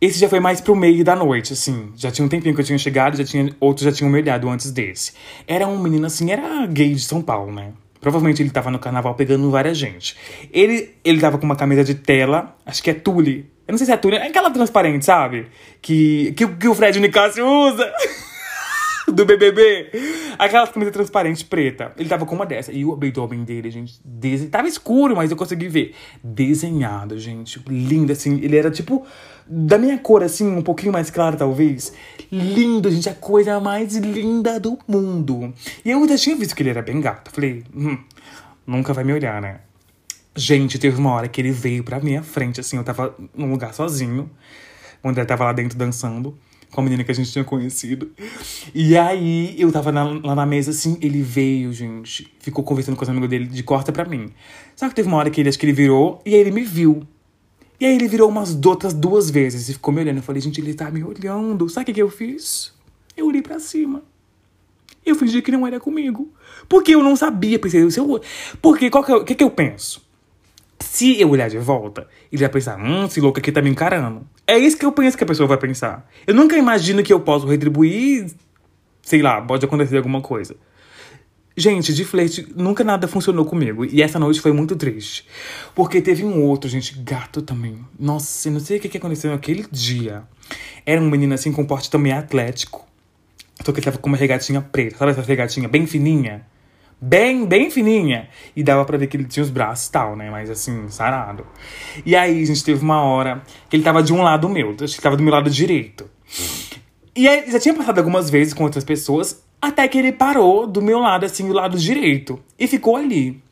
Esse 0.00 0.18
já 0.18 0.28
foi 0.28 0.40
mais 0.40 0.60
pro 0.60 0.74
meio 0.74 1.04
da 1.04 1.14
noite, 1.14 1.52
assim. 1.52 1.92
Já 1.96 2.10
tinha 2.10 2.24
um 2.24 2.28
tempinho 2.28 2.54
que 2.54 2.60
eu 2.60 2.64
tinha 2.64 2.78
chegado, 2.78 3.16
já 3.16 3.24
tinha, 3.24 3.54
outros 3.60 3.84
já 3.84 3.92
tinham 3.92 4.10
me 4.10 4.18
olhado 4.18 4.48
antes 4.48 4.70
desse. 4.70 5.12
Era 5.46 5.66
um 5.66 5.78
menino, 5.78 6.06
assim, 6.06 6.30
era 6.30 6.66
gay 6.66 6.94
de 6.94 7.00
São 7.00 7.20
Paulo, 7.20 7.52
né? 7.52 7.72
Provavelmente 8.00 8.42
ele 8.42 8.48
tava 8.48 8.70
no 8.70 8.78
carnaval 8.78 9.14
pegando 9.14 9.50
várias 9.50 9.76
gente. 9.76 10.16
Ele, 10.50 10.94
ele 11.04 11.20
tava 11.20 11.36
com 11.36 11.44
uma 11.44 11.56
camisa 11.56 11.84
de 11.84 11.94
tela, 11.94 12.56
acho 12.64 12.82
que 12.82 12.90
é 12.90 12.94
tule. 12.94 13.50
Eu 13.68 13.72
não 13.72 13.78
sei 13.78 13.86
se 13.86 13.92
é 13.92 13.96
tule, 13.98 14.16
é 14.16 14.26
aquela 14.26 14.50
transparente, 14.50 15.04
sabe? 15.04 15.48
Que, 15.82 16.32
que, 16.32 16.46
que 16.46 16.68
o 16.68 16.74
Fred 16.74 16.98
Nicásio 16.98 17.46
usa. 17.46 17.92
do 19.14 19.24
BBB. 19.24 19.90
Aquela 20.38 20.66
camisa 20.66 20.90
transparente 20.90 21.44
preta. 21.44 21.92
Ele 21.96 22.08
tava 22.08 22.24
com 22.24 22.34
uma 22.34 22.46
dessa. 22.46 22.72
E 22.72 22.84
o 22.84 22.92
abdômen 22.92 23.44
dele, 23.44 23.70
gente, 23.70 24.00
desen... 24.04 24.48
tava 24.48 24.68
escuro, 24.68 25.16
mas 25.16 25.30
eu 25.30 25.36
consegui 25.36 25.68
ver. 25.68 25.94
Desenhado, 26.22 27.18
gente. 27.18 27.62
Lindo, 27.68 28.12
assim. 28.12 28.40
Ele 28.42 28.56
era 28.56 28.70
tipo 28.70 29.04
da 29.46 29.76
minha 29.76 29.98
cor, 29.98 30.22
assim, 30.22 30.46
um 30.46 30.62
pouquinho 30.62 30.92
mais 30.92 31.10
claro, 31.10 31.36
talvez. 31.36 31.92
Lindo, 32.30 32.90
gente. 32.90 33.08
A 33.08 33.14
coisa 33.14 33.58
mais 33.60 33.96
linda 33.96 34.58
do 34.58 34.78
mundo. 34.86 35.52
E 35.84 35.90
eu 35.90 36.08
já 36.08 36.16
tinha 36.16 36.36
visto 36.36 36.54
que 36.54 36.62
ele 36.62 36.70
era 36.70 36.82
bem 36.82 37.00
gato. 37.00 37.30
Falei, 37.30 37.64
hum, 37.74 37.98
nunca 38.66 38.92
vai 38.92 39.04
me 39.04 39.12
olhar, 39.12 39.40
né? 39.42 39.60
Gente, 40.36 40.78
teve 40.78 40.96
uma 40.96 41.12
hora 41.12 41.28
que 41.28 41.40
ele 41.40 41.50
veio 41.50 41.82
pra 41.82 42.00
minha 42.00 42.22
frente, 42.22 42.60
assim. 42.60 42.76
Eu 42.76 42.84
tava 42.84 43.14
num 43.34 43.50
lugar 43.50 43.74
sozinho. 43.74 44.30
Onde 45.02 45.18
ele 45.18 45.26
tava 45.26 45.44
lá 45.44 45.52
dentro 45.52 45.78
dançando 45.78 46.38
com 46.70 46.80
a 46.80 46.84
menina 46.84 47.04
que 47.04 47.10
a 47.10 47.14
gente 47.14 47.30
tinha 47.30 47.44
conhecido. 47.44 48.10
E 48.74 48.96
aí 48.96 49.54
eu 49.58 49.70
tava 49.72 49.90
na, 49.90 50.04
lá 50.04 50.34
na 50.34 50.46
mesa 50.46 50.70
assim, 50.70 50.98
ele 51.00 51.22
veio, 51.22 51.72
gente, 51.72 52.32
ficou 52.38 52.64
conversando 52.64 52.96
com 52.96 53.02
os 53.02 53.08
amigos 53.08 53.28
dele 53.28 53.46
de 53.46 53.62
corta 53.62 53.92
pra 53.92 54.04
mim. 54.04 54.30
Só 54.76 54.88
que 54.88 54.94
teve 54.94 55.08
uma 55.08 55.16
hora 55.16 55.30
que 55.30 55.40
ele 55.40 55.48
acho 55.48 55.58
que 55.58 55.66
ele 55.66 55.72
virou 55.72 56.20
e 56.24 56.34
aí 56.34 56.40
ele 56.40 56.50
me 56.50 56.62
viu. 56.62 57.06
E 57.80 57.86
aí 57.86 57.94
ele 57.94 58.08
virou 58.08 58.28
umas 58.28 58.54
outras 58.64 58.92
duas 58.92 59.30
vezes 59.30 59.68
e 59.68 59.72
ficou 59.72 59.92
me 59.92 60.00
olhando. 60.00 60.18
Eu 60.18 60.22
falei, 60.22 60.40
gente, 60.40 60.60
ele 60.60 60.74
tá 60.74 60.90
me 60.90 61.02
olhando. 61.02 61.68
Sabe 61.68 61.84
o 61.84 61.86
que, 61.86 61.92
que 61.94 62.02
eu 62.02 62.10
fiz? 62.10 62.72
Eu 63.16 63.26
olhei 63.26 63.40
pra 63.40 63.58
cima. 63.58 64.02
Eu 65.04 65.14
fingi 65.14 65.40
que 65.40 65.50
não 65.50 65.66
era 65.66 65.80
comigo. 65.80 66.30
Porque 66.68 66.94
eu 66.94 67.02
não 67.02 67.16
sabia, 67.16 67.58
pensei, 67.58 67.90
se 67.90 67.98
eu, 67.98 68.20
porque 68.60 68.90
qual 68.90 69.04
é, 69.04 69.24
que, 69.24 69.34
que 69.34 69.42
eu 69.42 69.50
penso? 69.50 70.02
Se 70.80 71.20
eu 71.20 71.30
olhar 71.30 71.48
de 71.48 71.58
volta, 71.58 72.08
ele 72.32 72.40
vai 72.40 72.48
pensar, 72.48 72.78
hum, 72.78 73.04
esse 73.04 73.20
louco 73.20 73.38
aqui 73.38 73.52
tá 73.52 73.60
me 73.62 73.70
encarando. 73.70 74.26
É 74.46 74.58
isso 74.58 74.76
que 74.76 74.84
eu 74.84 74.92
penso 74.92 75.16
que 75.16 75.24
a 75.24 75.26
pessoa 75.26 75.46
vai 75.46 75.58
pensar. 75.58 76.08
Eu 76.26 76.34
nunca 76.34 76.56
imagino 76.56 77.02
que 77.02 77.12
eu 77.12 77.20
posso 77.20 77.46
retribuir, 77.46 78.30
sei 79.02 79.22
lá, 79.22 79.40
pode 79.40 79.64
acontecer 79.64 79.98
alguma 79.98 80.20
coisa. 80.20 80.56
Gente, 81.56 81.92
de 81.92 82.04
flerte, 82.04 82.46
nunca 82.56 82.82
nada 82.82 83.06
funcionou 83.06 83.44
comigo. 83.44 83.84
E 83.84 84.02
essa 84.02 84.18
noite 84.18 84.40
foi 84.40 84.52
muito 84.52 84.76
triste. 84.76 85.26
Porque 85.74 86.00
teve 86.00 86.24
um 86.24 86.42
outro, 86.42 86.70
gente, 86.70 86.98
gato 87.00 87.42
também. 87.42 87.78
Nossa, 87.98 88.48
eu 88.48 88.52
não 88.52 88.60
sei 88.60 88.78
o 88.78 88.80
que, 88.80 88.96
aconteceu 88.96 89.30
naquele 89.30 89.66
dia. 89.70 90.22
Era 90.86 91.00
um 91.00 91.10
menino 91.10 91.34
assim 91.34 91.52
com 91.52 91.64
porte 91.66 91.90
também 91.90 92.12
atlético. 92.12 92.86
Só 93.62 93.72
que 93.72 93.78
ele 93.78 93.84
tava 93.84 93.98
com 93.98 94.08
uma 94.08 94.16
regatinha 94.16 94.62
preta. 94.62 94.96
Sabe 94.96 95.12
essa 95.12 95.22
regatinha 95.22 95.68
bem 95.68 95.86
fininha? 95.86 96.46
Bem, 97.02 97.46
bem 97.46 97.70
fininha. 97.70 98.28
E 98.54 98.62
dava 98.62 98.84
pra 98.84 98.98
ver 98.98 99.06
que 99.06 99.16
ele 99.16 99.24
tinha 99.24 99.42
os 99.42 99.48
braços 99.48 99.88
e 99.88 99.92
tal, 99.92 100.14
né? 100.14 100.30
Mas 100.30 100.50
assim, 100.50 100.88
sarado. 100.88 101.46
E 102.04 102.14
aí, 102.14 102.42
a 102.42 102.46
gente 102.46 102.62
teve 102.62 102.82
uma 102.82 103.02
hora 103.02 103.42
que 103.70 103.76
ele 103.76 103.82
tava 103.82 104.02
de 104.02 104.12
um 104.12 104.22
lado 104.22 104.48
meu. 104.48 104.76
Acho 104.82 104.96
que 104.96 105.02
tava 105.02 105.16
do 105.16 105.22
meu 105.22 105.32
lado 105.32 105.48
direito. 105.48 106.10
E 107.16 107.26
aí, 107.26 107.50
já 107.50 107.58
tinha 107.58 107.74
passado 107.74 107.98
algumas 107.98 108.28
vezes 108.28 108.52
com 108.52 108.64
outras 108.64 108.84
pessoas. 108.84 109.42
Até 109.62 109.88
que 109.88 109.96
ele 109.96 110.12
parou 110.12 110.66
do 110.66 110.82
meu 110.82 110.98
lado, 110.98 111.24
assim, 111.24 111.46
do 111.46 111.54
lado 111.54 111.78
direito. 111.78 112.38
E 112.58 112.66
ficou 112.66 112.96
ali. 112.96 113.42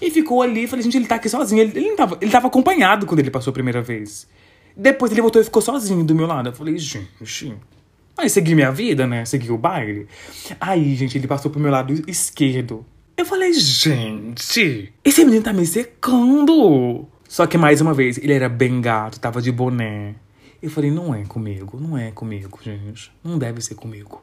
E 0.00 0.08
ficou 0.10 0.40
ali. 0.40 0.68
Falei, 0.68 0.84
gente, 0.84 0.96
ele 0.96 1.06
tá 1.06 1.16
aqui 1.16 1.28
sozinho. 1.28 1.62
Ele, 1.62 1.72
ele, 1.76 1.88
não 1.88 1.96
tava, 1.96 2.18
ele 2.20 2.30
tava 2.30 2.46
acompanhado 2.46 3.04
quando 3.04 3.18
ele 3.18 3.30
passou 3.30 3.50
a 3.50 3.54
primeira 3.54 3.82
vez. 3.82 4.28
Depois 4.76 5.10
ele 5.10 5.20
voltou 5.20 5.42
e 5.42 5.44
ficou 5.44 5.60
sozinho 5.60 6.04
do 6.04 6.14
meu 6.14 6.26
lado. 6.26 6.50
Eu 6.50 6.52
falei, 6.52 6.78
gente. 6.78 7.56
Aí 8.20 8.30
segui 8.30 8.54
minha 8.54 8.70
vida, 8.70 9.06
né? 9.06 9.24
Segui 9.24 9.50
o 9.50 9.58
baile. 9.58 10.06
Aí, 10.60 10.94
gente, 10.94 11.16
ele 11.16 11.26
passou 11.26 11.50
pro 11.50 11.60
meu 11.60 11.70
lado 11.70 11.92
esquerdo. 12.06 12.84
Eu 13.16 13.24
falei, 13.24 13.52
gente, 13.52 14.92
esse 15.04 15.24
menino 15.24 15.42
tá 15.42 15.52
me 15.52 15.66
secando. 15.66 17.06
Só 17.28 17.46
que 17.46 17.58
mais 17.58 17.80
uma 17.80 17.94
vez, 17.94 18.18
ele 18.18 18.32
era 18.32 18.48
bem 18.48 18.80
gato, 18.80 19.20
tava 19.20 19.40
de 19.40 19.50
boné. 19.50 20.14
Eu 20.62 20.70
falei, 20.70 20.90
não 20.90 21.14
é 21.14 21.24
comigo, 21.24 21.78
não 21.80 21.96
é 21.96 22.10
comigo, 22.10 22.58
gente. 22.62 23.10
Não 23.24 23.38
deve 23.38 23.60
ser 23.60 23.74
comigo 23.74 24.22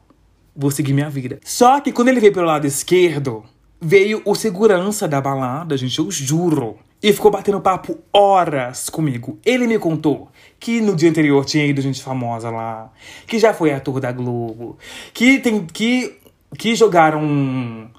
vou 0.58 0.72
seguir 0.72 0.94
minha 0.94 1.10
vida. 1.10 1.40
Só 1.44 1.80
que 1.80 1.92
quando 1.92 2.08
ele 2.08 2.20
veio 2.20 2.34
pelo 2.34 2.48
lado 2.48 2.66
esquerdo, 2.66 3.44
veio 3.80 4.24
o 4.26 4.34
segurança 4.34 5.08
da 5.08 5.22
balada, 5.22 5.78
gente, 5.78 6.00
eu 6.00 6.10
juro. 6.10 6.78
E 7.02 7.14
ficou 7.14 7.30
batendo 7.30 7.62
papo 7.62 8.00
horas 8.12 8.90
comigo. 8.90 9.38
Ele 9.46 9.68
me 9.68 9.78
contou 9.78 10.30
que 10.60 10.82
no 10.82 10.96
dia 10.96 11.10
anterior 11.10 11.46
tinha 11.46 11.66
ido 11.66 11.82
gente 11.82 12.02
famosa 12.02 12.50
lá, 12.50 12.92
que 13.26 13.40
já 13.40 13.54
foi 13.54 13.72
ator 13.72 14.00
da 14.00 14.12
Globo, 14.12 14.78
que 15.14 15.40
tem 15.40 15.66
que 15.66 16.18
que 16.58 16.76
jogaram 16.76 17.90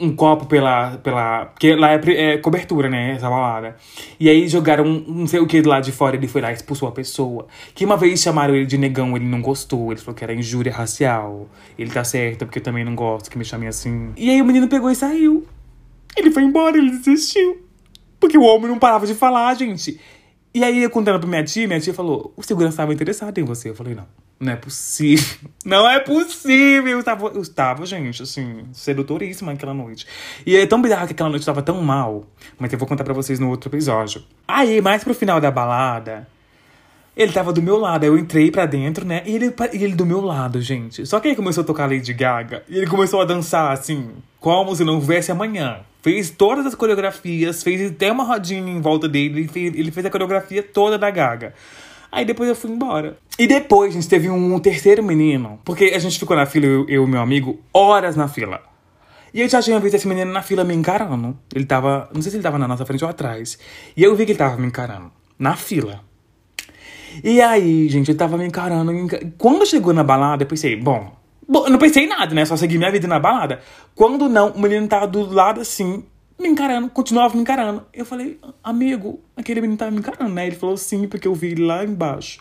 um 0.00 0.14
copo 0.14 0.46
pela. 0.46 0.96
pela 0.98 1.46
porque 1.46 1.74
lá 1.74 1.92
é, 1.92 2.00
é, 2.06 2.38
cobertura, 2.38 2.88
né? 2.88 3.12
Essa 3.12 3.28
balada. 3.28 3.76
E 4.18 4.28
aí 4.28 4.48
jogaram 4.48 4.84
um, 4.84 5.04
não 5.06 5.26
sei 5.26 5.40
o 5.40 5.46
que 5.46 5.60
lado 5.62 5.84
de 5.84 5.92
fora, 5.92 6.16
ele 6.16 6.26
foi 6.26 6.40
lá 6.40 6.50
e 6.50 6.54
expulsou 6.54 6.88
a 6.88 6.92
pessoa. 6.92 7.46
Que 7.74 7.84
uma 7.84 7.96
vez 7.96 8.20
chamaram 8.20 8.54
ele 8.54 8.66
de 8.66 8.78
negão, 8.78 9.14
ele 9.16 9.26
não 9.26 9.42
gostou. 9.42 9.92
Ele 9.92 10.00
falou 10.00 10.14
que 10.14 10.24
era 10.24 10.34
injúria 10.34 10.72
racial. 10.72 11.48
Ele 11.78 11.90
tá 11.90 12.02
certo, 12.02 12.46
porque 12.46 12.58
eu 12.58 12.62
também 12.62 12.84
não 12.84 12.94
gosto 12.94 13.30
que 13.30 13.36
me 13.36 13.44
chamem 13.44 13.68
assim. 13.68 14.12
E 14.16 14.30
aí 14.30 14.40
o 14.40 14.44
menino 14.44 14.68
pegou 14.68 14.90
e 14.90 14.94
saiu. 14.94 15.46
Ele 16.16 16.30
foi 16.30 16.44
embora, 16.44 16.78
ele 16.78 16.90
desistiu. 16.90 17.62
Porque 18.18 18.38
o 18.38 18.42
homem 18.42 18.68
não 18.68 18.78
parava 18.78 19.06
de 19.06 19.14
falar, 19.14 19.52
gente. 19.54 20.00
E 20.54 20.62
aí, 20.62 20.88
contando 20.88 21.18
pra 21.18 21.28
minha 21.28 21.42
tia, 21.42 21.66
minha 21.66 21.80
tia 21.80 21.92
falou: 21.92 22.32
o 22.36 22.42
segurança 22.42 22.74
estava 22.74 22.94
interessado 22.94 23.36
em 23.38 23.42
você. 23.42 23.70
Eu 23.70 23.74
falei: 23.74 23.92
não, 23.96 24.06
não 24.38 24.52
é 24.52 24.56
possível. 24.56 25.50
Não 25.64 25.88
é 25.88 25.98
possível. 25.98 26.92
Eu 26.92 26.98
estava, 26.98 27.26
eu 27.28 27.40
estava 27.40 27.86
gente, 27.86 28.22
assim, 28.22 28.66
sedutoríssima 28.70 29.52
aquela 29.52 29.72
noite. 29.72 30.06
E 30.44 30.54
é 30.54 30.66
tão 30.66 30.80
bizarro 30.80 31.06
que 31.06 31.14
aquela 31.14 31.30
noite 31.30 31.40
estava 31.40 31.62
tão 31.62 31.80
mal. 31.82 32.26
Mas 32.58 32.70
eu 32.70 32.78
vou 32.78 32.86
contar 32.86 33.02
pra 33.02 33.14
vocês 33.14 33.40
no 33.40 33.48
outro 33.48 33.70
episódio. 33.70 34.22
Aí, 34.46 34.82
mais 34.82 35.02
pro 35.02 35.14
final 35.14 35.40
da 35.40 35.50
balada, 35.50 36.28
ele 37.16 37.32
tava 37.32 37.52
do 37.52 37.62
meu 37.62 37.78
lado. 37.78 38.04
Aí 38.04 38.08
eu 38.08 38.18
entrei 38.18 38.50
pra 38.50 38.66
dentro, 38.66 39.04
né? 39.04 39.22
E 39.24 39.34
ele, 39.34 39.54
ele 39.72 39.94
do 39.94 40.04
meu 40.04 40.20
lado, 40.20 40.60
gente. 40.60 41.06
Só 41.06 41.20
que 41.20 41.28
aí 41.28 41.36
começou 41.36 41.62
a 41.62 41.66
tocar 41.66 41.90
Lady 41.90 42.12
Gaga. 42.12 42.62
E 42.68 42.76
ele 42.76 42.86
começou 42.86 43.20
a 43.20 43.24
dançar, 43.24 43.72
assim, 43.72 44.10
como 44.40 44.74
se 44.74 44.84
não 44.84 44.94
houvesse 44.94 45.30
amanhã. 45.30 45.80
Fez 46.02 46.30
todas 46.30 46.66
as 46.66 46.74
coreografias, 46.74 47.62
fez 47.62 47.90
até 47.90 48.12
uma 48.12 48.24
rodinha 48.24 48.70
em 48.70 48.80
volta 48.80 49.08
dele. 49.08 49.40
Ele 49.40 49.48
fez, 49.48 49.74
ele 49.74 49.90
fez 49.90 50.04
a 50.04 50.10
coreografia 50.10 50.62
toda 50.62 50.98
da 50.98 51.10
Gaga. 51.10 51.54
Aí 52.10 52.24
depois 52.24 52.48
eu 52.48 52.54
fui 52.54 52.70
embora. 52.70 53.16
E 53.38 53.46
depois 53.46 53.92
gente 53.92 54.08
teve 54.08 54.30
um 54.30 54.58
terceiro 54.58 55.02
menino. 55.02 55.58
Porque 55.64 55.86
a 55.86 55.98
gente 55.98 56.18
ficou 56.18 56.36
na 56.36 56.46
fila, 56.46 56.66
eu, 56.66 56.86
eu 56.88 57.04
e 57.04 57.06
meu 57.08 57.20
amigo, 57.20 57.60
horas 57.72 58.16
na 58.16 58.28
fila. 58.28 58.60
E 59.32 59.40
eu 59.40 59.48
já 59.48 59.60
tinha 59.60 59.80
visto 59.80 59.94
esse 59.94 60.06
menino 60.06 60.32
na 60.32 60.42
fila 60.42 60.62
me 60.62 60.74
encarando. 60.74 61.36
Ele 61.52 61.64
tava. 61.64 62.08
Não 62.14 62.22
sei 62.22 62.30
se 62.30 62.36
ele 62.36 62.44
tava 62.44 62.56
na 62.56 62.68
nossa 62.68 62.86
frente 62.86 63.02
ou 63.02 63.10
atrás. 63.10 63.58
E 63.96 64.02
eu 64.04 64.14
vi 64.14 64.24
que 64.24 64.30
ele 64.30 64.38
tava 64.38 64.56
me 64.56 64.66
encarando. 64.66 65.10
Na 65.36 65.56
fila. 65.56 66.02
E 67.22 67.40
aí, 67.40 67.88
gente, 67.88 68.10
ele 68.10 68.18
tava 68.18 68.36
me 68.36 68.46
encarando. 68.46 68.92
Quando 69.38 69.66
chegou 69.66 69.92
na 69.92 70.02
balada, 70.02 70.42
eu 70.42 70.46
pensei, 70.46 70.76
bom, 70.76 71.12
Bom, 71.46 71.66
eu 71.66 71.70
não 71.70 71.78
pensei 71.78 72.04
em 72.04 72.08
nada, 72.08 72.34
né? 72.34 72.44
Só 72.44 72.56
segui 72.56 72.78
minha 72.78 72.90
vida 72.90 73.06
na 73.06 73.18
balada. 73.18 73.60
Quando 73.94 74.28
não, 74.28 74.50
o 74.52 74.60
menino 74.60 74.88
tava 74.88 75.06
do 75.06 75.30
lado 75.30 75.60
assim, 75.60 76.02
me 76.38 76.48
encarando, 76.48 76.88
continuava 76.88 77.34
me 77.34 77.42
encarando. 77.42 77.84
Eu 77.92 78.04
falei, 78.04 78.38
amigo, 78.62 79.20
aquele 79.36 79.60
menino 79.60 79.78
tava 79.78 79.90
me 79.90 79.98
encarando, 79.98 80.32
né? 80.32 80.46
Ele 80.46 80.56
falou 80.56 80.76
sim, 80.76 81.06
porque 81.06 81.28
eu 81.28 81.34
vi 81.34 81.48
ele 81.48 81.64
lá 81.64 81.84
embaixo. 81.84 82.40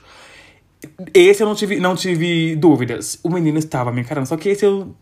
Esse 1.13 1.43
eu 1.43 1.47
não 1.47 1.55
tive, 1.55 1.79
não 1.79 1.95
tive 1.95 2.55
dúvidas. 2.55 3.19
O 3.23 3.29
menino 3.29 3.57
estava 3.57 3.91
me 3.91 4.01
encarando, 4.01 4.27
só 4.27 4.37
que 4.37 4.49
esse 4.49 4.65
eu 4.65 4.95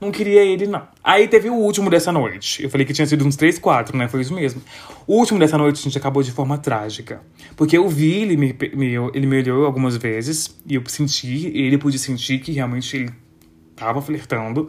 não 0.00 0.12
queria 0.12 0.44
ele, 0.44 0.66
não. 0.66 0.86
Aí 1.02 1.26
teve 1.26 1.50
o 1.50 1.54
último 1.54 1.90
dessa 1.90 2.12
noite. 2.12 2.62
Eu 2.62 2.70
falei 2.70 2.86
que 2.86 2.92
tinha 2.92 3.06
sido 3.06 3.26
uns 3.26 3.34
três, 3.34 3.58
quatro, 3.58 3.96
né? 3.96 4.06
Foi 4.06 4.20
isso 4.20 4.32
mesmo. 4.32 4.62
O 5.06 5.16
último 5.16 5.40
dessa 5.40 5.58
noite 5.58 5.80
a 5.80 5.82
gente 5.82 5.98
acabou 5.98 6.22
de 6.22 6.30
forma 6.30 6.56
trágica. 6.56 7.20
Porque 7.56 7.76
eu 7.76 7.88
vi, 7.88 8.22
ele 8.22 8.36
me, 8.36 8.56
me, 8.74 8.94
ele 9.12 9.26
me 9.26 9.38
olhou 9.38 9.66
algumas 9.66 9.96
vezes 9.96 10.56
e 10.66 10.76
eu 10.76 10.82
senti, 10.86 11.48
ele 11.48 11.76
pude 11.78 11.98
sentir 11.98 12.38
que 12.38 12.52
realmente 12.52 12.96
ele 12.96 13.10
tava 13.74 14.00
flertando. 14.00 14.68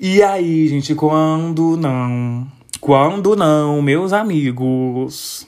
E 0.00 0.22
aí, 0.22 0.66
gente, 0.68 0.94
quando 0.94 1.76
não. 1.76 2.50
Quando 2.80 3.36
não, 3.36 3.82
meus 3.82 4.14
amigos. 4.14 5.46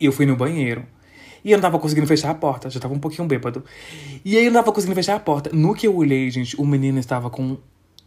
Eu 0.00 0.12
fui 0.12 0.24
no 0.24 0.34
banheiro. 0.34 0.84
E 1.44 1.50
eu 1.50 1.58
não 1.58 1.62
tava 1.62 1.78
conseguindo 1.78 2.06
fechar 2.06 2.30
a 2.30 2.34
porta, 2.34 2.70
já 2.70 2.78
tava 2.78 2.94
um 2.94 2.98
pouquinho 2.98 3.26
bêbado. 3.26 3.64
E 4.24 4.36
aí 4.36 4.44
eu 4.44 4.52
não 4.52 4.60
tava 4.60 4.72
conseguindo 4.72 4.94
fechar 4.94 5.16
a 5.16 5.20
porta. 5.20 5.50
No 5.52 5.74
que 5.74 5.86
eu 5.86 5.94
olhei, 5.94 6.30
gente, 6.30 6.58
o 6.60 6.64
menino 6.64 6.98
estava 6.98 7.28
com 7.28 7.58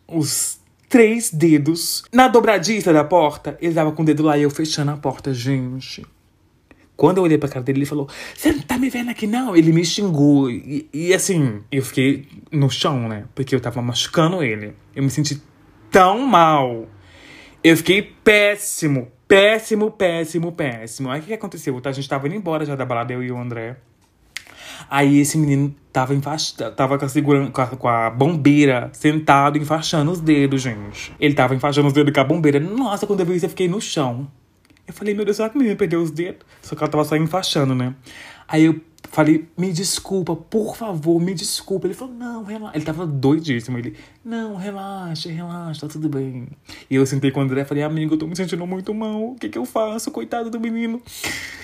os 0.08 0.60
três 0.90 1.32
dedos 1.32 2.04
na 2.12 2.28
dobradiça 2.28 2.94
da 2.94 3.04
porta. 3.04 3.58
Ele 3.62 3.74
tava 3.74 3.92
com 3.92 4.04
o 4.04 4.06
dedo 4.06 4.24
lá 4.24 4.38
e 4.38 4.44
eu 4.44 4.50
fechando 4.50 4.92
a 4.92 4.98
porta, 4.98 5.34
gente. 5.34 6.06
Quando 6.96 7.18
eu 7.18 7.24
olhei 7.24 7.38
pra 7.38 7.50
cara 7.50 7.64
dele, 7.64 7.80
ele 7.80 7.86
falou: 7.86 8.08
Você 8.34 8.52
não 8.52 8.62
tá 8.62 8.78
me 8.78 8.90
vendo 8.90 9.10
aqui, 9.10 9.28
não? 9.28 9.56
Ele 9.56 9.74
me 9.74 9.84
xingou. 9.84 10.50
E, 10.50 10.88
e, 10.94 11.14
assim, 11.14 11.62
eu 11.72 11.84
fiquei 11.84 12.28
no 12.52 12.70
chão, 12.70 13.08
né? 13.10 13.26
Porque 13.36 13.54
eu 13.54 13.60
tava 13.60 13.82
machucando 13.82 14.42
ele. 14.42 14.74
Eu 14.96 15.04
me 15.04 15.10
senti 15.10 15.42
tão 15.92 16.20
mal. 16.20 16.88
Eu 17.64 17.76
fiquei 17.76 18.02
péssimo, 18.02 19.12
péssimo, 19.28 19.92
péssimo, 19.92 20.52
péssimo. 20.52 21.10
Aí 21.10 21.20
o 21.20 21.24
que, 21.24 21.34
aconteceu? 21.34 21.82
A 21.84 21.92
gente 21.92 22.08
tava 22.08 22.28
indo 22.28 22.36
embora 22.36 22.66
já 22.66 22.76
da 22.76 22.86
balada, 22.86 23.12
eu 23.12 23.24
e 23.24 23.32
o 23.32 23.38
André. 23.38 23.78
Aí 24.90 25.20
esse 25.20 25.38
menino 25.38 25.74
tava, 25.92 26.14
tava 26.76 26.98
com 26.98 27.06
a, 27.06 27.10
segurando, 27.10 27.52
com 27.52 27.62
a, 27.62 27.68
com, 27.68 27.88
a, 27.88 28.10
bombeira 28.10 28.90
sentado, 28.94 29.58
enfaixando 29.58 30.12
os 30.12 30.20
dedos, 30.20 30.62
gente. 30.62 31.14
Ele 31.20 31.34
tava 31.34 31.56
enfaixando 31.56 31.88
os 31.88 31.94
dedos 31.94 32.14
com 32.14 32.20
a 32.20 32.24
bombeira. 32.24 32.60
Nossa, 32.60 33.08
quando 33.08 33.22
eu 33.22 33.26
vi 33.26 33.36
isso, 33.36 33.46
eu 33.46 33.50
fiquei 33.50 33.68
no 33.68 33.80
chão. 33.80 34.28
Eu 34.88 34.94
falei, 34.94 35.16
meu 35.16 35.26
Deus, 35.26 35.38
será 35.38 35.50
que 35.50 35.56
o 35.56 35.58
menino 35.58 35.76
perdeu 35.76 36.02
os 36.02 36.12
dedos? 36.12 36.46
Só 36.62 36.76
que 36.76 36.84
ela 36.84 36.92
tava 36.92 37.04
só 37.04 37.16
enfaixando, 37.16 37.74
né? 37.74 37.96
Aí 38.48 38.66
eu 38.66 38.80
falei, 39.12 39.48
me 39.58 39.72
desculpa, 39.72 40.36
por 40.36 40.76
favor, 40.76 41.20
me 41.22 41.34
desculpa. 41.34 41.88
Ele 41.88 41.94
falou, 41.94 42.14
não, 42.14 42.44
relaxa. 42.44 42.78
Ele 42.78 42.86
tava 42.86 43.06
doidíssimo. 43.06 43.78
Ele, 43.78 43.96
não, 44.24 44.56
relaxa, 44.56 45.30
relaxa, 45.30 45.82
tá 45.82 45.88
tudo 45.88 46.10
bem. 46.10 46.48
E 46.90 46.96
eu 46.96 47.06
sentei 47.06 47.32
com 47.32 47.40
o 47.40 47.44
André 47.44 47.62
e 47.62 47.66
falei, 47.66 47.84
amigo, 47.84 48.16
eu 48.16 48.18
tô 48.18 48.28
me 48.28 48.36
sentindo 48.36 48.66
muito 48.68 48.94
mal. 48.94 49.32
O 49.32 49.36
que 49.36 49.50
que 49.50 49.58
eu 49.58 49.66
faço? 49.66 50.12
Coitado 50.12 50.50
do 50.50 50.60
menino. 50.60 51.02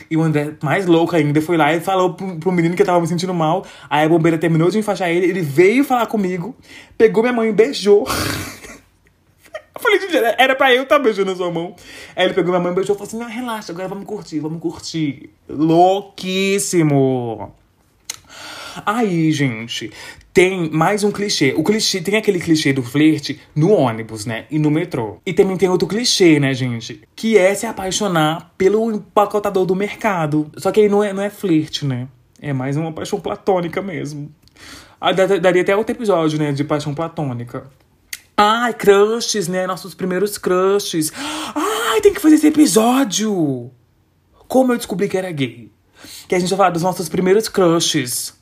E 0.10 0.18
o 0.18 0.22
André, 0.22 0.56
mais 0.62 0.86
louco 0.86 1.16
ainda, 1.16 1.42
foi 1.42 1.58
lá 1.58 1.74
e 1.74 1.80
falou 1.80 2.14
pro, 2.14 2.38
pro 2.38 2.52
menino 2.52 2.76
que 2.76 2.82
eu 2.82 2.86
tava 2.86 3.02
me 3.02 3.08
sentindo 3.08 3.34
mal. 3.34 3.66
Aí 3.90 4.06
a 4.06 4.10
bombeira 4.10 4.38
terminou 4.38 4.70
de 4.70 4.78
enfaixar 4.78 5.10
ele, 5.10 5.26
ele 5.26 5.42
veio 5.42 5.84
falar 5.84 6.06
comigo, 6.06 6.56
pegou 6.98 7.24
minha 7.24 7.34
mãe 7.34 7.50
e 7.50 7.54
beijou. 7.54 8.06
Falei, 9.82 10.00
gente, 10.00 10.16
era 10.16 10.56
pra 10.56 10.74
eu 10.74 10.84
estar 10.84 10.98
tá 10.98 11.04
beijando 11.04 11.32
a 11.32 11.36
sua 11.36 11.52
mão. 11.52 11.76
Aí 12.16 12.26
ele 12.26 12.34
pegou 12.34 12.52
minha 12.52 12.62
mãe 12.62 12.72
e 12.72 12.76
beijou 12.76 12.96
e 12.96 12.98
falou 12.98 13.08
assim: 13.08 13.20
não, 13.20 13.28
relaxa, 13.28 13.72
agora 13.72 13.88
vamos 13.88 14.06
curtir, 14.06 14.40
vamos 14.40 14.62
curtir. 14.62 15.30
Louquíssimo. 15.50 17.54
Aí, 18.86 19.32
gente, 19.34 19.92
tem 20.34 20.70
mais 20.70 21.04
um 21.04 21.12
clichê. 21.12 21.54
O 21.58 21.64
clichê 21.64 22.00
tem 22.02 22.16
aquele 22.16 22.40
clichê 22.40 22.72
do 22.72 22.82
flerte 22.82 23.40
no 23.54 23.72
ônibus, 23.72 24.26
né? 24.26 24.46
E 24.50 24.58
no 24.58 24.72
metrô. 24.72 25.18
E 25.26 25.34
também 25.34 25.58
tem 25.58 25.68
outro 25.68 25.88
clichê, 25.88 26.40
né, 26.40 26.54
gente? 26.54 27.02
Que 27.16 27.38
é 27.38 27.54
se 27.54 27.66
apaixonar 27.66 28.54
pelo 28.58 28.90
empacotador 28.92 29.66
do 29.66 29.76
mercado. 29.76 30.50
Só 30.58 30.72
que 30.72 30.80
aí 30.80 30.88
não 30.90 31.04
é, 31.04 31.12
não 31.12 31.22
é 31.22 31.30
flerte, 31.30 31.86
né? 31.86 32.08
É 32.42 32.54
mais 32.54 32.78
uma 32.78 32.94
paixão 32.94 33.20
platônica 33.20 33.82
mesmo. 33.82 34.32
Ah, 35.00 35.12
da- 35.12 35.38
daria 35.38 35.64
até 35.64 35.76
outro 35.76 35.94
episódio, 35.96 36.40
né? 36.40 36.52
De 36.54 36.64
paixão 36.64 36.94
platônica. 36.94 37.70
Ai, 38.44 38.74
crushes, 38.74 39.48
né? 39.48 39.68
Nossos 39.68 39.94
primeiros 39.94 40.36
crushes. 40.36 41.14
Ai, 41.54 42.02
tem 42.02 42.12
que 42.12 42.20
fazer 42.20 42.34
esse 42.34 42.48
episódio! 42.48 43.70
Como 44.48 44.74
eu 44.74 44.78
descobri 44.78 45.08
que 45.08 45.16
era 45.16 45.32
gay. 45.32 45.72
Que 46.28 46.34
a 46.34 46.40
gente 46.40 46.50
vai 46.50 46.58
falar 46.58 46.70
dos 46.72 46.82
nossos 46.82 47.08
primeiros 47.08 47.48
crushes. 47.48 48.34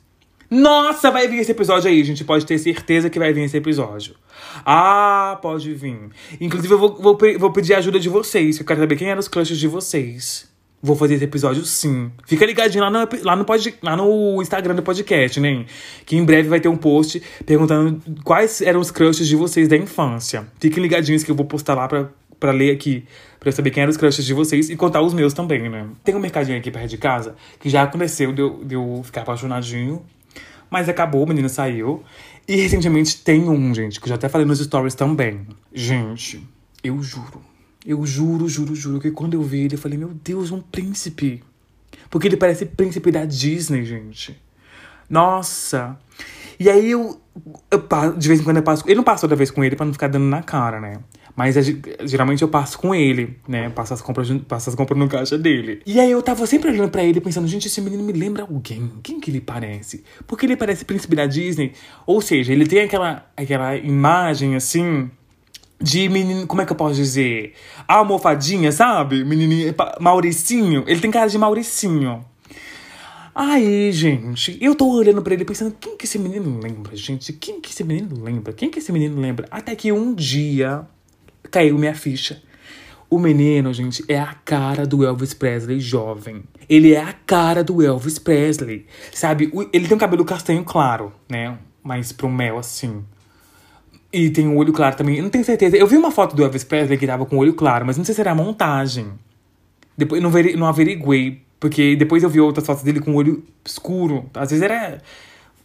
Nossa, 0.50 1.12
vai 1.12 1.28
vir 1.28 1.40
esse 1.40 1.52
episódio 1.52 1.90
aí, 1.90 2.02
gente. 2.02 2.24
Pode 2.24 2.46
ter 2.46 2.58
certeza 2.58 3.10
que 3.10 3.20
vai 3.20 3.34
vir 3.34 3.44
esse 3.44 3.58
episódio. 3.58 4.16
Ah, 4.66 5.38
pode 5.42 5.74
vir. 5.74 6.10
Inclusive, 6.40 6.74
eu 6.74 6.80
vou, 6.80 6.96
vou, 6.96 7.18
vou 7.38 7.52
pedir 7.52 7.74
a 7.74 7.80
ajuda 7.80 8.00
de 8.00 8.08
vocês. 8.08 8.58
Eu 8.58 8.66
quero 8.66 8.80
saber 8.80 8.96
quem 8.96 9.10
eram 9.10 9.20
os 9.20 9.28
crushes 9.28 9.60
de 9.60 9.68
vocês. 9.68 10.49
Vou 10.82 10.96
fazer 10.96 11.16
esse 11.16 11.26
episódio 11.26 11.66
sim. 11.66 12.10
Fica 12.26 12.46
ligadinho 12.46 12.84
lá 12.84 12.90
no, 12.90 13.10
lá 13.24 13.36
no, 13.36 13.44
pod, 13.44 13.76
lá 13.82 13.98
no 13.98 14.42
Instagram 14.42 14.76
do 14.76 14.82
podcast, 14.82 15.40
né? 15.40 15.66
Que 16.06 16.16
em 16.16 16.24
breve 16.24 16.48
vai 16.48 16.62
ter 16.62 16.70
um 16.70 16.78
post 16.78 17.22
perguntando 17.46 18.02
quais 18.24 18.62
eram 18.62 18.80
os 18.80 18.90
crushes 18.90 19.28
de 19.28 19.36
vocês 19.36 19.68
da 19.68 19.76
infância. 19.76 20.48
Fiquem 20.58 20.82
ligadinhos 20.82 21.24
que 21.24 21.32
eu 21.32 21.36
vou 21.36 21.46
postar 21.46 21.76
lá 21.76 21.86
pra, 21.88 22.10
pra 22.40 22.52
ler 22.52 22.72
aqui. 22.72 23.04
Pra 23.42 23.50
eu 23.50 23.54
saber 23.54 23.72
quem 23.72 23.82
eram 23.82 23.92
os 23.92 23.98
crushes 23.98 24.24
de 24.24 24.34
vocês 24.34 24.70
e 24.70 24.76
contar 24.78 25.02
os 25.02 25.14
meus 25.14 25.34
também, 25.34 25.70
né? 25.70 25.86
Tem 26.02 26.16
um 26.16 26.20
mercadinho 26.20 26.58
aqui 26.58 26.72
perto 26.72 26.90
de 26.90 26.98
casa 26.98 27.36
que 27.60 27.70
já 27.70 27.84
aconteceu 27.84 28.32
de 28.32 28.42
eu, 28.42 28.64
de 28.64 28.76
eu 28.76 29.02
ficar 29.04 29.22
apaixonadinho. 29.22 30.02
Mas 30.70 30.88
acabou, 30.88 31.24
o 31.24 31.28
menino 31.28 31.50
saiu. 31.50 32.04
E 32.48 32.56
recentemente 32.56 33.18
tem 33.18 33.50
um, 33.50 33.76
gente, 33.76 34.00
que 34.00 34.06
eu 34.06 34.10
já 34.10 34.16
até 34.16 34.30
falei 34.30 34.48
nos 34.48 34.60
stories 34.60 34.96
também. 34.96 35.46
Gente, 35.74 36.42
eu 36.84 37.02
juro. 37.02 37.49
Eu 37.86 38.06
juro, 38.06 38.48
juro, 38.50 38.76
juro 38.76 39.00
que 39.00 39.12
quando 39.12 39.34
eu 39.36 39.42
vi 39.42 39.62
ele, 39.62 39.76
eu 39.76 39.80
falei, 39.80 39.98
meu 39.98 40.10
Deus, 40.24 40.52
um 40.52 40.60
príncipe. 40.62 41.42
Porque 42.10 42.28
ele 42.28 42.38
parece 42.38 42.66
príncipe 42.66 43.12
da 43.12 43.26
Disney, 43.26 43.86
gente. 43.86 44.38
Nossa. 45.10 45.98
E 46.60 46.70
aí 46.70 46.92
eu, 46.92 47.20
eu 47.72 47.88
de 48.18 48.28
vez 48.28 48.40
em 48.42 48.44
quando 48.44 48.58
eu 48.58 48.64
passo. 48.64 48.84
Eu 48.88 48.96
não 48.96 49.04
passo 49.04 49.22
toda 49.22 49.36
vez 49.36 49.50
com 49.50 49.64
ele 49.64 49.76
pra 49.76 49.86
não 49.86 49.94
ficar 49.94 50.08
dando 50.08 50.26
na 50.26 50.44
cara, 50.44 50.80
né? 50.80 50.98
Mas 51.36 51.56
é 51.56 51.62
ge- 51.62 51.80
geralmente 52.04 52.42
eu 52.42 52.50
passo 52.50 52.78
com 52.78 52.94
ele, 52.94 53.38
né? 53.48 53.70
Passo 53.70 53.94
as 53.94 54.02
compras, 54.02 54.30
passo 54.48 54.70
as 54.70 54.76
compras 54.76 55.00
no 55.00 55.08
caixa 55.08 55.38
dele. 55.38 55.82
E 55.86 56.00
aí 56.00 56.12
eu 56.12 56.22
tava 56.22 56.46
sempre 56.46 56.70
olhando 56.70 56.90
pra 56.90 57.02
ele 57.04 57.22
pensando, 57.22 57.48
gente, 57.48 57.68
esse 57.68 57.80
menino 57.80 58.04
me 58.04 58.12
lembra 58.12 58.44
alguém. 58.44 58.92
Quem 59.02 59.22
que 59.22 59.32
ele 59.32 59.40
parece? 59.40 60.04
Porque 60.28 60.46
ele 60.46 60.58
parece 60.58 60.84
príncipe 60.84 61.16
da 61.16 61.26
Disney. 61.26 61.72
Ou 62.06 62.20
seja, 62.20 62.52
ele 62.52 62.68
tem 62.68 62.82
aquela, 62.82 63.26
aquela 63.38 63.78
imagem 63.78 64.56
assim 64.56 65.10
de 65.82 66.10
menino, 66.10 66.46
como 66.46 66.62
é 66.62 66.66
que 66.66 66.72
eu 66.72 66.76
posso 66.76 66.96
dizer? 66.96 67.54
Almofadinha, 67.88 68.72
sabe? 68.72 69.24
Menininho, 69.24 69.74
Mauricinho. 70.00 70.84
Ele 70.88 71.00
tem 71.00 71.10
cara 71.10 71.30
de 71.30 71.38
Mauricinho. 71.38 72.26
Aí, 73.34 73.92
gente, 73.94 74.58
eu 74.60 74.76
tô 74.76 74.90
olhando 74.90 75.22
pra 75.22 75.34
ele 75.34 75.46
pensando, 75.46 75.74
quem 75.80 75.96
que 75.96 76.06
esse 76.06 76.20
menino 76.20 76.60
lembra, 76.60 76.94
gente? 76.96 77.32
Quem 77.32 77.62
que 77.62 77.70
esse 77.70 77.84
menino 77.84 78.22
lembra? 78.22 78.52
Quem 78.52 78.70
que 78.70 78.80
esse 78.80 78.92
menino 78.92 79.22
lembra? 79.22 79.48
Até 79.50 79.76
que 79.76 79.92
um 79.92 80.14
dia 80.14 80.86
caiu 81.50 81.78
minha 81.78 81.96
ficha. 81.96 82.42
O 83.10 83.18
menino, 83.18 83.74
gente, 83.74 84.04
é 84.08 84.20
a 84.20 84.34
cara 84.34 84.86
do 84.86 85.06
Elvis 85.06 85.34
Presley 85.34 85.80
jovem. 85.80 86.44
Ele 86.68 86.94
é 86.94 87.02
a 87.02 87.14
cara 87.14 87.64
do 87.64 87.82
Elvis 87.82 88.20
Presley. 88.20 88.86
Sabe? 89.14 89.52
Ele 89.72 89.88
tem 89.88 89.96
um 89.96 90.00
cabelo 90.00 90.26
castanho 90.26 90.64
claro, 90.64 91.14
né? 91.30 91.58
Mais 91.82 92.12
pro 92.12 92.30
mel, 92.30 92.58
assim. 92.60 93.04
E 94.12 94.30
tem 94.30 94.48
um 94.48 94.58
olho 94.58 94.74
claro 94.74 94.96
também. 94.96 95.18
Eu 95.18 95.24
não 95.24 95.30
tenho 95.30 95.46
certeza. 95.46 95.78
Eu 95.78 95.88
vi 95.88 95.96
uma 95.96 96.12
foto 96.12 96.36
do 96.36 96.44
Elvis 96.44 96.64
Presley 96.64 96.98
que 96.98 97.06
tava 97.06 97.26
com 97.26 97.36
o 97.36 97.40
olho 97.40 97.54
claro, 97.54 97.86
mas 97.86 97.98
não 97.98 98.04
sei 98.04 98.16
se 98.16 98.22
era 98.22 98.34
montagem. 98.34 99.08
Depois 99.96 100.22
não, 100.22 100.30
veri, 100.30 100.56
não 100.56 100.66
averiguei, 100.66 101.42
porque 101.60 101.96
depois 101.96 102.24
eu 102.24 102.30
vi 102.30 102.40
outras 102.40 102.66
fotos 102.66 102.84
dele 102.84 103.00
com 103.00 103.12
o 103.12 103.16
olho 103.16 103.44
escuro. 103.66 104.30
Às 104.34 104.50
vezes 104.50 104.64
era 104.64 105.00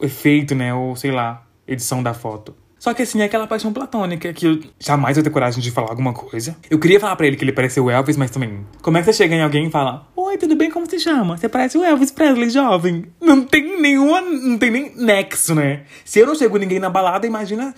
efeito, 0.00 0.54
né? 0.54 0.74
Ou 0.74 0.94
sei 0.96 1.10
lá, 1.10 1.46
edição 1.66 2.02
da 2.02 2.12
foto. 2.12 2.54
Só 2.84 2.92
que 2.92 3.00
assim, 3.00 3.22
é 3.22 3.24
aquela 3.24 3.46
paixão 3.46 3.72
platônica 3.72 4.30
que 4.34 4.46
eu 4.46 4.60
jamais 4.78 5.16
vou 5.16 5.24
ter 5.24 5.30
coragem 5.30 5.62
de 5.62 5.70
falar 5.70 5.88
alguma 5.88 6.12
coisa. 6.12 6.54
Eu 6.68 6.78
queria 6.78 7.00
falar 7.00 7.16
pra 7.16 7.26
ele 7.26 7.34
que 7.34 7.42
ele 7.42 7.50
parecia 7.50 7.82
o 7.82 7.90
Elvis, 7.90 8.14
mas 8.18 8.30
também. 8.30 8.66
Como 8.82 8.98
é 8.98 9.00
que 9.00 9.06
você 9.06 9.14
chega 9.14 9.34
em 9.34 9.40
alguém 9.40 9.68
e 9.68 9.70
fala: 9.70 10.06
Oi, 10.14 10.36
tudo 10.36 10.54
bem? 10.54 10.70
Como 10.70 10.84
você 10.84 10.98
chama? 10.98 11.38
Você 11.38 11.48
parece 11.48 11.78
o 11.78 11.82
Elvis 11.82 12.10
Presley 12.10 12.50
jovem. 12.50 13.06
Não 13.22 13.42
tem 13.42 13.80
nenhuma. 13.80 14.20
Não 14.20 14.58
tem 14.58 14.70
nem 14.70 14.94
nexo, 14.96 15.54
né? 15.54 15.84
Se 16.04 16.18
eu 16.18 16.26
não 16.26 16.34
chego 16.34 16.58
ninguém 16.58 16.78
na 16.78 16.90
balada, 16.90 17.26
imagina, 17.26 17.74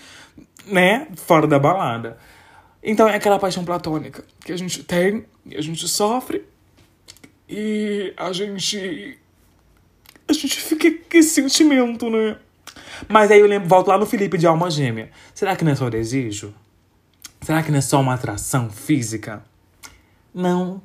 né? 0.67 1.09
Fora 1.17 1.47
da 1.47 1.59
balada. 1.59 2.19
Então 2.83 3.09
é 3.09 3.17
aquela 3.17 3.39
paixão 3.39 3.64
platônica 3.64 4.25
que 4.45 4.53
a 4.53 4.57
gente 4.57 4.83
tem, 4.85 5.25
e 5.45 5.57
a 5.57 5.61
gente 5.61 5.87
sofre, 5.89 6.45
e 7.49 8.12
a 8.17 8.33
gente. 8.33 9.19
A 10.29 10.33
gente 10.33 10.61
fica 10.61 10.91
com 10.91 11.19
esse 11.19 11.31
sentimento, 11.31 12.11
né? 12.11 12.37
Mas 13.09 13.31
aí 13.31 13.41
eu 13.41 13.47
lembro, 13.47 13.69
volto 13.69 13.89
lá 13.89 13.99
no 13.99 14.07
Felipe 14.07 14.39
de 14.39 14.47
Alma 14.47 14.71
Gêmea. 14.71 15.11
Será 15.35 15.55
que 15.55 15.64
não 15.64 15.73
é 15.73 15.75
só 15.75 15.89
desejo? 15.89 16.55
Será 17.41 17.62
que 17.62 17.71
não 17.71 17.79
é 17.79 17.83
só 17.83 18.01
uma 18.01 18.14
atração 18.14 18.71
física? 18.71 19.45
Não. 20.35 20.83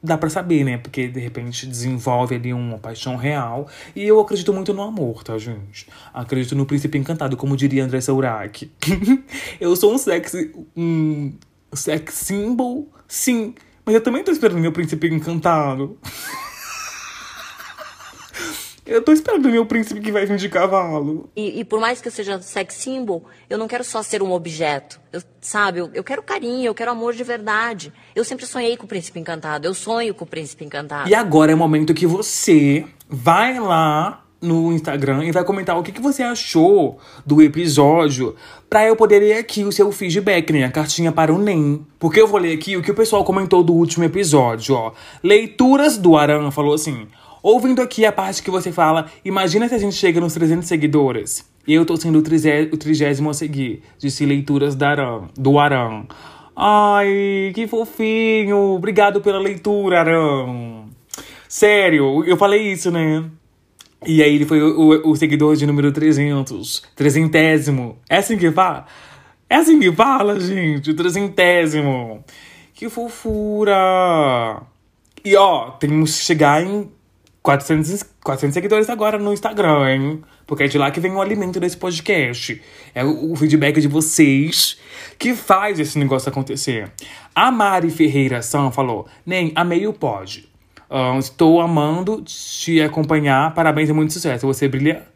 Dá 0.00 0.16
pra 0.16 0.30
saber, 0.30 0.64
né? 0.64 0.78
Porque 0.78 1.08
de 1.08 1.18
repente 1.18 1.66
desenvolve 1.66 2.36
ali 2.36 2.52
uma 2.52 2.78
paixão 2.78 3.16
real. 3.16 3.68
E 3.96 4.04
eu 4.04 4.20
acredito 4.20 4.52
muito 4.54 4.72
no 4.72 4.82
amor, 4.82 5.24
tá, 5.24 5.36
gente? 5.38 5.88
Acredito 6.14 6.54
no 6.54 6.64
príncipe 6.64 6.96
encantado, 6.96 7.36
como 7.36 7.56
diria 7.56 7.84
André 7.84 8.00
Saurac. 8.00 8.70
eu 9.60 9.74
sou 9.74 9.92
um 9.92 9.98
sex. 9.98 10.34
um 10.76 11.32
sex 11.72 12.14
symbol, 12.14 12.88
sim. 13.08 13.54
Mas 13.84 13.94
eu 13.94 14.00
também 14.00 14.22
tô 14.22 14.30
esperando 14.30 14.60
meu 14.60 14.72
príncipe 14.72 15.08
encantado. 15.08 15.98
eu 18.88 19.02
tô 19.02 19.12
esperando 19.12 19.48
meu 19.50 19.66
príncipe 19.66 20.00
que 20.00 20.10
vai 20.10 20.24
vir 20.24 20.38
de 20.38 20.48
cavalo. 20.48 21.28
E, 21.36 21.60
e 21.60 21.64
por 21.64 21.78
mais 21.78 22.00
que 22.00 22.08
eu 22.08 22.12
seja 22.12 22.40
sex 22.40 22.74
symbol, 22.74 23.24
eu 23.48 23.58
não 23.58 23.68
quero 23.68 23.84
só 23.84 24.02
ser 24.02 24.22
um 24.22 24.32
objeto. 24.32 24.98
Eu, 25.12 25.22
sabe, 25.40 25.80
eu, 25.80 25.90
eu 25.92 26.02
quero 26.02 26.22
carinho, 26.22 26.66
eu 26.66 26.74
quero 26.74 26.90
amor 26.90 27.12
de 27.12 27.22
verdade. 27.22 27.92
Eu 28.16 28.24
sempre 28.24 28.46
sonhei 28.46 28.76
com 28.76 28.84
o 28.84 28.88
príncipe 28.88 29.20
encantado. 29.20 29.66
Eu 29.66 29.74
sonho 29.74 30.14
com 30.14 30.24
o 30.24 30.26
príncipe 30.26 30.64
encantado. 30.64 31.08
E 31.08 31.14
agora 31.14 31.52
é 31.52 31.54
o 31.54 31.58
momento 31.58 31.92
que 31.92 32.06
você 32.06 32.86
vai 33.08 33.60
lá 33.60 34.24
no 34.40 34.72
Instagram 34.72 35.24
e 35.24 35.32
vai 35.32 35.44
comentar 35.44 35.76
o 35.78 35.82
que, 35.82 35.92
que 35.92 36.00
você 36.00 36.22
achou 36.22 36.98
do 37.26 37.42
episódio 37.42 38.36
pra 38.70 38.86
eu 38.86 38.94
poder 38.96 39.18
ler 39.18 39.38
aqui 39.38 39.64
o 39.64 39.72
seu 39.72 39.90
feedback, 39.92 40.52
né? 40.52 40.64
A 40.64 40.70
cartinha 40.70 41.12
para 41.12 41.34
o 41.34 41.38
NEM. 41.38 41.84
Porque 41.98 42.20
eu 42.20 42.26
vou 42.26 42.40
ler 42.40 42.54
aqui 42.54 42.76
o 42.76 42.82
que 42.82 42.90
o 42.90 42.94
pessoal 42.94 43.24
comentou 43.24 43.62
do 43.62 43.74
último 43.74 44.04
episódio, 44.04 44.74
ó. 44.74 44.92
Leituras 45.22 45.98
do 45.98 46.16
Aran 46.16 46.50
falou 46.50 46.72
assim... 46.72 47.06
Ouvindo 47.42 47.80
aqui 47.82 48.04
a 48.04 48.12
parte 48.12 48.42
que 48.42 48.50
você 48.50 48.72
fala, 48.72 49.06
imagina 49.24 49.68
se 49.68 49.74
a 49.74 49.78
gente 49.78 49.94
chega 49.94 50.20
nos 50.20 50.34
300 50.34 50.66
seguidores. 50.66 51.48
Eu 51.66 51.84
tô 51.84 51.96
sendo 51.96 52.18
o 52.18 52.22
trigé- 52.22 52.68
o 52.72 52.76
trigésimo 52.76 53.30
a 53.30 53.34
seguir. 53.34 53.82
Disse 53.98 54.24
leituras 54.24 54.74
da 54.74 54.94
do 55.36 55.58
Aran. 55.58 56.04
Ai, 56.56 57.52
que 57.54 57.66
fofinho. 57.66 58.56
Obrigado 58.74 59.20
pela 59.20 59.38
leitura, 59.38 60.00
Aran. 60.00 60.84
Sério, 61.48 62.24
eu 62.24 62.36
falei 62.36 62.72
isso, 62.72 62.90
né? 62.90 63.24
E 64.06 64.22
aí 64.22 64.34
ele 64.34 64.44
foi 64.46 64.60
o, 64.62 64.78
o- 65.06 65.10
o 65.10 65.16
seguidor 65.16 65.56
de 65.56 65.66
número 65.66 65.92
300. 65.92 66.82
Trezentésimo. 66.96 67.98
É 68.08 68.16
assim 68.18 68.36
que 68.38 68.50
fala? 68.50 68.86
É 69.50 69.56
assim 69.56 69.78
que 69.78 69.90
fala, 69.92 70.38
gente? 70.40 70.92
Trezentésimo. 70.94 72.24
Que 72.74 72.88
fofura. 72.88 74.62
E 75.24 75.34
ó, 75.36 75.70
temos 75.72 76.18
que 76.18 76.24
chegar 76.24 76.62
em 76.64 76.88
400, 77.48 78.04
400 78.22 78.52
seguidores 78.52 78.90
agora 78.90 79.18
no 79.18 79.32
Instagram, 79.32 79.90
hein? 79.90 80.22
Porque 80.46 80.64
é 80.64 80.68
de 80.68 80.76
lá 80.76 80.90
que 80.90 81.00
vem 81.00 81.12
o 81.12 81.22
alimento 81.22 81.58
desse 81.58 81.78
podcast. 81.78 82.60
É 82.94 83.02
o, 83.02 83.32
o 83.32 83.36
feedback 83.36 83.80
de 83.80 83.88
vocês 83.88 84.78
que 85.18 85.34
faz 85.34 85.80
esse 85.80 85.98
negócio 85.98 86.28
acontecer. 86.28 86.92
A 87.34 87.50
Mari 87.50 87.88
Ferreira 87.88 88.42
Sam 88.42 88.70
falou: 88.70 89.08
Nem, 89.24 89.50
amei 89.54 89.86
o 89.86 89.94
pod. 89.94 90.46
Estou 91.18 91.62
amando 91.62 92.20
te 92.20 92.82
acompanhar. 92.82 93.54
Parabéns 93.54 93.88
e 93.88 93.94
muito 93.94 94.12
sucesso. 94.12 94.46
Você 94.46 94.68
brilha. 94.68 95.06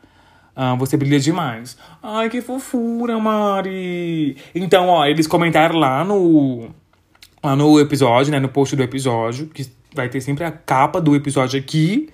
você 0.78 0.96
brilha 0.96 1.20
demais. 1.20 1.76
Ai, 2.02 2.30
que 2.30 2.40
fofura, 2.40 3.18
Mari. 3.18 4.38
Então, 4.54 4.88
ó, 4.88 5.04
eles 5.04 5.26
comentaram 5.26 5.78
lá 5.78 6.02
no 6.02 6.70
lá 7.44 7.54
no 7.54 7.78
episódio, 7.78 8.32
né? 8.32 8.40
No 8.40 8.48
post 8.48 8.74
do 8.74 8.82
episódio, 8.82 9.48
que 9.48 9.70
vai 9.94 10.08
ter 10.08 10.20
sempre 10.20 10.44
a 10.44 10.50
capa 10.50 11.00
do 11.00 11.14
episódio 11.14 11.58
aqui, 11.58 12.08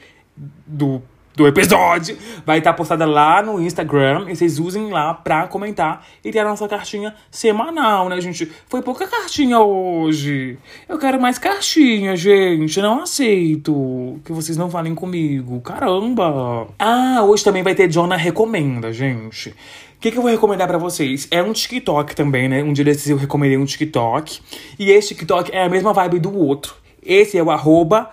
do, 0.66 1.02
do 1.38 1.46
episódio. 1.46 2.18
Vai 2.44 2.58
estar 2.58 2.72
postada 2.72 3.06
lá 3.06 3.40
no 3.40 3.60
Instagram. 3.60 4.26
E 4.28 4.36
vocês 4.36 4.58
usem 4.58 4.90
lá 4.90 5.14
pra 5.14 5.46
comentar 5.46 6.04
e 6.24 6.30
ter 6.32 6.40
a 6.40 6.44
nossa 6.44 6.66
cartinha 6.66 7.14
semanal, 7.30 8.08
né, 8.08 8.20
gente? 8.20 8.50
Foi 8.68 8.82
pouca 8.82 9.06
cartinha 9.06 9.60
hoje. 9.60 10.58
Eu 10.88 10.98
quero 10.98 11.20
mais 11.20 11.38
cartinha, 11.38 12.16
gente. 12.16 12.80
Não 12.80 13.02
aceito 13.02 14.20
que 14.24 14.32
vocês 14.32 14.58
não 14.58 14.68
falem 14.68 14.94
comigo. 14.94 15.60
Caramba! 15.60 16.66
Ah, 16.78 17.22
hoje 17.22 17.44
também 17.44 17.62
vai 17.62 17.74
ter 17.74 17.88
Jonah 17.88 18.16
Recomenda, 18.16 18.92
gente. 18.92 19.50
O 19.50 20.00
que, 20.00 20.12
que 20.12 20.18
eu 20.18 20.22
vou 20.22 20.30
recomendar 20.30 20.68
pra 20.68 20.78
vocês? 20.78 21.26
É 21.28 21.42
um 21.42 21.52
TikTok 21.52 22.14
também, 22.14 22.48
né? 22.48 22.62
Um 22.62 22.72
dia 22.72 22.84
desses 22.84 23.10
eu 23.10 23.16
recomendei 23.16 23.58
um 23.58 23.64
TikTok. 23.64 24.40
E 24.78 24.90
esse 24.90 25.08
TikTok 25.08 25.50
é 25.52 25.64
a 25.64 25.68
mesma 25.68 25.92
vibe 25.92 26.20
do 26.20 26.36
outro. 26.36 26.76
Esse 27.02 27.38
é 27.38 27.42
o 27.42 27.50
arroba 27.50 28.10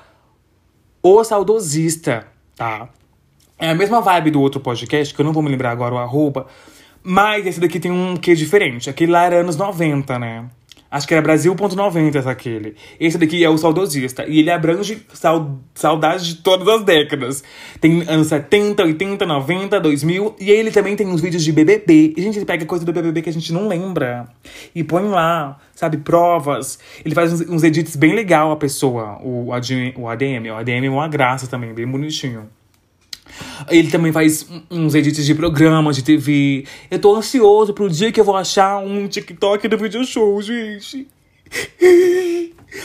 o 1.08 1.24
saudosista, 1.24 2.26
tá? 2.56 2.90
É 3.60 3.70
a 3.70 3.76
mesma 3.76 4.02
vibe 4.02 4.32
do 4.32 4.42
outro 4.42 4.60
podcast, 4.60 5.14
que 5.14 5.22
eu 5.22 5.24
não 5.24 5.34
vou 5.34 5.44
me 5.44 5.50
lembrar 5.50 5.70
agora 5.70 5.94
o 5.94 5.98
arroba. 6.00 6.48
Mas 7.04 7.46
esse 7.46 7.60
daqui 7.60 7.80
tem 7.80 7.92
um 7.92 8.18
quê 8.18 8.34
diferente. 8.34 8.90
Aquele 8.90 9.12
lá 9.12 9.24
era 9.24 9.36
anos 9.36 9.56
90, 9.56 10.18
né? 10.18 10.50
Acho 10.90 11.08
que 11.08 11.14
era 11.14 11.22
Brasil.90 11.22 12.26
aquele. 12.26 12.76
Esse 13.00 13.18
daqui 13.18 13.44
é 13.44 13.50
o 13.50 13.58
saudosista. 13.58 14.26
E 14.28 14.40
ele 14.40 14.52
abrange 14.52 15.06
saudade 15.74 16.26
de 16.26 16.36
todas 16.36 16.68
as 16.68 16.84
décadas. 16.84 17.44
Tem 17.82 18.04
anos 18.08 18.28
70, 18.28 18.84
80, 18.84 19.26
90, 19.26 19.80
2000. 19.80 20.36
E 20.40 20.52
ele 20.52 20.72
também 20.72 20.96
tem 20.96 21.08
uns 21.08 21.22
vídeos 21.22 21.44
de 21.44 21.52
BBB. 21.52 22.14
E, 22.16 22.22
gente, 22.22 22.38
ele 22.38 22.46
pega 22.46 22.66
coisa 22.66 22.86
do 22.86 22.94
BBB 22.94 23.24
que 23.24 23.30
a 23.30 23.34
gente 23.34 23.52
não 23.52 23.68
lembra. 23.68 24.28
E 24.74 24.84
põe 24.84 25.04
lá, 25.04 25.58
sabe? 25.74 25.98
Provas. 25.98 26.80
Ele 27.04 27.16
faz 27.16 27.34
uns, 27.34 27.42
uns 27.42 27.64
edits 27.64 27.96
bem 27.96 28.14
legal, 28.14 28.52
a 28.52 28.56
pessoa. 28.56 29.20
O, 29.22 29.52
ADM. 29.52 29.94
O 29.98 30.08
ADM, 30.08 30.50
o 30.52 30.56
ADM 30.56 30.86
é 30.86 30.90
uma 30.90 31.08
graça 31.08 31.48
também, 31.48 31.74
bem 31.74 31.88
bonitinho. 31.88 32.50
Ele 33.70 33.90
também 33.90 34.12
faz 34.12 34.48
uns 34.70 34.96
edits 34.96 35.26
de 35.26 35.34
programa, 35.34 35.92
de 35.92 36.04
TV. 36.04 36.66
Eu 36.90 37.00
tô 37.00 37.16
ansioso 37.16 37.74
pro 37.74 37.90
dia 37.90 38.12
que 38.12 38.20
eu 38.20 38.26
vou 38.26 38.36
achar 38.36 38.78
um 38.78 39.08
TikTok 39.08 39.68
do 39.68 39.78
video 39.78 40.04
show, 40.06 40.42
gente. 40.42 41.08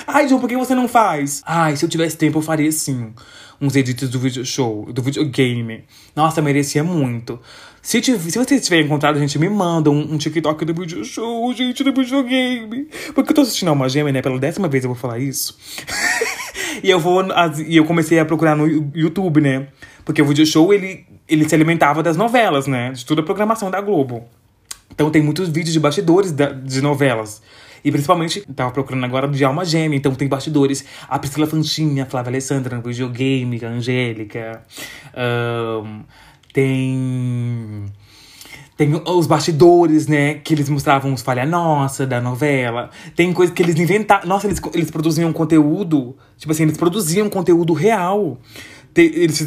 Ai, 0.06 0.28
João, 0.28 0.40
por 0.40 0.48
que 0.48 0.56
você 0.56 0.74
não 0.74 0.88
faz? 0.88 1.42
Ai, 1.44 1.76
se 1.76 1.84
eu 1.84 1.88
tivesse 1.88 2.16
tempo, 2.16 2.38
eu 2.38 2.42
faria 2.42 2.70
sim. 2.70 3.12
Uns 3.60 3.76
edits 3.76 4.08
do 4.08 4.18
video 4.18 4.44
show, 4.44 4.90
do 4.92 5.02
videogame. 5.02 5.84
Nossa, 6.16 6.40
merecia 6.40 6.82
muito. 6.82 7.38
Se, 7.82 8.02
se 8.02 8.38
vocês 8.38 8.64
tiverem 8.64 8.86
encontrado, 8.86 9.18
gente 9.18 9.38
me 9.38 9.48
manda 9.48 9.90
um, 9.90 10.14
um, 10.14 10.18
TikTok 10.18 10.64
do 10.64 10.74
video 10.74 11.04
show, 11.04 11.52
gente, 11.52 11.82
do 11.82 11.92
videogame. 11.92 12.88
Porque 13.14 13.32
eu 13.32 13.34
tô 13.34 13.40
assistindo 13.42 13.72
uma 13.72 13.88
gêmea, 13.88 14.12
né? 14.12 14.22
Pela 14.22 14.38
décima 14.38 14.68
vez 14.68 14.84
eu 14.84 14.90
vou 14.90 14.98
falar 14.98 15.18
isso. 15.18 15.58
e 16.82 16.88
eu 16.88 16.98
vou. 16.98 17.22
E 17.66 17.76
eu 17.76 17.84
comecei 17.84 18.18
a 18.18 18.24
procurar 18.24 18.56
no 18.56 18.66
YouTube, 18.94 19.40
né? 19.40 19.68
Porque 20.04 20.20
o 20.22 20.26
video 20.26 20.44
show, 20.46 20.72
ele, 20.72 21.06
ele 21.28 21.48
se 21.48 21.54
alimentava 21.54 22.02
das 22.02 22.16
novelas, 22.16 22.66
né? 22.66 22.92
De 22.92 23.04
toda 23.04 23.20
a 23.20 23.24
programação 23.24 23.70
da 23.70 23.80
Globo. 23.80 24.24
Então 24.90 25.10
tem 25.10 25.22
muitos 25.22 25.48
vídeos 25.48 25.72
de 25.72 25.80
bastidores 25.80 26.32
da, 26.32 26.52
de 26.52 26.80
novelas. 26.80 27.42
E 27.84 27.90
principalmente, 27.90 28.42
tava 28.54 28.70
procurando 28.70 29.04
agora 29.04 29.26
de 29.26 29.42
Alma 29.44 29.64
Gêmea, 29.64 29.96
então 29.96 30.14
tem 30.14 30.28
bastidores. 30.28 30.84
A 31.08 31.18
Priscila 31.18 31.46
Fantinha, 31.46 32.02
a 32.02 32.06
Flávia 32.06 32.30
Alessandra 32.30 32.76
no 32.76 32.82
videogame, 32.82 33.58
a 33.64 33.68
Angélica. 33.68 34.62
Um, 35.16 36.02
tem. 36.52 37.86
Tem 38.76 38.94
os 38.94 39.26
bastidores, 39.26 40.06
né? 40.06 40.34
Que 40.34 40.54
eles 40.54 40.68
mostravam 40.68 41.12
os 41.12 41.20
falha 41.20 41.44
nossa 41.44 42.06
da 42.06 42.20
novela. 42.20 42.90
Tem 43.14 43.30
coisas 43.32 43.54
que 43.54 43.62
eles 43.62 43.76
inventaram. 43.76 44.26
Nossa, 44.26 44.46
eles, 44.46 44.60
eles 44.74 44.90
produziam 44.90 45.30
conteúdo. 45.32 46.16
Tipo 46.38 46.52
assim, 46.52 46.62
eles 46.62 46.78
produziam 46.78 47.28
conteúdo 47.28 47.74
real. 47.74 48.38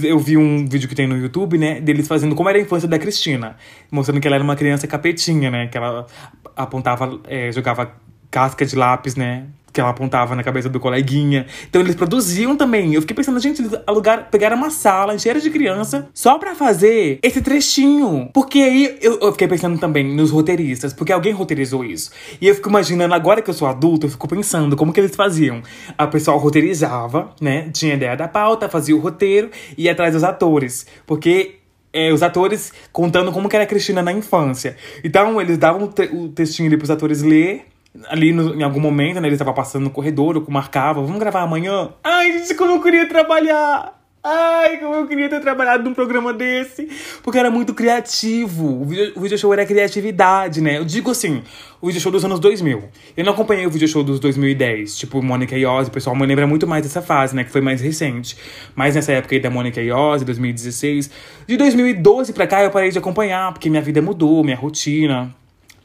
Eu 0.03 0.19
vi 0.19 0.37
um 0.37 0.65
vídeo 0.67 0.87
que 0.87 0.95
tem 0.95 1.07
no 1.07 1.17
YouTube, 1.17 1.57
né? 1.57 1.81
Deles 1.81 2.07
fazendo 2.07 2.35
como 2.35 2.47
era 2.49 2.57
a 2.57 2.61
infância 2.61 2.87
da 2.87 2.97
Cristina. 2.97 3.57
Mostrando 3.91 4.21
que 4.21 4.27
ela 4.27 4.35
era 4.35 4.43
uma 4.43 4.55
criança 4.55 4.87
capetinha, 4.87 5.51
né? 5.51 5.67
Que 5.67 5.77
ela 5.77 6.07
apontava, 6.55 7.19
é, 7.27 7.51
jogava 7.51 7.93
casca 8.31 8.65
de 8.65 8.75
lápis, 8.75 9.15
né? 9.15 9.47
Que 9.73 9.81
ela 9.81 9.89
apontava 9.89 10.35
na 10.35 10.43
cabeça 10.43 10.69
do 10.69 10.79
coleguinha. 10.79 11.47
Então 11.67 11.81
eles 11.81 11.95
produziam 11.95 12.55
também. 12.55 12.93
Eu 12.93 13.01
fiquei 13.01 13.15
pensando, 13.15 13.39
gente, 13.39 13.61
eles 13.61 13.71
alugaram, 13.87 14.23
pegaram 14.29 14.55
uma 14.55 14.69
sala 14.69 15.17
cheia 15.17 15.39
de 15.39 15.49
criança 15.49 16.07
só 16.13 16.37
pra 16.37 16.53
fazer 16.53 17.19
esse 17.23 17.41
trechinho. 17.41 18.29
Porque 18.33 18.59
aí 18.59 18.97
eu, 19.01 19.19
eu, 19.19 19.31
fiquei 19.31 19.47
pensando 19.47 19.79
também 19.79 20.15
nos 20.15 20.29
roteiristas, 20.29 20.93
porque 20.93 21.11
alguém 21.11 21.33
roteirizou 21.33 21.83
isso. 21.83 22.11
E 22.39 22.47
eu 22.47 22.55
fico 22.55 22.69
imaginando, 22.69 23.13
agora 23.13 23.41
que 23.41 23.49
eu 23.49 23.53
sou 23.53 23.67
adulto, 23.67 24.05
eu 24.05 24.11
fico 24.11 24.27
pensando 24.27 24.75
como 24.75 24.93
que 24.93 24.99
eles 24.99 25.15
faziam. 25.15 25.61
A 25.97 26.05
pessoa 26.05 26.37
roteirizava, 26.37 27.31
né? 27.41 27.69
Tinha 27.73 27.95
ideia 27.95 28.15
da 28.15 28.27
pauta, 28.27 28.69
fazia 28.69 28.95
o 28.95 28.99
roteiro 28.99 29.49
e 29.77 29.85
ia 29.85 29.91
atrás 29.91 30.13
dos 30.13 30.23
atores. 30.23 30.85
Porque 31.05 31.55
é, 31.93 32.11
os 32.11 32.23
atores 32.23 32.73
contando 32.91 33.31
como 33.31 33.47
que 33.47 33.55
era 33.55 33.63
a 33.63 33.67
Cristina 33.67 34.01
na 34.01 34.11
infância. 34.11 34.75
Então, 35.03 35.39
eles 35.39 35.57
davam 35.57 35.89
o 36.11 36.29
textinho 36.29 36.67
ali 36.67 36.77
pros 36.77 36.89
atores 36.89 37.21
ler 37.21 37.65
ali 38.07 38.31
no, 38.31 38.55
em 38.55 38.63
algum 38.63 38.79
momento, 38.79 39.19
né, 39.19 39.27
ele 39.27 39.35
estava 39.35 39.53
passando 39.53 39.83
no 39.83 39.89
corredor, 39.89 40.35
eu 40.35 40.45
marcava, 40.49 41.01
vamos 41.01 41.19
gravar 41.19 41.41
amanhã? 41.41 41.89
Ai, 42.03 42.31
gente, 42.39 42.55
como 42.55 42.73
eu 42.73 42.81
queria 42.81 43.07
trabalhar! 43.07 43.99
Ai, 44.25 44.77
como 44.77 44.95
eu 44.95 45.05
queria 45.05 45.27
ter 45.27 45.41
trabalhado 45.41 45.83
num 45.83 45.93
programa 45.93 46.31
desse. 46.31 46.87
Porque 47.21 47.37
era 47.37 47.51
muito 47.51 47.73
criativo. 47.73 48.81
O 48.81 48.85
video, 48.85 49.11
o 49.17 49.19
video 49.19 49.37
show 49.37 49.51
era 49.51 49.65
criatividade, 49.65 50.61
né? 50.61 50.77
Eu 50.77 50.85
digo 50.85 51.11
assim, 51.11 51.43
o 51.81 51.87
video 51.87 52.01
show 52.01 52.09
dos 52.09 52.23
anos 52.23 52.39
2000. 52.39 52.85
Eu 53.17 53.25
não 53.25 53.33
acompanhei 53.33 53.67
o 53.67 53.69
video 53.69 53.85
show 53.85 54.01
dos 54.01 54.21
2010. 54.21 54.95
Tipo, 54.95 55.21
Mônica 55.21 55.57
Iose, 55.57 55.89
o 55.89 55.91
pessoal 55.91 56.15
me 56.15 56.25
lembra 56.25 56.47
muito 56.47 56.65
mais 56.65 56.83
dessa 56.83 57.01
fase, 57.01 57.35
né? 57.35 57.43
Que 57.43 57.51
foi 57.51 57.59
mais 57.59 57.81
recente. 57.81 58.37
Mas 58.73 58.95
nessa 58.95 59.11
época 59.11 59.35
aí 59.35 59.41
da 59.41 59.49
Mônica 59.49 59.81
Iose, 59.81 60.23
2016. 60.23 61.11
De 61.45 61.57
2012 61.57 62.31
pra 62.31 62.47
cá 62.47 62.63
eu 62.63 62.71
parei 62.71 62.91
de 62.91 62.97
acompanhar, 62.97 63.51
porque 63.51 63.69
minha 63.69 63.81
vida 63.81 64.01
mudou, 64.01 64.41
minha 64.41 64.55
rotina. 64.55 65.35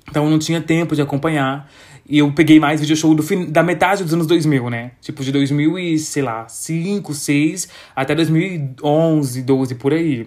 Então 0.08 0.24
eu 0.24 0.30
não 0.30 0.38
tinha 0.38 0.60
tempo 0.60 0.94
de 0.94 1.02
acompanhar. 1.02 1.68
E 2.08 2.18
eu 2.18 2.32
peguei 2.32 2.58
mais 2.58 2.80
video 2.80 2.96
show 2.96 3.14
do 3.14 3.22
fim, 3.22 3.44
da 3.44 3.62
metade 3.62 4.02
dos 4.02 4.14
anos 4.14 4.26
2000, 4.26 4.70
né? 4.70 4.92
Tipo, 5.00 5.22
de 5.22 5.30
2000 5.30 5.78
e, 5.78 5.98
sei 5.98 6.22
lá, 6.22 6.48
5, 6.48 7.12
6 7.12 7.68
até 7.94 8.14
2011, 8.14 9.42
12, 9.42 9.74
por 9.74 9.92
aí. 9.92 10.26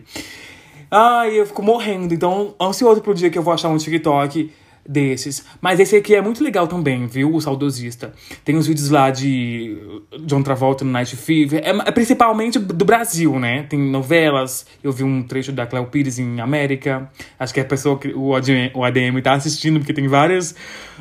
Ai, 0.92 1.40
eu 1.40 1.46
fico 1.46 1.64
morrendo. 1.64 2.14
Então, 2.14 2.54
ansioso 2.62 3.02
pro 3.02 3.16
dia 3.16 3.32
que 3.32 3.38
eu 3.38 3.42
vou 3.42 3.54
achar 3.54 3.70
um 3.70 3.78
TikTok 3.78 4.52
desses. 4.88 5.46
Mas 5.62 5.80
esse 5.80 5.96
aqui 5.96 6.16
é 6.16 6.22
muito 6.22 6.44
legal 6.44 6.68
também, 6.68 7.08
viu? 7.08 7.34
O 7.34 7.42
Saudosista. 7.42 8.14
Tem 8.44 8.56
os 8.56 8.68
vídeos 8.68 8.90
lá 8.90 9.10
de 9.10 9.78
John 10.26 10.42
Travolta 10.42 10.84
no 10.84 10.92
Night 10.92 11.16
Fever. 11.16 11.62
É, 11.64 11.70
é, 11.70 11.92
principalmente 11.92 12.60
do 12.60 12.86
Brasil, 12.86 13.40
né? 13.40 13.64
Tem 13.64 13.80
novelas. 13.80 14.66
Eu 14.84 14.92
vi 14.92 15.04
um 15.04 15.24
trecho 15.24 15.52
da 15.52 15.66
Cleo 15.66 15.86
Pires 15.86 16.20
em 16.20 16.40
América. 16.40 17.10
Acho 17.40 17.54
que 17.54 17.60
a 17.60 17.66
pessoa, 17.66 18.00
o 18.16 18.36
ADM, 18.36 18.72
o 18.74 18.84
ADM 18.84 19.22
tá 19.22 19.34
assistindo, 19.34 19.80
porque 19.80 19.94
tem 19.94 20.08
várias, 20.08 20.56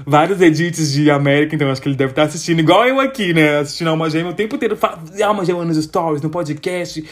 vários 0.06 0.40
edits 0.40 0.92
de 0.92 1.10
América, 1.10 1.54
então 1.54 1.70
acho 1.70 1.80
que 1.80 1.88
ele 1.88 1.96
deve 1.96 2.12
estar 2.12 2.22
tá 2.22 2.28
assistindo. 2.28 2.60
Igual 2.60 2.86
eu 2.86 3.00
aqui, 3.00 3.32
né? 3.32 3.58
Assistindo 3.58 3.88
Alma 3.88 4.10
Gêmea 4.10 4.30
o 4.30 4.34
tempo 4.34 4.56
inteiro. 4.56 4.78
Alma 5.24 5.44
Gêmea 5.44 5.64
nos 5.64 5.82
stories, 5.82 6.22
no 6.22 6.30
podcast, 6.30 7.04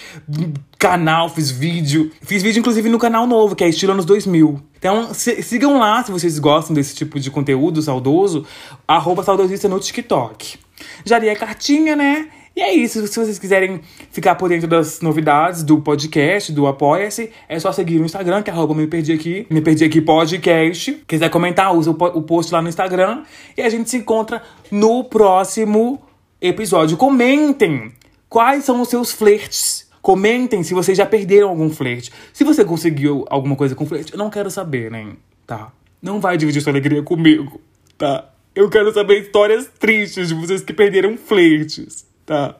canal, 0.78 1.28
fiz 1.28 1.50
vídeo. 1.50 2.12
Fiz 2.22 2.42
vídeo, 2.42 2.60
inclusive, 2.60 2.88
no 2.88 2.98
canal 2.98 3.26
novo, 3.26 3.56
que 3.56 3.64
é 3.64 3.68
Estilo 3.68 3.92
Anos 3.92 4.04
2000. 4.04 4.62
Então, 4.78 5.12
sigam 5.12 5.78
lá 5.78 6.02
se 6.04 6.12
vocês 6.12 6.38
gostam 6.38 6.72
desse 6.72 6.94
tipo 6.94 7.18
de 7.18 7.30
conteúdo 7.30 7.82
saudoso, 7.82 8.46
arroba 8.86 9.24
saudosista 9.24 9.68
no 9.68 9.80
TikTok. 9.80 10.56
Já 11.04 11.18
li 11.18 11.28
a 11.28 11.34
cartinha, 11.34 11.96
né? 11.96 12.28
E 12.54 12.60
é 12.60 12.72
isso. 12.72 13.04
Se 13.08 13.18
vocês 13.18 13.38
quiserem 13.40 13.80
ficar 14.12 14.36
por 14.36 14.48
dentro 14.48 14.68
das 14.68 15.00
novidades 15.00 15.64
do 15.64 15.80
podcast, 15.80 16.52
do 16.52 16.68
Apoia-se, 16.68 17.30
é 17.48 17.58
só 17.58 17.72
seguir 17.72 17.98
no 17.98 18.04
Instagram, 18.04 18.42
que 18.42 18.50
é 18.50 18.52
arroba 18.52 18.72
me 18.74 18.86
perdi 18.86 19.12
aqui, 19.12 19.46
me 19.50 19.60
perdi 19.60 19.84
aqui 19.84 20.00
podcast. 20.00 21.02
Quiser 21.08 21.28
comentar, 21.28 21.74
usa 21.74 21.90
o 21.90 22.22
post 22.22 22.52
lá 22.52 22.62
no 22.62 22.68
Instagram. 22.68 23.24
E 23.56 23.62
a 23.62 23.68
gente 23.68 23.90
se 23.90 23.96
encontra 23.96 24.42
no 24.70 25.02
próximo 25.04 26.00
episódio. 26.40 26.96
Comentem 26.96 27.92
quais 28.28 28.64
são 28.64 28.80
os 28.80 28.88
seus 28.88 29.10
flertes 29.10 29.87
Comentem 30.08 30.62
se 30.62 30.72
vocês 30.72 30.96
já 30.96 31.04
perderam 31.04 31.50
algum 31.50 31.68
flerte. 31.68 32.10
Se 32.32 32.42
você 32.42 32.64
conseguiu 32.64 33.26
alguma 33.28 33.54
coisa 33.54 33.74
com 33.74 33.84
flerte, 33.84 34.14
eu 34.14 34.18
não 34.18 34.30
quero 34.30 34.50
saber, 34.50 34.90
né? 34.90 35.12
Tá? 35.46 35.70
Não 36.00 36.18
vai 36.18 36.38
dividir 36.38 36.62
sua 36.62 36.72
alegria 36.72 37.02
comigo, 37.02 37.60
tá? 37.98 38.32
Eu 38.54 38.70
quero 38.70 38.90
saber 38.94 39.20
histórias 39.20 39.70
tristes 39.78 40.28
de 40.28 40.34
vocês 40.34 40.62
que 40.62 40.72
perderam 40.72 41.18
flertes, 41.18 42.06
tá? 42.24 42.56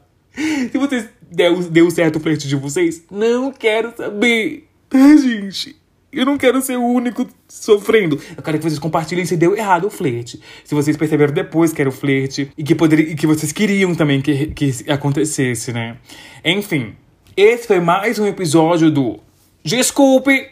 Se 0.71 0.77
vocês 0.77 1.09
deu, 1.31 1.63
deu 1.63 1.91
certo 1.91 2.17
o 2.17 2.21
flerte 2.21 2.47
de 2.47 2.55
vocês, 2.55 3.03
não 3.11 3.51
quero 3.51 3.97
saber, 3.97 4.69
tá, 4.91 4.99
gente? 5.17 5.75
Eu 6.13 6.27
não 6.27 6.37
quero 6.37 6.61
ser 6.61 6.77
o 6.77 6.85
único 6.85 7.27
sofrendo. 7.49 8.21
Eu 8.37 8.43
quero 8.43 8.59
que 8.59 8.65
vocês 8.65 8.79
compartilhem 8.79 9.25
se 9.25 9.39
deu 9.39 9.57
errado 9.57 9.87
o 9.87 9.91
flerte. 9.91 10.39
Se 10.65 10.75
vocês 10.75 10.99
perceberam 10.99 11.33
depois 11.33 11.73
que 11.73 11.81
era 11.81 11.89
o 11.89 11.93
flerte 11.93 12.53
e 12.59 12.63
que, 12.63 12.75
poderia, 12.75 13.11
e 13.11 13.15
que 13.15 13.27
vocês 13.27 13.53
queriam 13.53 13.95
também 13.95 14.21
que, 14.21 14.49
que 14.49 14.91
acontecesse, 14.91 15.73
né? 15.73 15.97
Enfim, 16.45 16.95
esse 17.41 17.69
foi 17.69 17.79
mais 17.79 18.19
um 18.19 18.27
episódio 18.27 18.91
do 18.91 19.21
Desculpe, 19.63 20.51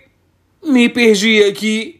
me 0.64 0.88
perdi 0.88 1.42
aqui. 1.42 1.94